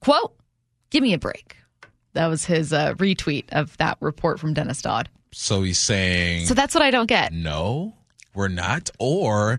Quote: 0.00 0.34
"Give 0.90 1.02
me 1.02 1.14
a 1.14 1.18
break." 1.18 1.56
That 2.14 2.26
was 2.28 2.44
his 2.44 2.72
uh, 2.72 2.94
retweet 2.94 3.44
of 3.52 3.76
that 3.78 3.96
report 4.00 4.40
from 4.40 4.52
Dennis 4.54 4.82
Dodd. 4.82 5.08
So 5.32 5.62
he's 5.62 5.78
saying. 5.78 6.46
So 6.46 6.54
that's 6.54 6.74
what 6.74 6.82
I 6.82 6.90
don't 6.90 7.06
get. 7.06 7.32
no, 7.32 7.94
we're 8.34 8.48
not? 8.48 8.90
Or 8.98 9.58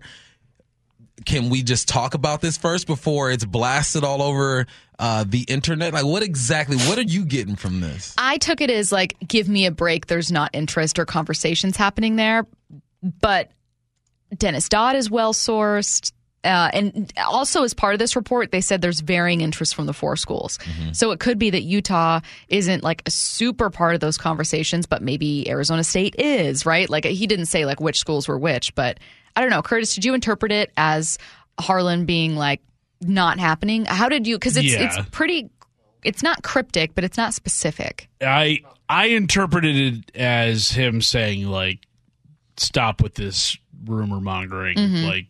can 1.24 1.50
we 1.50 1.62
just 1.62 1.88
talk 1.88 2.14
about 2.14 2.40
this 2.40 2.56
first 2.56 2.86
before 2.86 3.30
it's 3.30 3.44
blasted 3.44 4.04
all 4.04 4.22
over 4.22 4.66
uh, 4.98 5.24
the 5.26 5.42
internet? 5.42 5.92
Like, 5.92 6.04
what 6.04 6.22
exactly? 6.22 6.76
What 6.76 6.98
are 6.98 7.02
you 7.02 7.24
getting 7.24 7.56
from 7.56 7.80
this? 7.80 8.14
I 8.18 8.38
took 8.38 8.60
it 8.60 8.70
as 8.70 8.92
like, 8.92 9.16
give 9.26 9.48
me 9.48 9.66
a 9.66 9.70
break. 9.70 10.06
There's 10.06 10.32
not 10.32 10.50
interest 10.52 10.98
or 10.98 11.04
conversations 11.04 11.76
happening 11.76 12.16
there. 12.16 12.46
But 13.02 13.50
Dennis 14.36 14.68
Dodd 14.68 14.96
is 14.96 15.10
well 15.10 15.32
sourced. 15.32 16.12
Uh, 16.42 16.70
and 16.72 17.12
also, 17.18 17.64
as 17.64 17.74
part 17.74 17.92
of 17.94 17.98
this 17.98 18.16
report, 18.16 18.50
they 18.50 18.62
said 18.62 18.80
there's 18.80 19.00
varying 19.00 19.42
interest 19.42 19.74
from 19.74 19.84
the 19.84 19.92
four 19.92 20.16
schools. 20.16 20.58
So 20.92 21.10
it 21.10 21.20
could 21.20 21.38
be 21.38 21.50
that 21.50 21.62
Utah 21.62 22.20
isn't 22.48 22.82
like 22.82 23.02
a 23.04 23.10
super 23.10 23.68
part 23.68 23.94
of 23.94 24.00
those 24.00 24.16
conversations, 24.16 24.86
but 24.86 25.02
maybe 25.02 25.48
Arizona 25.50 25.84
State 25.84 26.14
is, 26.18 26.64
right? 26.64 26.88
Like 26.88 27.04
he 27.04 27.26
didn't 27.26 27.46
say 27.46 27.66
like 27.66 27.78
which 27.78 27.98
schools 27.98 28.26
were 28.26 28.38
which, 28.38 28.74
but 28.74 28.98
I 29.36 29.40
don't 29.40 29.50
know. 29.50 29.62
Curtis, 29.62 29.94
did 29.94 30.04
you 30.04 30.14
interpret 30.14 30.52
it 30.52 30.70
as 30.76 31.18
Harlan 31.58 32.04
being 32.04 32.36
like 32.36 32.60
not 33.00 33.38
happening? 33.38 33.84
How 33.84 34.08
did 34.08 34.26
you? 34.26 34.36
Because 34.36 34.56
it's 34.56 34.72
Yeah. 34.72 34.84
it's 34.98 35.08
pretty. 35.10 35.50
It's 36.02 36.22
not 36.22 36.42
cryptic, 36.42 36.94
but 36.94 37.04
it's 37.04 37.16
not 37.18 37.34
specific. 37.34 38.08
I 38.22 38.60
I 38.88 39.06
interpreted 39.06 39.76
it 39.76 40.16
as 40.16 40.70
him 40.70 41.00
saying 41.02 41.46
like, 41.46 41.80
stop 42.56 43.02
with 43.02 43.14
this 43.14 43.56
rumor 43.84 44.20
mongering. 44.20 44.76
Mm-hmm. 44.76 45.04
Like 45.06 45.26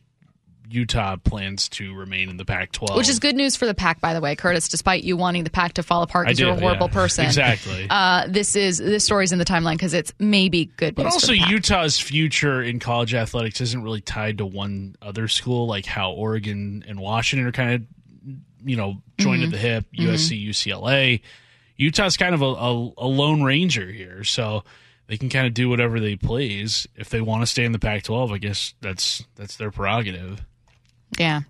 Utah 0.70 1.16
plans 1.16 1.68
to 1.70 1.94
remain 1.94 2.28
in 2.28 2.36
the 2.36 2.44
Pac-12, 2.44 2.96
Which 2.96 3.08
is 3.08 3.18
good 3.18 3.34
news 3.36 3.56
for 3.56 3.66
the 3.66 3.74
Pac, 3.74 4.00
by 4.00 4.14
the 4.14 4.20
way, 4.20 4.36
Curtis. 4.36 4.68
Despite 4.68 5.02
you 5.04 5.16
wanting 5.16 5.44
the 5.44 5.50
Pac 5.50 5.74
to 5.74 5.82
fall 5.82 6.02
apart 6.02 6.26
because 6.26 6.38
you're 6.38 6.50
a 6.50 6.58
horrible 6.58 6.86
yeah. 6.86 6.92
person, 6.94 7.24
Exactly. 7.26 7.86
Uh, 7.90 8.26
this 8.28 8.54
is 8.56 8.78
this 8.78 9.04
story's 9.04 9.32
in 9.32 9.38
the 9.38 9.44
timeline 9.44 9.72
because 9.74 9.94
it's 9.94 10.12
maybe 10.18 10.66
good 10.76 10.96
news. 10.96 11.04
But 11.04 11.12
also, 11.12 11.34
Pac. 11.34 11.50
Utah's 11.50 11.98
future 11.98 12.62
in 12.62 12.78
college 12.78 13.14
athletics 13.14 13.60
isn't 13.60 13.82
really 13.82 14.00
tied 14.00 14.38
to 14.38 14.46
one 14.46 14.96
other 15.02 15.28
school, 15.28 15.66
like 15.66 15.86
how 15.86 16.12
Oregon 16.12 16.84
and 16.86 17.00
Washington 17.00 17.46
are 17.48 17.52
kind 17.52 17.74
of, 17.74 17.82
you 18.64 18.76
know, 18.76 19.02
joined 19.18 19.42
Mm-hmm. 19.42 19.44
at 19.46 19.50
the 19.52 19.58
hip. 19.58 19.86
USC, 19.98 20.48
UCLA. 20.48 21.20
Utah's 21.76 22.16
kind 22.16 22.34
of 22.34 22.42
a, 22.42 22.44
a, 22.44 22.92
a 22.98 23.08
lone 23.08 23.42
ranger 23.42 23.90
here, 23.90 24.22
so 24.22 24.64
they 25.06 25.16
can 25.16 25.30
kind 25.30 25.46
of 25.46 25.54
do 25.54 25.68
whatever 25.68 25.98
they 25.98 26.14
please. 26.14 26.86
If 26.94 27.08
they 27.08 27.20
want 27.22 27.42
to 27.42 27.46
stay 27.46 27.64
in 27.64 27.72
the 27.72 27.78
Pac-12, 27.78 28.32
I 28.32 28.38
guess 28.38 28.74
that's 28.80 29.24
that's 29.34 29.56
their 29.56 29.70
prerogative. 29.70 30.44
Yeah. 31.18 31.40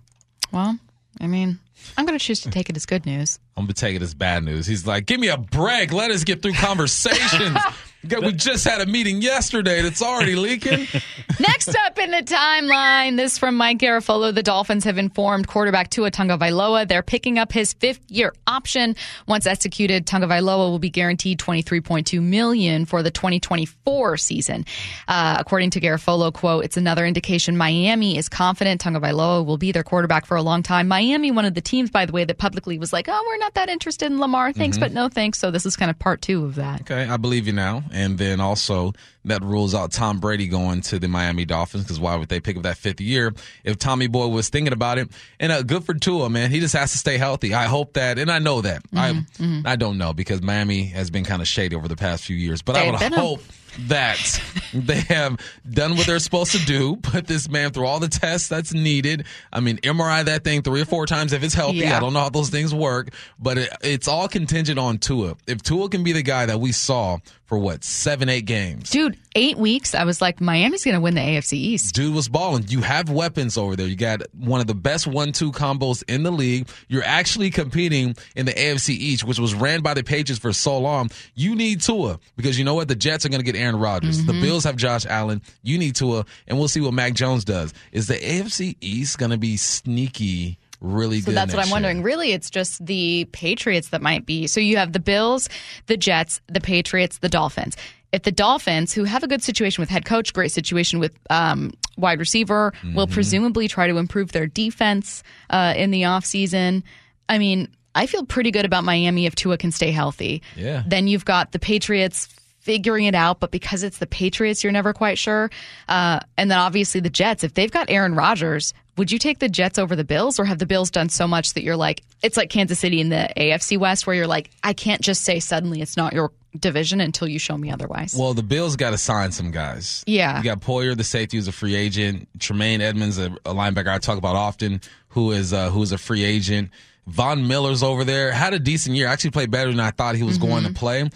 Well, 0.51 0.77
I 1.19 1.27
mean, 1.27 1.59
I'm 1.97 2.05
going 2.05 2.17
to 2.17 2.23
choose 2.23 2.41
to 2.41 2.49
take 2.49 2.69
it 2.69 2.75
as 2.75 2.85
good 2.85 3.05
news. 3.05 3.39
I'm 3.57 3.65
gonna 3.65 3.73
take 3.73 3.95
it 3.95 4.01
as 4.01 4.15
bad 4.15 4.43
news. 4.43 4.65
He's 4.65 4.87
like, 4.87 5.05
"Give 5.05 5.19
me 5.19 5.27
a 5.27 5.37
break. 5.37 5.91
Let 5.91 6.09
us 6.09 6.23
get 6.23 6.41
through 6.41 6.53
conversations." 6.53 7.57
we 8.03 8.33
just 8.33 8.65
had 8.65 8.81
a 8.81 8.85
meeting 8.85 9.21
yesterday 9.21 9.81
that's 9.81 10.01
already 10.01 10.35
leaking. 10.35 10.87
Next 11.39 11.69
up 11.69 11.97
in 11.97 12.11
the 12.11 12.23
timeline, 12.23 13.17
this 13.17 13.37
from 13.37 13.55
Mike 13.55 13.79
Garafolo. 13.79 14.33
The 14.33 14.43
Dolphins 14.43 14.83
have 14.83 14.97
informed 14.97 15.47
quarterback 15.47 15.89
Tua 15.89 16.11
Tagovailoa 16.11 16.87
they're 16.87 17.03
picking 17.03 17.37
up 17.37 17.51
his 17.51 17.73
fifth-year 17.73 18.33
option. 18.47 18.95
Once 19.27 19.45
executed, 19.45 20.05
Tagovailoa 20.05 20.69
will 20.69 20.79
be 20.79 20.89
guaranteed 20.89 21.39
23.2 21.39 22.21
million 22.21 22.85
for 22.85 23.03
the 23.03 23.11
2024 23.11 24.17
season. 24.17 24.65
Uh, 25.07 25.37
according 25.39 25.69
to 25.71 25.81
Garafolo, 25.81 26.33
quote, 26.33 26.65
"It's 26.65 26.77
another 26.77 27.05
indication 27.05 27.57
Miami 27.57 28.17
is 28.17 28.29
confident 28.29 28.81
Tagovailoa 28.81 29.45
will 29.45 29.57
be 29.57 29.71
their 29.71 29.83
quarterback 29.83 30.25
for 30.25 30.37
a 30.37 30.41
long 30.41 30.63
time." 30.63 30.87
Miami, 30.87 31.31
one 31.31 31.45
of 31.45 31.53
the 31.53 31.61
teams, 31.61 31.89
by 31.89 32.05
the 32.05 32.11
way, 32.11 32.23
that 32.23 32.37
publicly 32.37 32.77
was 32.77 32.91
like, 32.91 33.07
"Oh, 33.07 33.23
we're 33.27 33.37
not 33.37 33.53
that 33.55 33.69
interested 33.69 34.11
in 34.11 34.19
Lamar. 34.19 34.51
Thanks, 34.53 34.77
but 34.77 34.91
no 34.91 35.07
thanks." 35.07 35.39
So 35.39 35.51
this 35.51 35.65
is 35.65 35.75
kind 35.75 35.89
of 35.91 35.97
part 35.99 36.21
two 36.21 36.45
of 36.45 36.55
that. 36.55 36.81
Okay, 36.81 37.05
I 37.05 37.17
believe 37.17 37.47
you 37.47 37.53
now. 37.53 37.83
And 37.91 38.17
then 38.17 38.39
also 38.39 38.93
that 39.25 39.43
rules 39.43 39.75
out 39.75 39.91
Tom 39.91 40.19
Brady 40.19 40.47
going 40.47 40.81
to 40.81 40.97
the 40.99 41.07
Miami 41.07 41.45
Dolphins 41.45 41.83
because 41.83 41.99
why 41.99 42.15
would 42.15 42.29
they 42.29 42.39
pick 42.39 42.57
up 42.57 42.63
that 42.63 42.77
fifth 42.77 43.01
year 43.01 43.33
if 43.63 43.77
Tommy 43.77 44.07
Boy 44.07 44.27
was 44.27 44.49
thinking 44.49 44.73
about 44.73 44.97
it? 44.97 45.09
And 45.39 45.51
uh, 45.51 45.61
good 45.63 45.83
for 45.83 45.93
Tua, 45.93 46.29
man. 46.29 46.49
He 46.51 46.59
just 46.59 46.73
has 46.75 46.91
to 46.91 46.97
stay 46.97 47.17
healthy. 47.17 47.53
I 47.53 47.65
hope 47.65 47.93
that, 47.93 48.17
and 48.19 48.31
I 48.31 48.39
know 48.39 48.61
that. 48.61 48.83
I 48.95 49.23
I 49.65 49.75
don't 49.75 49.97
know 49.97 50.13
because 50.13 50.41
Miami 50.41 50.85
has 50.85 51.09
been 51.09 51.23
kind 51.23 51.41
of 51.41 51.47
shady 51.47 51.75
over 51.75 51.87
the 51.87 51.95
past 51.95 52.23
few 52.25 52.35
years, 52.35 52.61
but 52.61 52.75
I 52.75 52.83
They've 52.83 52.91
would 52.91 52.99
been 52.99 53.13
a- 53.13 53.19
hope 53.19 53.41
that 53.87 54.41
they 54.73 54.99
have 54.99 55.37
done 55.69 55.95
what 55.95 56.05
they're 56.05 56.19
supposed 56.19 56.51
to 56.51 56.65
do, 56.65 56.97
put 56.97 57.25
this 57.27 57.47
man 57.49 57.71
through 57.71 57.85
all 57.85 57.99
the 58.01 58.09
tests 58.09 58.49
that's 58.49 58.73
needed. 58.73 59.25
I 59.53 59.61
mean, 59.61 59.77
MRI 59.77 60.25
that 60.25 60.43
thing 60.43 60.61
three 60.61 60.81
or 60.81 60.85
four 60.85 61.05
times 61.05 61.31
if 61.31 61.41
it's 61.41 61.53
healthy. 61.53 61.77
Yeah. 61.77 61.95
I 61.95 61.99
don't 62.01 62.11
know 62.11 62.19
how 62.19 62.29
those 62.29 62.49
things 62.49 62.73
work, 62.75 63.13
but 63.39 63.57
it, 63.57 63.69
it's 63.81 64.07
all 64.09 64.27
contingent 64.27 64.77
on 64.77 64.97
Tua. 64.97 65.37
If 65.47 65.61
Tua 65.63 65.87
can 65.89 66.03
be 66.03 66.11
the 66.11 66.21
guy 66.23 66.47
that 66.47 66.59
we 66.59 66.73
saw 66.73 67.19
for 67.45 67.57
what 67.57 67.83
seven, 67.85 68.27
eight 68.27 68.45
games. 68.45 68.89
Dude, 68.89 69.10
eight 69.35 69.57
weeks. 69.57 69.93
I 69.95 70.03
was 70.03 70.21
like, 70.21 70.41
Miami's 70.41 70.83
going 70.85 70.95
to 70.95 71.01
win 71.01 71.15
the 71.15 71.21
AFC 71.21 71.53
East. 71.53 71.95
Dude 71.95 72.13
was 72.13 72.27
balling. 72.29 72.65
You 72.67 72.81
have 72.81 73.09
weapons 73.09 73.57
over 73.57 73.75
there. 73.75 73.87
You 73.87 73.95
got 73.95 74.21
one 74.33 74.61
of 74.61 74.67
the 74.67 74.75
best 74.75 75.07
one-two 75.07 75.51
combos 75.51 76.03
in 76.07 76.23
the 76.23 76.31
league. 76.31 76.67
You're 76.87 77.03
actually 77.03 77.49
competing 77.49 78.15
in 78.35 78.45
the 78.45 78.53
AFC 78.53 78.89
East, 78.89 79.23
which 79.23 79.39
was 79.39 79.53
ran 79.53 79.81
by 79.81 79.93
the 79.93 80.03
Patriots 80.03 80.39
for 80.41 80.53
so 80.53 80.77
long. 80.77 81.09
You 81.35 81.55
need 81.55 81.81
Tua 81.81 82.19
because 82.35 82.57
you 82.59 82.65
know 82.65 82.73
what? 82.75 82.87
The 82.87 82.95
Jets 82.95 83.25
are 83.25 83.29
going 83.29 83.43
to 83.43 83.51
get 83.51 83.55
Aaron 83.59 83.75
Rodgers. 83.77 84.17
Mm-hmm. 84.21 84.27
The 84.27 84.41
Bills 84.41 84.63
have 84.65 84.75
Josh 84.75 85.05
Allen. 85.05 85.41
You 85.63 85.77
need 85.77 85.95
Tua, 85.95 86.25
and 86.47 86.57
we'll 86.57 86.67
see 86.67 86.81
what 86.81 86.93
Mac 86.93 87.13
Jones 87.13 87.45
does. 87.45 87.73
Is 87.91 88.07
the 88.07 88.15
AFC 88.15 88.75
East 88.81 89.17
going 89.17 89.31
to 89.31 89.37
be 89.37 89.57
sneaky? 89.57 90.57
Really 90.79 91.21
So 91.21 91.27
good. 91.27 91.35
that's 91.35 91.53
what 91.53 91.59
I'm 91.61 91.67
year? 91.67 91.73
wondering. 91.75 92.01
Really, 92.01 92.31
it's 92.31 92.49
just 92.49 92.83
the 92.83 93.25
Patriots 93.31 93.89
that 93.89 94.01
might 94.01 94.25
be. 94.25 94.47
So 94.47 94.59
you 94.59 94.77
have 94.77 94.93
the 94.93 94.99
Bills, 94.99 95.47
the 95.85 95.95
Jets, 95.95 96.41
the 96.47 96.59
Patriots, 96.59 97.19
the 97.19 97.29
Dolphins. 97.29 97.77
If 98.11 98.23
the 98.23 98.31
Dolphins, 98.31 98.93
who 98.93 99.05
have 99.05 99.23
a 99.23 99.27
good 99.27 99.41
situation 99.41 99.81
with 99.81 99.89
head 99.89 100.03
coach, 100.05 100.33
great 100.33 100.51
situation 100.51 100.99
with 100.99 101.13
um, 101.29 101.71
wide 101.97 102.19
receiver, 102.19 102.73
will 102.95 103.05
Mm-hmm. 103.07 103.13
presumably 103.13 103.67
try 103.67 103.87
to 103.87 103.97
improve 103.97 104.31
their 104.33 104.47
defense 104.47 105.23
uh, 105.49 105.73
in 105.77 105.91
the 105.91 106.01
offseason. 106.03 106.83
I 107.29 107.37
mean, 107.37 107.69
I 107.95 108.07
feel 108.07 108.25
pretty 108.25 108.51
good 108.51 108.65
about 108.65 108.83
Miami 108.83 109.25
if 109.25 109.35
Tua 109.35 109.57
can 109.57 109.71
stay 109.71 109.91
healthy. 109.91 110.41
Yeah. 110.57 110.83
Then 110.85 111.07
you've 111.07 111.25
got 111.25 111.51
the 111.53 111.59
Patriots 111.59 112.27
figuring 112.59 113.05
it 113.05 113.15
out, 113.15 113.39
but 113.39 113.49
because 113.51 113.81
it's 113.83 113.97
the 113.97 114.07
Patriots, 114.07 114.63
you're 114.63 114.71
never 114.73 114.93
quite 114.93 115.17
sure. 115.17 115.49
Uh, 115.89 116.19
and 116.37 116.51
then 116.51 116.57
obviously 116.59 117.01
the 117.01 117.09
Jets, 117.09 117.43
if 117.43 117.53
they've 117.53 117.71
got 117.71 117.89
Aaron 117.89 118.13
Rodgers, 118.13 118.73
would 118.97 119.11
you 119.11 119.17
take 119.19 119.39
the 119.39 119.49
Jets 119.49 119.79
over 119.79 119.95
the 119.95 120.03
Bills, 120.03 120.37
or 120.37 120.45
have 120.45 120.59
the 120.59 120.65
Bills 120.65 120.91
done 120.91 121.09
so 121.09 121.27
much 121.27 121.53
that 121.53 121.63
you're 121.63 121.77
like, 121.77 122.03
it's 122.21 122.37
like 122.37 122.49
Kansas 122.49 122.77
City 122.77 122.99
in 123.01 123.09
the 123.09 123.29
AFC 123.35 123.77
West, 123.77 124.05
where 124.05 124.15
you're 124.15 124.27
like, 124.27 124.51
I 124.63 124.73
can't 124.73 125.01
just 125.01 125.23
say 125.23 125.39
suddenly 125.39 125.81
it's 125.81 125.97
not 125.97 126.13
your 126.13 126.31
division 126.59 127.01
until 127.01 127.27
you 127.27 127.39
show 127.39 127.57
me 127.57 127.71
otherwise. 127.71 128.15
Well, 128.17 128.33
the 128.33 128.43
Bills 128.43 128.75
got 128.75 128.91
to 128.91 128.97
sign 128.97 129.31
some 129.31 129.51
guys. 129.51 130.03
Yeah. 130.05 130.37
You 130.37 130.43
got 130.43 130.59
Poyer, 130.59 130.95
the 130.95 131.03
safety, 131.03 131.37
who's 131.37 131.47
a 131.47 131.51
free 131.51 131.75
agent. 131.75 132.27
Tremaine 132.39 132.81
Edmunds, 132.81 133.17
a, 133.17 133.27
a 133.45 133.53
linebacker 133.53 133.87
I 133.87 133.97
talk 133.99 134.17
about 134.17 134.35
often, 134.35 134.81
who 135.09 135.31
is 135.31 135.53
uh, 135.53 135.69
who's 135.69 135.91
a 135.91 135.97
free 135.97 136.23
agent. 136.23 136.69
Von 137.07 137.47
Miller's 137.47 137.83
over 137.83 138.03
there. 138.03 138.31
Had 138.31 138.53
a 138.53 138.59
decent 138.59 138.95
year. 138.95 139.07
Actually 139.07 139.31
played 139.31 139.51
better 139.51 139.71
than 139.71 139.79
I 139.79 139.91
thought 139.91 140.15
he 140.15 140.23
was 140.23 140.37
going 140.37 140.63
to 140.65 140.73
play. 140.73 141.09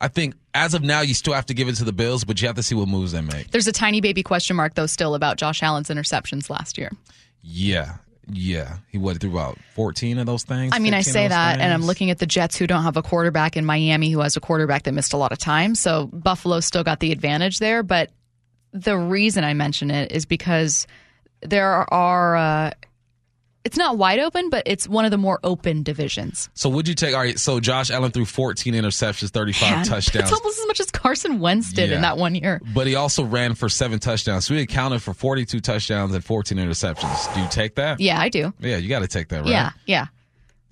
I 0.00 0.08
think 0.08 0.34
as 0.54 0.74
of 0.74 0.82
now, 0.82 1.00
you 1.00 1.14
still 1.14 1.32
have 1.32 1.46
to 1.46 1.54
give 1.54 1.68
it 1.68 1.76
to 1.76 1.84
the 1.84 1.92
Bills, 1.92 2.24
but 2.24 2.40
you 2.42 2.48
have 2.48 2.56
to 2.56 2.62
see 2.62 2.74
what 2.74 2.88
moves 2.88 3.12
they 3.12 3.20
make. 3.20 3.50
There's 3.50 3.68
a 3.68 3.72
tiny 3.72 4.00
baby 4.00 4.22
question 4.22 4.56
mark 4.56 4.74
though 4.74 4.86
still 4.86 5.14
about 5.14 5.36
Josh 5.36 5.62
Allen's 5.62 5.88
interceptions 5.88 6.50
last 6.50 6.76
year. 6.76 6.90
Yeah. 7.40 7.96
Yeah. 8.28 8.78
He 8.88 8.98
what 8.98 9.20
threw 9.20 9.30
about 9.30 9.58
14 9.74 10.18
of 10.18 10.26
those 10.26 10.44
things? 10.44 10.72
I 10.74 10.78
mean, 10.78 10.94
I 10.94 11.02
say 11.02 11.28
that, 11.28 11.60
and 11.60 11.72
I'm 11.72 11.84
looking 11.84 12.10
at 12.10 12.18
the 12.18 12.26
Jets 12.26 12.56
who 12.56 12.66
don't 12.66 12.82
have 12.82 12.96
a 12.96 13.02
quarterback 13.02 13.56
in 13.56 13.64
Miami 13.64 14.10
who 14.10 14.20
has 14.20 14.36
a 14.36 14.40
quarterback 14.40 14.84
that 14.84 14.92
missed 14.92 15.12
a 15.12 15.16
lot 15.16 15.32
of 15.32 15.38
time. 15.38 15.74
So 15.74 16.06
Buffalo 16.06 16.60
still 16.60 16.84
got 16.84 17.00
the 17.00 17.12
advantage 17.12 17.58
there. 17.58 17.82
But 17.82 18.10
the 18.72 18.96
reason 18.96 19.44
I 19.44 19.54
mention 19.54 19.90
it 19.90 20.12
is 20.12 20.24
because 20.24 20.86
there 21.40 21.92
are, 21.92 22.36
uh, 22.36 22.70
it's 23.64 23.76
not 23.76 23.96
wide 23.98 24.18
open, 24.18 24.50
but 24.50 24.62
it's 24.66 24.88
one 24.88 25.04
of 25.04 25.10
the 25.10 25.18
more 25.18 25.38
open 25.44 25.82
divisions. 25.82 26.50
So 26.54 26.68
would 26.70 26.88
you 26.88 26.94
take? 26.94 27.14
All 27.14 27.20
right. 27.20 27.38
So 27.38 27.60
Josh 27.60 27.90
Allen 27.90 28.10
threw 28.10 28.24
14 28.24 28.74
interceptions, 28.74 29.30
35 29.30 29.70
Man, 29.70 29.84
touchdowns. 29.84 30.30
It's 30.30 30.32
almost 30.38 30.58
as 30.60 30.66
much 30.66 30.80
as 30.80 30.90
Carson 30.90 31.38
Wentz 31.40 31.72
did 31.72 31.90
Yeah. 31.90 31.96
in 31.96 32.02
that 32.02 32.16
one 32.18 32.34
year. 32.34 32.60
But 32.74 32.86
he 32.86 32.94
also 32.96 33.22
ran 33.24 33.54
for 33.54 33.68
seven 33.68 33.98
touchdowns. 33.98 34.46
So 34.46 34.54
he 34.54 34.60
accounted 34.62 35.02
for 35.02 35.14
42 35.14 35.60
touchdowns 35.60 36.14
and 36.14 36.24
14 36.24 36.58
interceptions. 36.58 37.34
Do 37.34 37.40
you 37.40 37.48
take 37.50 37.76
that? 37.76 38.00
Yeah, 38.00 38.20
I 38.20 38.28
do. 38.28 38.52
Yeah, 38.60 38.78
you 38.78 38.88
got 38.88 39.00
to 39.00 39.08
take 39.08 39.28
that, 39.28 39.42
right? 39.42 39.48
Yeah, 39.50 39.70
yeah. 39.86 40.06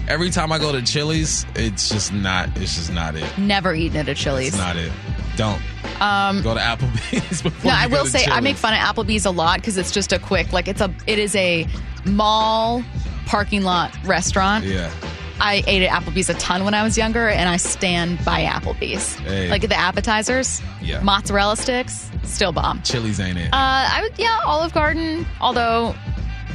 every 0.08 0.30
time 0.30 0.52
I 0.52 0.60
go 0.60 0.72
to 0.72 0.82
Chili's, 0.82 1.46
it's 1.56 1.90
just 1.90 2.14
not. 2.14 2.50
It's 2.58 2.76
just 2.76 2.92
not 2.94 3.16
it. 3.16 3.38
Never 3.38 3.74
eaten 3.74 3.98
at 3.98 4.08
a 4.10 4.16
Chili's. 4.16 4.50
It's 4.50 4.58
not 4.58 4.76
it. 4.76 4.92
Don't. 5.36 5.62
Um, 6.02 6.42
go 6.42 6.54
to 6.54 6.60
Applebee's. 6.60 7.42
Before 7.44 7.72
No, 7.72 7.78
I 7.78 7.88
will 7.88 8.06
say 8.06 8.26
I 8.26 8.40
make 8.42 8.56
fun 8.56 8.74
of 8.74 8.80
Applebee's 8.80 9.26
a 9.26 9.32
lot 9.32 9.58
because 9.60 9.78
it's 9.78 9.92
just 9.92 10.14
a 10.14 10.20
quick, 10.20 10.52
like 10.54 10.68
it's 10.68 10.82
a, 10.82 10.94
it 11.08 11.20
is 11.20 11.36
a 11.36 11.68
mall 12.06 12.84
parking 13.26 13.64
lot 13.64 13.96
restaurant. 14.06 14.66
Yeah. 14.66 14.92
I 15.40 15.64
ate 15.68 15.84
at 15.84 16.02
Applebee's 16.02 16.30
a 16.30 16.34
ton 16.36 16.64
when 16.64 16.74
I 16.74 16.84
was 16.84 16.98
younger, 16.98 17.28
and 17.28 17.50
I 17.50 17.58
stand 17.58 18.24
by 18.24 18.44
Applebee's. 18.46 19.16
Hey. 19.16 19.50
Like 19.50 19.68
the 19.68 19.76
appetizers, 19.76 20.62
Yeah. 20.82 21.02
mozzarella 21.02 21.58
sticks, 21.58 22.10
still 22.24 22.54
bomb. 22.54 22.82
Chili's 22.84 23.20
ain't 23.20 23.38
it. 23.38 23.48
Uh, 23.48 23.50
I 23.92 24.00
would, 24.02 24.18
yeah, 24.18 24.40
Olive 24.46 24.74
Garden. 24.74 25.26
Although 25.42 25.94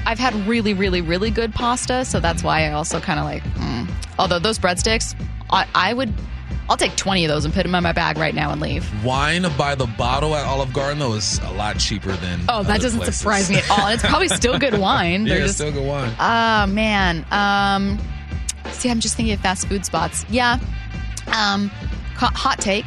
I've 0.06 0.18
had 0.18 0.34
really, 0.46 0.74
really, 0.74 1.00
really 1.02 1.30
good 1.30 1.52
pasta, 1.54 2.04
so 2.04 2.20
that's 2.20 2.42
why 2.42 2.66
I 2.66 2.72
also 2.72 3.00
kind 3.00 3.18
of 3.20 3.24
like. 3.26 3.42
Mm. 3.54 3.88
Although 4.18 4.38
those 4.38 4.58
breadsticks, 4.58 5.14
I, 5.50 5.66
I 5.74 5.92
would, 5.94 6.12
I'll 6.68 6.76
take 6.76 6.96
twenty 6.96 7.24
of 7.24 7.28
those 7.28 7.44
and 7.44 7.52
put 7.54 7.62
them 7.64 7.74
in 7.74 7.82
my 7.82 7.92
bag 7.92 8.18
right 8.18 8.34
now 8.34 8.50
and 8.50 8.60
leave. 8.60 8.88
Wine 9.04 9.44
by 9.56 9.74
the 9.74 9.86
bottle 9.86 10.34
at 10.34 10.46
Olive 10.46 10.72
Garden 10.72 10.98
though 10.98 11.14
is 11.14 11.38
a 11.40 11.52
lot 11.52 11.78
cheaper 11.78 12.12
than. 12.12 12.40
Oh, 12.48 12.62
that 12.62 12.80
doesn't 12.80 12.98
places. 12.98 13.16
surprise 13.18 13.50
me 13.50 13.56
at 13.56 13.70
all. 13.70 13.80
And 13.86 13.94
it's 13.94 14.02
probably 14.08 14.28
still 14.28 14.58
good 14.58 14.74
wine. 14.78 15.26
yeah, 15.26 15.34
They're 15.34 15.42
it's 15.44 15.48
just, 15.48 15.58
still 15.58 15.72
good 15.72 15.86
wine. 15.86 16.12
oh 16.18 16.66
man. 16.72 17.24
Um, 17.30 17.98
see, 18.72 18.90
I'm 18.90 19.00
just 19.00 19.16
thinking 19.16 19.34
of 19.34 19.40
fast 19.40 19.68
food 19.68 19.84
spots. 19.84 20.24
Yeah. 20.30 20.58
Um, 21.28 21.68
hot 22.16 22.58
take. 22.58 22.86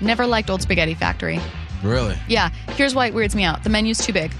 Never 0.00 0.26
liked 0.26 0.50
Old 0.50 0.62
Spaghetti 0.62 0.94
Factory. 0.94 1.40
really? 1.82 2.16
Yeah. 2.28 2.50
Here's 2.70 2.94
why 2.94 3.06
it 3.06 3.14
weirds 3.14 3.34
me 3.36 3.44
out. 3.44 3.62
The 3.64 3.70
menu's 3.70 3.98
too 3.98 4.12
big. 4.12 4.32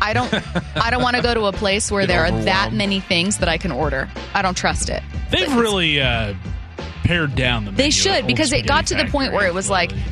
I 0.00 0.12
don't. 0.12 0.32
I 0.76 0.90
don't 0.90 1.02
want 1.02 1.16
to 1.16 1.22
go 1.22 1.34
to 1.34 1.46
a 1.46 1.52
place 1.52 1.90
where 1.90 2.06
there 2.06 2.24
are 2.24 2.30
that 2.44 2.72
many 2.72 3.00
things 3.00 3.38
that 3.38 3.48
I 3.48 3.58
can 3.58 3.72
order. 3.72 4.08
I 4.34 4.42
don't 4.42 4.56
trust 4.56 4.88
it. 4.88 5.02
They've 5.30 5.54
really 5.54 6.00
uh, 6.00 6.34
pared 7.04 7.34
down 7.34 7.64
the. 7.64 7.70
They 7.72 7.76
menu 7.76 7.86
at 7.88 7.92
should 7.92 8.26
because 8.26 8.52
it 8.52 8.66
got 8.66 8.86
to 8.88 8.94
the 8.94 9.06
point 9.06 9.32
where 9.32 9.46
it 9.46 9.54
was 9.54 9.68
like, 9.68 9.90
lately. 9.92 10.04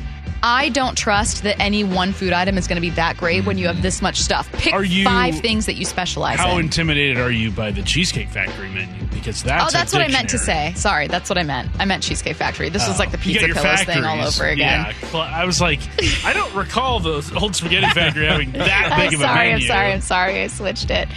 I 0.46 0.68
don't 0.68 0.96
trust 0.96 1.42
that 1.42 1.58
any 1.60 1.82
one 1.82 2.12
food 2.12 2.32
item 2.32 2.56
is 2.56 2.68
going 2.68 2.76
to 2.76 2.80
be 2.80 2.90
that 2.90 3.16
great 3.16 3.44
when 3.44 3.58
you 3.58 3.66
have 3.66 3.82
this 3.82 4.00
much 4.00 4.20
stuff. 4.20 4.48
Pick 4.52 4.72
Are 4.72 4.84
you- 4.84 5.02
five 5.02 5.40
things 5.40 5.66
that 5.66 5.74
you 5.74 5.84
specialize 5.84 6.38
How 6.38 6.52
in. 6.52 6.66
intimidated 6.66 7.18
are 7.18 7.32
you 7.32 7.50
by 7.50 7.72
the 7.72 7.82
Cheesecake 7.82 8.28
Factory 8.28 8.68
menu? 8.68 8.94
Because 9.12 9.42
that's 9.42 9.74
oh, 9.74 9.76
that's 9.76 9.92
what 9.92 10.02
I 10.02 10.08
meant 10.08 10.28
to 10.30 10.38
say. 10.38 10.72
Sorry, 10.76 11.08
that's 11.08 11.28
what 11.28 11.36
I 11.36 11.42
meant. 11.42 11.68
I 11.80 11.84
meant 11.84 12.04
Cheesecake 12.04 12.36
Factory. 12.36 12.68
This 12.68 12.86
was 12.86 13.00
like 13.00 13.10
the 13.10 13.18
pizza 13.18 13.44
your 13.44 13.56
pillars 13.56 13.82
thing 13.82 14.04
all 14.04 14.24
over 14.24 14.44
again. 14.44 14.86
Yeah, 14.86 15.08
well, 15.12 15.22
I 15.22 15.44
was 15.46 15.60
like, 15.60 15.80
I 16.24 16.32
don't 16.32 16.54
recall 16.54 17.00
the 17.00 17.28
old 17.40 17.56
spaghetti 17.56 17.88
factory 17.88 18.26
having 18.26 18.52
that 18.52 18.92
I'm 18.92 19.00
big 19.00 19.14
of 19.14 19.20
a 19.20 19.24
sorry, 19.24 19.52
I'm 19.52 19.60
sorry, 19.62 19.92
I'm 19.92 20.00
sorry. 20.00 20.42
I 20.44 20.46
switched 20.46 20.92
it. 20.92 21.08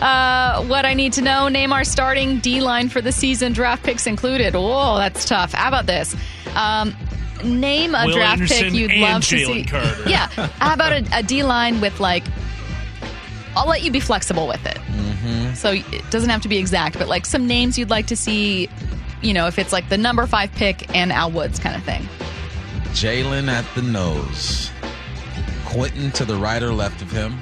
Uh, 0.00 0.62
what 0.66 0.84
I 0.86 0.94
need 0.94 1.14
to 1.14 1.22
know 1.22 1.48
name 1.48 1.72
our 1.72 1.82
starting 1.82 2.38
D 2.38 2.60
line 2.60 2.90
for 2.90 3.00
the 3.00 3.10
season, 3.10 3.54
draft 3.54 3.82
picks 3.82 4.06
included. 4.06 4.54
Whoa, 4.54 4.98
that's 4.98 5.24
tough. 5.24 5.52
How 5.52 5.66
about 5.66 5.86
this? 5.86 6.14
Um, 6.54 6.94
name 7.44 7.94
a 7.94 8.06
Will 8.06 8.14
draft 8.14 8.40
Anderson 8.42 8.64
pick 8.64 8.74
you'd 8.74 8.90
and 8.90 9.00
love 9.00 9.24
to 9.24 9.38
see. 9.38 9.64
Carter. 9.64 10.02
Yeah. 10.08 10.26
How 10.28 10.74
about 10.74 10.92
a, 10.92 11.18
a 11.18 11.22
D 11.22 11.42
line 11.42 11.80
with, 11.80 12.00
like, 12.00 12.24
I'll 13.56 13.66
let 13.66 13.82
you 13.82 13.90
be 13.90 14.00
flexible 14.00 14.46
with 14.46 14.64
it. 14.66 14.76
Mm-hmm. 14.76 15.54
So 15.54 15.72
it 15.72 16.10
doesn't 16.10 16.30
have 16.30 16.42
to 16.42 16.48
be 16.48 16.58
exact, 16.58 16.96
but 16.98 17.08
like 17.08 17.26
some 17.26 17.46
names 17.46 17.76
you'd 17.76 17.90
like 17.90 18.06
to 18.06 18.16
see, 18.16 18.68
you 19.20 19.32
know, 19.32 19.46
if 19.48 19.58
it's 19.58 19.72
like 19.72 19.88
the 19.88 19.98
number 19.98 20.24
five 20.26 20.52
pick 20.52 20.94
and 20.94 21.10
Al 21.12 21.30
Woods 21.32 21.58
kind 21.58 21.74
of 21.74 21.82
thing. 21.82 22.02
Jalen 22.92 23.48
at 23.48 23.64
the 23.74 23.82
nose. 23.82 24.70
Quentin 25.66 26.12
to 26.12 26.24
the 26.24 26.36
right 26.36 26.62
or 26.62 26.72
left 26.72 27.02
of 27.02 27.10
him. 27.10 27.38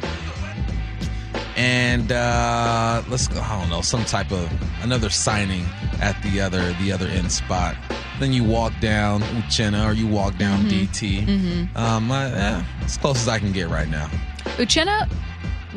And 1.57 2.13
uh 2.13 3.03
let's 3.09 3.29
go, 3.29 3.41
I 3.41 3.61
don't 3.61 3.71
know, 3.71 3.83
some 3.83 4.05
type 4.05 4.33
of 4.33 4.51
another 4.83 5.11
signing 5.11 5.65
at 6.01 6.21
the 6.23 6.41
other 6.41 6.73
the 6.75 6.93
other 6.93 7.09
end 7.09 7.31
spot. 7.31 7.77
Then 8.19 8.33
you 8.33 8.45
walk 8.45 8.73
down 8.81 9.21
Uchenna 9.23 9.89
or 9.89 9.93
you 9.93 10.07
walk 10.07 10.39
down 10.39 10.65
DT. 10.65 11.77
Um, 11.77 12.11
I, 12.11 12.31
eh, 12.31 12.63
as 12.85 12.97
close 12.97 13.19
as 13.19 13.29
I 13.29 13.39
can 13.39 13.53
get 13.53 13.69
right 13.69 13.89
now. 13.89 14.09
Uchenna 14.57 15.11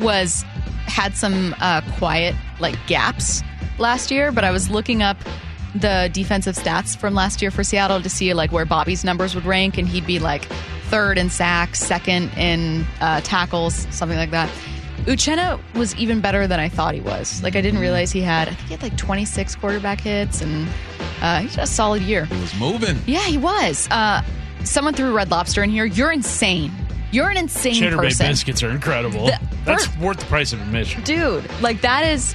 was 0.00 0.42
had 0.86 1.14
some 1.14 1.54
uh, 1.60 1.82
quiet 1.98 2.34
like 2.58 2.76
gaps 2.86 3.42
last 3.78 4.10
year, 4.10 4.32
but 4.32 4.44
I 4.44 4.50
was 4.50 4.70
looking 4.70 5.02
up 5.02 5.16
the 5.74 6.10
defensive 6.12 6.56
stats 6.56 6.96
from 6.96 7.14
last 7.14 7.40
year 7.40 7.50
for 7.50 7.62
Seattle 7.62 8.02
to 8.02 8.08
see 8.10 8.34
like 8.34 8.52
where 8.52 8.64
Bobby's 8.64 9.04
numbers 9.04 9.34
would 9.34 9.44
rank, 9.44 9.78
and 9.78 9.88
he'd 9.88 10.06
be 10.06 10.18
like 10.18 10.44
third 10.88 11.18
in 11.18 11.30
sacks, 11.30 11.78
second 11.78 12.30
in 12.36 12.84
uh, 13.00 13.20
tackles, 13.20 13.86
something 13.90 14.18
like 14.18 14.30
that. 14.32 14.50
Uchenna 15.04 15.58
was 15.74 15.94
even 15.96 16.20
better 16.20 16.46
than 16.46 16.60
I 16.60 16.68
thought 16.68 16.94
he 16.94 17.00
was. 17.00 17.42
Like 17.42 17.56
I 17.56 17.60
didn't 17.60 17.80
realize 17.80 18.10
he 18.10 18.20
had. 18.20 18.48
I 18.48 18.52
think 18.52 18.68
he 18.68 18.74
had 18.74 18.82
like 18.82 18.96
26 18.96 19.54
quarterback 19.56 20.00
hits, 20.00 20.42
and 20.42 20.68
uh, 21.20 21.40
he's 21.40 21.54
had 21.54 21.64
a 21.64 21.66
solid 21.66 22.02
year. 22.02 22.24
He 22.26 22.40
was 22.40 22.54
moving. 22.56 22.98
Yeah, 23.06 23.24
he 23.26 23.38
was. 23.38 23.88
Uh, 23.90 24.22
someone 24.64 24.94
threw 24.94 25.14
Red 25.14 25.30
Lobster 25.30 25.62
in 25.62 25.70
here. 25.70 25.84
You're 25.84 26.12
insane. 26.12 26.72
You're 27.12 27.28
an 27.30 27.36
insane 27.36 27.74
Cheddar 27.74 27.96
Bay 27.96 28.08
person. 28.08 28.26
biscuits 28.28 28.62
are 28.62 28.70
incredible. 28.70 29.26
The- 29.26 29.40
that's 29.64 29.86
first- 29.86 29.98
worth 29.98 30.18
the 30.20 30.26
price 30.26 30.52
of 30.52 30.60
admission. 30.62 31.02
dude 31.02 31.44
like 31.60 31.82
that 31.82 32.06
is 32.06 32.32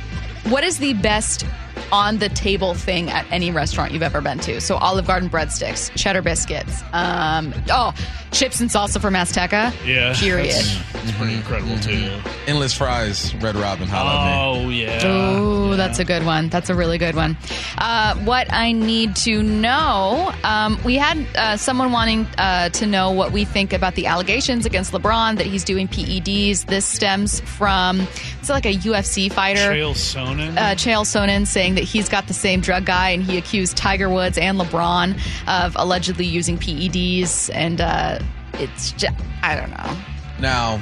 what 0.50 0.64
is 0.64 0.78
the 0.78 0.94
best 0.94 1.44
on 1.92 2.20
the 2.20 2.30
table 2.30 2.74
thing 2.76 3.10
at 3.10 3.26
any 3.32 3.50
restaurant 3.52 3.92
you've 3.92 4.04
ever 4.04 4.22
been 4.22 4.38
to 4.40 4.62
so 4.62 4.76
olive 4.78 5.08
garden 5.08 5.28
breadsticks 5.28 5.90
cheddar 5.96 6.22
biscuits 6.22 6.84
um 6.94 7.52
oh 7.72 7.94
chips 8.36 8.60
and 8.60 8.70
salsa 8.70 9.00
from 9.02 9.14
azteca 9.14 9.74
Yeah, 9.86 10.14
period 10.16 10.54
That's, 10.54 10.94
that's 10.94 11.12
pretty 11.18 11.36
incredible 11.36 11.78
too. 11.80 12.12
Endless 12.48 12.74
fries, 12.74 13.34
Red 13.36 13.56
Robin, 13.56 13.88
holla 13.88 14.12
at 14.12 14.26
me. 14.26 14.66
Oh 14.68 14.70
yeah. 14.70 15.00
Oh, 15.04 15.76
that's 15.76 16.00
a 16.00 16.06
good 16.06 16.26
one. 16.26 16.50
That's 16.50 16.70
a 16.70 16.76
really 16.76 16.98
good 16.98 17.16
one. 17.16 17.38
Uh, 17.78 18.16
what 18.18 18.52
I 18.52 18.72
need 18.72 19.16
to 19.18 19.42
know 19.42 20.34
um, 20.44 20.78
we 20.84 20.96
had 20.96 21.26
uh, 21.36 21.58
someone 21.58 21.92
wanting 21.92 22.28
uh, 22.38 22.70
to 22.70 22.86
know 22.86 23.12
what 23.12 23.32
we 23.32 23.46
think 23.46 23.74
about 23.74 23.96
the 23.96 24.06
allegations 24.08 24.66
against 24.66 24.92
LeBron 24.92 25.38
that 25.38 25.46
he's 25.48 25.64
doing 25.64 25.88
PEDs. 25.88 26.66
This 26.66 26.86
stems 26.86 27.40
from, 27.40 28.02
it's 28.40 28.50
like 28.50 28.66
a 28.66 28.74
UFC 28.74 29.32
fighter. 29.32 29.72
Chael 29.72 29.94
Sonnen. 29.94 30.58
uh, 30.58 30.76
Chael 30.76 31.04
Sonnen 31.04 31.48
saying 31.48 31.76
that 31.76 31.84
he's 31.84 32.10
got 32.10 32.28
the 32.28 32.34
same 32.34 32.62
drug 32.62 32.86
guy, 32.86 33.10
and 33.10 33.24
he 33.24 33.38
accused 33.38 33.76
Tiger 33.78 34.10
Woods 34.10 34.38
and 34.38 34.60
LeBron 34.60 35.20
of 35.48 35.76
allegedly 35.78 36.26
using 36.26 36.58
PEDs. 36.58 37.50
And 37.54 37.82
uh, 37.82 38.20
it's 38.60 38.92
just, 38.94 39.16
I 39.42 39.56
don't 39.56 39.72
know. 39.72 39.98
Now, 40.40 40.80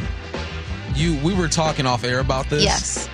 you 0.95 1.17
we 1.23 1.33
were 1.33 1.47
talking 1.47 1.85
off 1.85 2.03
air 2.03 2.19
about 2.19 2.49
this. 2.49 2.63
Yes. 2.63 3.09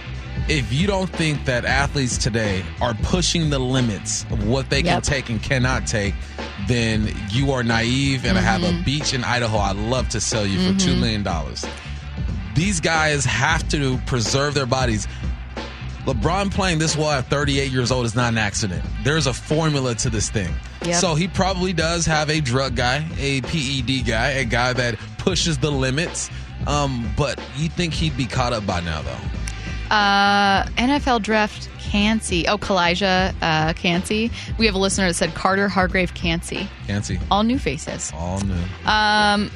If 0.47 0.74
you 0.74 0.88
don't 0.88 1.10
think 1.10 1.45
that 1.45 1.64
athletes 1.66 2.18
today 2.18 2.64
are 2.82 2.93
pushing 3.03 3.49
the 3.51 3.60
limits 3.60 4.24
of 4.32 4.47
what 4.47 4.70
they 4.70 4.82
can 4.82 4.95
Yep. 4.95 5.03
take 5.03 5.30
and 5.30 5.41
cannot 5.43 5.86
take, 5.86 6.16
then 6.68 7.14
you 7.30 7.51
are 7.51 7.62
naive. 7.64 8.26
And 8.26 8.38
I 8.38 8.41
have 8.41 8.62
Mm-hmm. 8.62 8.82
a 8.82 8.84
beach 8.84 9.14
in 9.14 9.24
Idaho 9.24 9.57
I'd 9.60 9.76
love 9.76 10.10
to 10.10 10.20
sell 10.22 10.45
you 10.47 10.57
for 10.74 10.80
$2 10.80 10.99
million. 10.99 11.24
These 12.55 12.80
guys 12.80 13.26
have 13.26 13.68
to 13.70 13.97
preserve 14.07 14.53
their 14.55 14.66
bodies. 14.66 15.07
LeBron 16.05 16.51
playing 16.51 16.80
this 16.80 16.95
well 16.97 17.12
at 17.12 17.26
38 17.30 17.72
years 17.72 17.91
old 17.91 18.05
is 18.05 18.16
not 18.16 18.30
an 18.32 18.38
accident. 18.39 18.84
There's 19.03 19.28
a 19.28 19.34
formula 19.34 19.93
to 19.95 20.10
this 20.10 20.30
thing. 20.30 20.51
Yep. 20.86 20.96
So 20.96 21.16
he 21.16 21.28
probably 21.28 21.74
does 21.74 22.06
have 22.06 22.30
a 22.30 22.40
drug 22.40 22.76
guy, 22.76 23.08
a 23.18 23.42
PED 23.42 24.06
guy, 24.08 24.30
a 24.32 24.46
guy 24.46 24.74
that 24.74 24.98
pushes 25.18 25.58
the 25.58 25.72
limits. 25.72 26.30
Um, 26.68 27.12
but 27.18 27.40
you 27.58 27.70
think 27.70 27.94
he'd 27.94 28.18
be 28.18 28.26
caught 28.26 28.54
up 28.54 28.66
by 28.66 28.80
now, 28.82 29.02
though? 29.02 29.96
Uh, 29.96 30.66
NFL 30.78 31.22
draft 31.22 31.70
Kancey. 31.80 32.48
Oh, 32.48 32.58
Calijah 32.58 33.34
uh, 33.42 33.74
Kancey. 33.74 34.32
We 34.58 34.68
have 34.68 34.76
a 34.76 34.78
listener 34.78 35.08
that 35.08 35.16
said 35.16 35.34
Carter 35.34 35.68
Hargrave 35.68 36.14
Kancey. 36.14 36.70
Can't. 36.86 37.10
All 37.32 37.44
new 37.44 37.58
faces. 37.58 38.12
All 38.16 38.40
new. 38.42 38.54
Um, 38.86 39.50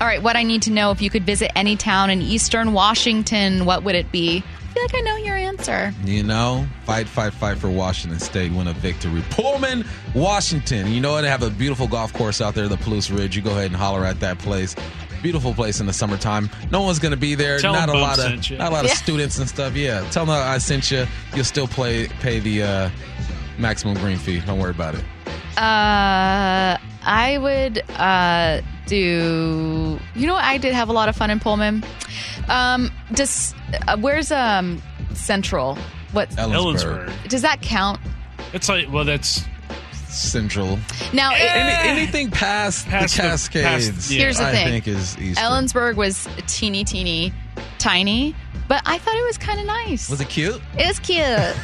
all 0.00 0.06
right, 0.06 0.22
what 0.22 0.36
I 0.36 0.42
need 0.42 0.62
to 0.62 0.70
know 0.70 0.90
if 0.90 1.00
you 1.00 1.10
could 1.10 1.24
visit 1.24 1.50
any 1.56 1.76
town 1.76 2.10
in 2.10 2.20
eastern 2.20 2.72
Washington, 2.72 3.64
what 3.64 3.84
would 3.84 3.94
it 3.94 4.10
be? 4.10 4.42
I 4.74 4.76
feel 4.76 4.82
like 4.82 4.94
I 4.96 5.00
know 5.02 5.16
your 5.18 5.36
answer. 5.36 5.94
You 6.04 6.24
know, 6.24 6.66
fight, 6.84 7.06
fight, 7.06 7.32
fight 7.32 7.58
for 7.58 7.70
Washington 7.70 8.18
State, 8.18 8.50
win 8.50 8.66
a 8.66 8.72
victory. 8.72 9.22
Pullman, 9.30 9.84
Washington. 10.16 10.90
You 10.90 11.00
know 11.00 11.12
what? 11.12 11.20
They 11.20 11.28
have 11.28 11.44
a 11.44 11.50
beautiful 11.50 11.86
golf 11.86 12.12
course 12.12 12.40
out 12.40 12.56
there, 12.56 12.66
the 12.66 12.74
Palouse 12.76 13.16
Ridge. 13.16 13.36
You 13.36 13.42
go 13.42 13.52
ahead 13.52 13.66
and 13.66 13.76
holler 13.76 14.04
at 14.04 14.18
that 14.18 14.40
place. 14.40 14.74
Beautiful 15.22 15.54
place 15.54 15.78
in 15.78 15.86
the 15.86 15.92
summertime. 15.92 16.50
No 16.72 16.82
one's 16.82 16.98
going 16.98 17.12
to 17.12 17.16
be 17.16 17.36
there. 17.36 17.60
Tell 17.60 17.72
not 17.72 17.88
a 17.88 17.92
lot 17.96 18.18
of 18.18 18.50
not 18.50 18.50
a 18.50 18.74
lot 18.74 18.84
of 18.84 18.90
Yeah. 18.90 18.94
students 18.96 19.38
and 19.38 19.48
stuff. 19.48 19.76
Yeah, 19.76 20.00
tell 20.10 20.26
them 20.26 20.34
I 20.34 20.58
sent 20.58 20.90
you. 20.90 21.06
You'll 21.36 21.44
still 21.44 21.68
play 21.68 22.08
pay 22.08 22.40
the 22.40 22.62
uh, 22.64 22.90
maximum 23.58 23.94
green 23.98 24.18
fee. 24.18 24.40
Don't 24.40 24.58
worry 24.58 24.72
about 24.72 24.96
it. 24.96 25.04
Uh, 25.56 26.76
I 27.06 27.38
would 27.40 27.78
uh, 27.96 28.60
do. 28.86 30.00
You 30.16 30.26
know, 30.26 30.34
what? 30.34 30.44
I 30.44 30.58
did 30.58 30.74
have 30.74 30.88
a 30.88 30.92
lot 30.92 31.08
of 31.08 31.14
fun 31.16 31.30
in 31.30 31.38
Pullman. 31.38 31.84
Um, 32.48 32.90
does 33.12 33.54
uh, 33.88 33.96
where's 33.98 34.30
um 34.32 34.82
Central? 35.14 35.76
What 36.12 36.30
Ellensburg, 36.30 37.08
Ellensburg. 37.08 37.28
does 37.28 37.42
that 37.42 37.60
count? 37.62 38.00
It's 38.52 38.68
like 38.68 38.90
well, 38.92 39.04
that's 39.04 39.44
Central. 40.08 40.78
Now, 41.12 41.32
it, 41.32 41.40
Any, 41.40 41.88
anything 42.00 42.30
past, 42.30 42.86
Past 42.86 43.16
the 43.16 43.22
the- 43.22 43.28
Cascades, 43.28 43.88
past- 43.90 44.10
yeah. 44.10 44.20
Here's 44.20 44.38
the 44.38 44.44
I 44.46 44.52
thing. 44.52 44.68
think 44.68 44.88
is 44.88 45.18
East. 45.18 45.40
Ellensburg 45.40 45.96
was 45.96 46.28
teeny, 46.46 46.84
teeny, 46.84 47.32
tiny, 47.78 48.34
but 48.68 48.80
I 48.86 48.98
thought 48.98 49.16
it 49.16 49.24
was 49.26 49.38
kind 49.38 49.58
of 49.58 49.66
nice. 49.66 50.08
Was 50.08 50.20
it 50.20 50.28
cute? 50.28 50.60
It 50.78 50.86
was 50.86 51.00
cute. 51.00 51.20
I 51.24 51.54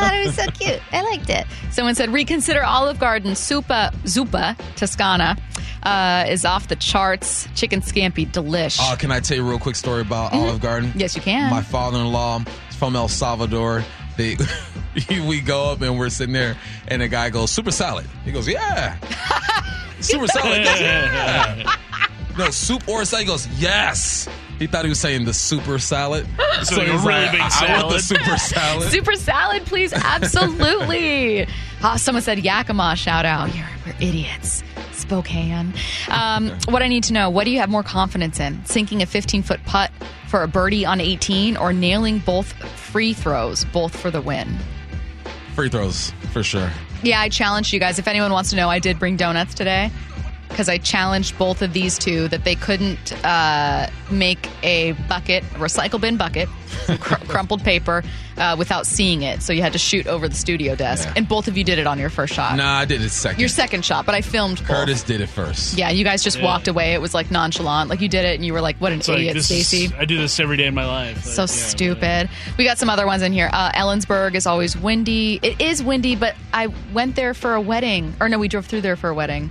thought 0.00 0.14
it 0.14 0.26
was 0.26 0.36
so 0.36 0.46
cute. 0.52 0.80
I 0.92 1.02
liked 1.02 1.28
it. 1.28 1.44
Someone 1.72 1.94
said 1.96 2.10
reconsider 2.12 2.62
Olive 2.64 3.00
Garden. 3.00 3.32
Supa 3.32 3.92
Zuppa 4.04 4.56
Toscana 4.76 5.36
uh, 5.82 6.26
is 6.28 6.44
off 6.44 6.68
the 6.68 6.76
charts. 6.76 7.48
Chicken 7.54 7.80
scampi, 7.80 8.30
delish. 8.30 8.78
Oh, 8.80 8.96
can 8.96 9.10
I 9.10 9.20
tell 9.20 9.36
you 9.36 9.46
a 9.46 9.48
real 9.48 9.58
quick 9.58 9.76
story 9.76 10.02
about 10.02 10.32
Olive 10.32 10.60
Garden? 10.60 10.92
Yes, 10.94 11.16
you 11.16 11.22
can. 11.22 11.50
My 11.50 11.62
father-in-law 11.62 12.44
is 12.70 12.76
from 12.76 12.96
El 12.96 13.08
Salvador. 13.08 13.84
They, 14.16 14.36
we 15.26 15.40
go 15.40 15.70
up 15.70 15.80
and 15.80 15.98
we're 15.98 16.08
sitting 16.08 16.32
there, 16.32 16.56
and 16.88 17.02
the 17.02 17.08
guy 17.08 17.30
goes, 17.30 17.50
"Super 17.50 17.70
salad." 17.70 18.06
He 18.24 18.32
goes, 18.32 18.48
"Yeah." 18.48 18.96
Super 20.00 20.26
salad. 20.28 20.64
Goes, 20.64 20.80
yeah. 20.80 21.76
No 22.38 22.50
soup 22.50 22.86
or 22.88 23.04
salad. 23.04 23.26
He 23.26 23.32
goes, 23.32 23.48
"Yes." 23.58 24.28
He 24.58 24.66
thought 24.66 24.84
he 24.84 24.88
was 24.88 24.98
saying 24.98 25.24
the 25.24 25.34
super 25.34 25.78
salad. 25.78 26.26
So 26.64 26.76
like 26.76 26.88
a 26.88 26.92
he's 26.92 27.04
really 27.04 27.28
big 27.30 27.40
I, 27.40 27.66
I 27.68 27.82
want 27.82 27.94
the 27.94 28.00
super 28.00 28.36
salad. 28.36 28.90
Super 28.90 29.14
salad, 29.14 29.64
please. 29.66 29.92
Absolutely. 29.92 31.46
Ah, 31.82 31.96
someone 31.96 32.22
said 32.22 32.40
Yakima. 32.40 32.96
Shout 32.96 33.24
out. 33.24 33.54
You're 33.54 33.66
we're 33.86 33.94
idiots. 34.00 34.64
Spokane. 34.98 35.74
Um, 36.08 36.50
what 36.68 36.82
I 36.82 36.88
need 36.88 37.04
to 37.04 37.12
know: 37.12 37.30
What 37.30 37.44
do 37.44 37.50
you 37.50 37.60
have 37.60 37.70
more 37.70 37.82
confidence 37.82 38.40
in? 38.40 38.64
Sinking 38.64 39.02
a 39.02 39.06
15 39.06 39.42
foot 39.42 39.60
putt 39.64 39.90
for 40.28 40.42
a 40.42 40.48
birdie 40.48 40.84
on 40.84 41.00
18, 41.00 41.56
or 41.56 41.72
nailing 41.72 42.18
both 42.18 42.52
free 42.78 43.12
throws, 43.12 43.64
both 43.66 43.96
for 43.96 44.10
the 44.10 44.20
win? 44.20 44.58
Free 45.54 45.68
throws 45.68 46.10
for 46.32 46.42
sure. 46.42 46.70
Yeah, 47.02 47.20
I 47.20 47.28
challenged 47.28 47.72
you 47.72 47.80
guys. 47.80 47.98
If 47.98 48.08
anyone 48.08 48.32
wants 48.32 48.50
to 48.50 48.56
know, 48.56 48.68
I 48.68 48.80
did 48.80 48.98
bring 48.98 49.16
donuts 49.16 49.54
today 49.54 49.90
because 50.48 50.68
I 50.68 50.78
challenged 50.78 51.36
both 51.38 51.62
of 51.62 51.72
these 51.72 51.98
two 51.98 52.28
that 52.28 52.44
they 52.44 52.54
couldn't 52.54 53.12
uh, 53.24 53.88
make 54.10 54.48
a 54.62 54.92
bucket, 55.08 55.42
a 55.44 55.58
recycle 55.58 56.00
bin 56.00 56.16
bucket, 56.16 56.48
cr- 57.00 57.14
crumpled 57.26 57.62
paper, 57.62 58.02
uh, 58.38 58.54
without 58.58 58.86
seeing 58.86 59.22
it. 59.22 59.42
So 59.42 59.52
you 59.52 59.62
had 59.62 59.72
to 59.72 59.78
shoot 59.78 60.06
over 60.06 60.28
the 60.28 60.34
studio 60.34 60.74
desk. 60.74 61.06
Yeah. 61.06 61.14
And 61.16 61.28
both 61.28 61.48
of 61.48 61.56
you 61.56 61.64
did 61.64 61.78
it 61.78 61.86
on 61.86 61.98
your 61.98 62.10
first 62.10 62.34
shot. 62.34 62.56
Nah, 62.56 62.78
I 62.78 62.84
did 62.84 63.02
it 63.02 63.10
second. 63.10 63.40
Your 63.40 63.48
second 63.48 63.84
shot, 63.84 64.06
but 64.06 64.14
I 64.14 64.20
filmed 64.20 64.58
both. 64.58 64.66
Curtis 64.68 65.02
did 65.02 65.20
it 65.20 65.28
first. 65.28 65.76
Yeah, 65.76 65.90
you 65.90 66.04
guys 66.04 66.22
just 66.24 66.38
Yeah. 66.38 66.44
walked 66.44 66.68
away. 66.68 66.94
It 66.94 67.00
was 67.00 67.14
like 67.14 67.30
nonchalant. 67.30 67.90
Like 67.90 68.00
you 68.00 68.08
did 68.08 68.24
it 68.24 68.36
and 68.36 68.44
you 68.44 68.52
were 68.52 68.60
like, 68.60 68.76
what 68.78 68.92
an 68.92 68.98
It's 69.00 69.08
idiot, 69.08 69.34
this 69.34 69.50
is- 69.50 69.66
Stacy. 69.68 69.94
I 69.96 70.04
do 70.04 70.16
this 70.18 70.38
every 70.40 70.56
day 70.56 70.66
in 70.66 70.74
my 70.74 70.86
life. 70.86 71.24
So 71.24 71.42
yeah, 71.42 71.46
stupid. 71.46 72.30
We 72.56 72.64
got 72.64 72.78
some 72.78 72.88
other 72.90 73.06
ones 73.06 73.22
in 73.22 73.32
here. 73.32 73.50
Uh, 73.52 73.70
Ellensburg 73.72 74.34
is 74.34 74.46
always 74.46 74.76
windy. 74.76 75.40
It 75.42 75.60
is 75.60 75.82
windy, 75.82 76.16
but 76.16 76.34
I 76.52 76.68
went 76.92 77.16
there 77.16 77.34
for 77.34 77.54
a 77.54 77.60
wedding. 77.60 78.14
Or 78.20 78.28
no, 78.28 78.38
we 78.38 78.48
drove 78.48 78.66
through 78.66 78.80
there 78.82 78.96
for 78.96 79.10
a 79.10 79.14
wedding. 79.14 79.50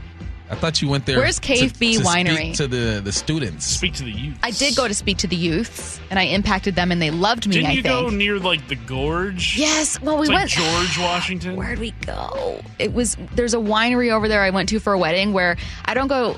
I 0.50 0.56
thought 0.56 0.82
you 0.82 0.88
went 0.88 1.06
there. 1.06 1.18
Where's 1.20 1.39
Cave 1.39 1.74
to, 1.74 1.80
B 1.80 1.98
to 1.98 2.04
Winery? 2.04 2.36
Speak 2.36 2.54
to 2.56 2.68
the 2.68 3.02
the 3.04 3.12
students. 3.12 3.66
Speak 3.66 3.93
to 3.95 4.04
the 4.04 4.12
youth. 4.12 4.38
I 4.41 4.52
did 4.52 4.76
go 4.76 4.88
to 4.88 4.93
speak 4.93 5.18
to 5.20 5.28
the 5.28 5.36
youths, 5.36 6.00
and 6.10 6.18
I 6.18 6.24
impacted 6.24 6.76
them, 6.76 6.91
and 6.91 7.02
they 7.02 7.12
loved 7.12 7.48
me. 7.48 7.56
Didn't 7.56 7.70
I 7.70 7.74
you 7.74 7.82
think. 7.82 7.93
go 7.93 8.10
near 8.10 8.39
like 8.39 8.66
the 8.70 8.76
gorge? 8.76 9.58
yes. 9.58 10.00
Well, 10.02 10.16
we 10.18 10.22
It's 10.22 10.30
like 10.30 10.38
went. 10.39 10.50
George 10.52 10.98
Washington. 11.00 11.56
Where'd 11.58 11.80
we 11.80 11.91
go? 12.06 12.62
It 12.80 12.93
was 12.93 13.18
there's 13.36 13.54
a 13.54 13.58
winery 13.58 14.12
over 14.12 14.28
there 14.30 14.41
I 14.41 14.52
went 14.52 14.70
to 14.70 14.80
for 14.80 14.93
a 14.93 14.98
wedding 14.98 15.34
where 15.34 15.58
I 15.86 15.93
don't 15.93 16.08
go 16.08 16.38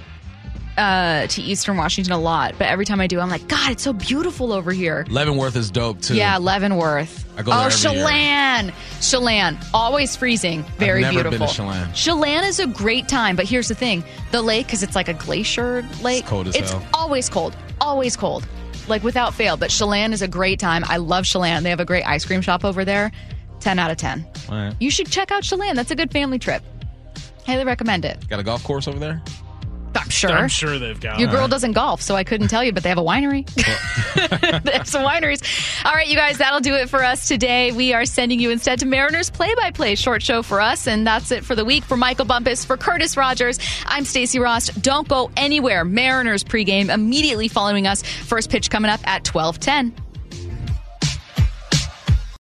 uh, 0.78 1.28
to 1.28 1.42
Eastern 1.42 1.78
Washington 1.78 2.14
a 2.14 2.20
lot, 2.20 2.56
but 2.58 2.68
every 2.68 2.86
time 2.86 3.02
I 3.02 3.08
do, 3.08 3.20
I'm 3.20 3.30
like, 3.30 3.48
God, 3.48 3.72
it's 3.72 3.84
so 3.84 3.94
beautiful 3.94 4.54
over 4.54 4.72
here. 4.72 5.06
Leavenworth 5.10 5.56
is 5.56 5.72
dope 5.72 6.02
too. 6.02 6.16
Yeah, 6.16 6.38
Leavenworth. 6.38 7.26
I 7.38 7.42
go 7.42 7.52
oh, 7.52 7.66
every 7.66 7.92
year. 7.92 8.04
Chelan. 8.04 8.74
Chelan. 9.02 9.58
Always 9.74 10.16
freezing. 10.16 10.64
Very 10.78 11.02
never 11.02 11.24
been 11.24 11.32
beautiful. 11.32 11.48
to 11.48 11.54
Chelan. 11.54 11.94
Chelan 11.94 12.44
is 12.46 12.60
a 12.60 12.68
great 12.68 13.08
time, 13.08 13.36
but 13.36 13.46
here's 13.46 13.68
the 13.68 13.76
thing 13.76 14.04
the 14.32 14.42
lake, 14.42 14.68
because 14.68 14.84
it's 14.84 14.96
like 14.96 15.08
a 15.08 15.14
glacier 15.14 15.86
lake, 16.02 16.26
cold 16.26 16.48
as 16.48 16.56
it's 16.56 16.72
hell. 16.72 16.86
always 16.94 17.30
cold. 17.30 17.56
Always 17.82 18.16
cold. 18.16 18.48
Like 18.88 19.04
without 19.04 19.34
fail. 19.34 19.58
But 19.58 19.70
Chelan 19.70 20.14
is 20.14 20.22
a 20.22 20.28
great 20.28 20.60
time. 20.60 20.84
I 20.88 20.98
love 20.98 21.26
Chelan. 21.26 21.64
They 21.64 21.70
have 21.70 21.80
a 21.80 21.86
great 21.86 22.04
ice 22.04 22.26
cream 22.26 22.42
shop 22.42 22.66
over 22.66 22.84
there. 22.86 23.12
10 23.60 23.78
out 23.78 23.92
of 23.92 23.98
10. 23.98 24.26
All 24.50 24.56
right. 24.56 24.76
You 24.80 24.90
should 24.90 25.08
check 25.08 25.32
out 25.32 25.44
Chelan. 25.44 25.76
That's 25.76 25.92
a 25.92 25.96
good 25.96 26.12
family 26.12 26.40
trip. 26.40 26.64
Highly 27.46 27.66
recommend 27.66 28.06
it. 28.06 28.28
Got 28.30 28.40
a 28.40 28.44
golf 28.44 28.64
course 28.64 28.88
over 28.88 29.00
there. 29.00 29.22
I'm 29.96 30.10
sure. 30.10 30.32
I'm 30.32 30.48
sure 30.48 30.78
they've 30.80 31.00
got. 31.00 31.20
Your 31.20 31.30
girl 31.30 31.48
doesn't 31.48 31.74
golf, 31.74 32.02
so 32.02 32.16
I 32.16 32.24
couldn't 32.24 32.48
tell 32.48 32.64
you, 32.64 32.72
but 32.72 32.84
they 32.84 32.90
have 32.90 32.98
a 32.98 33.04
winery. 33.04 33.46
they 34.64 34.72
have 34.72 34.88
some 34.88 35.04
wineries. 35.04 35.44
All 35.86 35.94
right, 35.94 36.08
you 36.08 36.16
guys, 36.16 36.38
that'll 36.38 36.60
do 36.60 36.76
it 36.76 36.90
for 36.90 37.04
us 37.04 37.28
today. 37.28 37.72
We 37.72 37.94
are 37.94 38.06
sending 38.06 38.40
you 38.40 38.52
instead 38.52 38.80
to 38.80 38.86
Mariners 38.86 39.30
play 39.30 39.54
by 39.56 39.72
play 39.72 39.96
short 39.96 40.22
show 40.22 40.42
for 40.42 40.62
us, 40.62 40.88
and 40.88 41.06
that's 41.06 41.32
it 41.32 41.44
for 41.44 41.56
the 41.56 41.66
week. 41.66 41.84
For 41.84 41.98
Michael 41.98 42.26
Bumpus, 42.26 42.66
for 42.66 42.78
Curtis 42.78 43.18
Rogers, 43.18 43.60
I'm 43.86 44.06
Stacy 44.06 44.40
Ross. 44.40 44.68
Don't 44.70 45.08
go 45.08 45.32
anywhere. 45.38 45.86
Mariners 45.86 46.44
pregame 46.44 46.94
immediately 46.94 47.48
following 47.48 47.88
us. 47.88 48.04
First 48.04 48.50
pitch 48.50 48.70
coming 48.70 48.92
up 48.92 49.02
at 49.08 49.28
1210. 49.28 50.09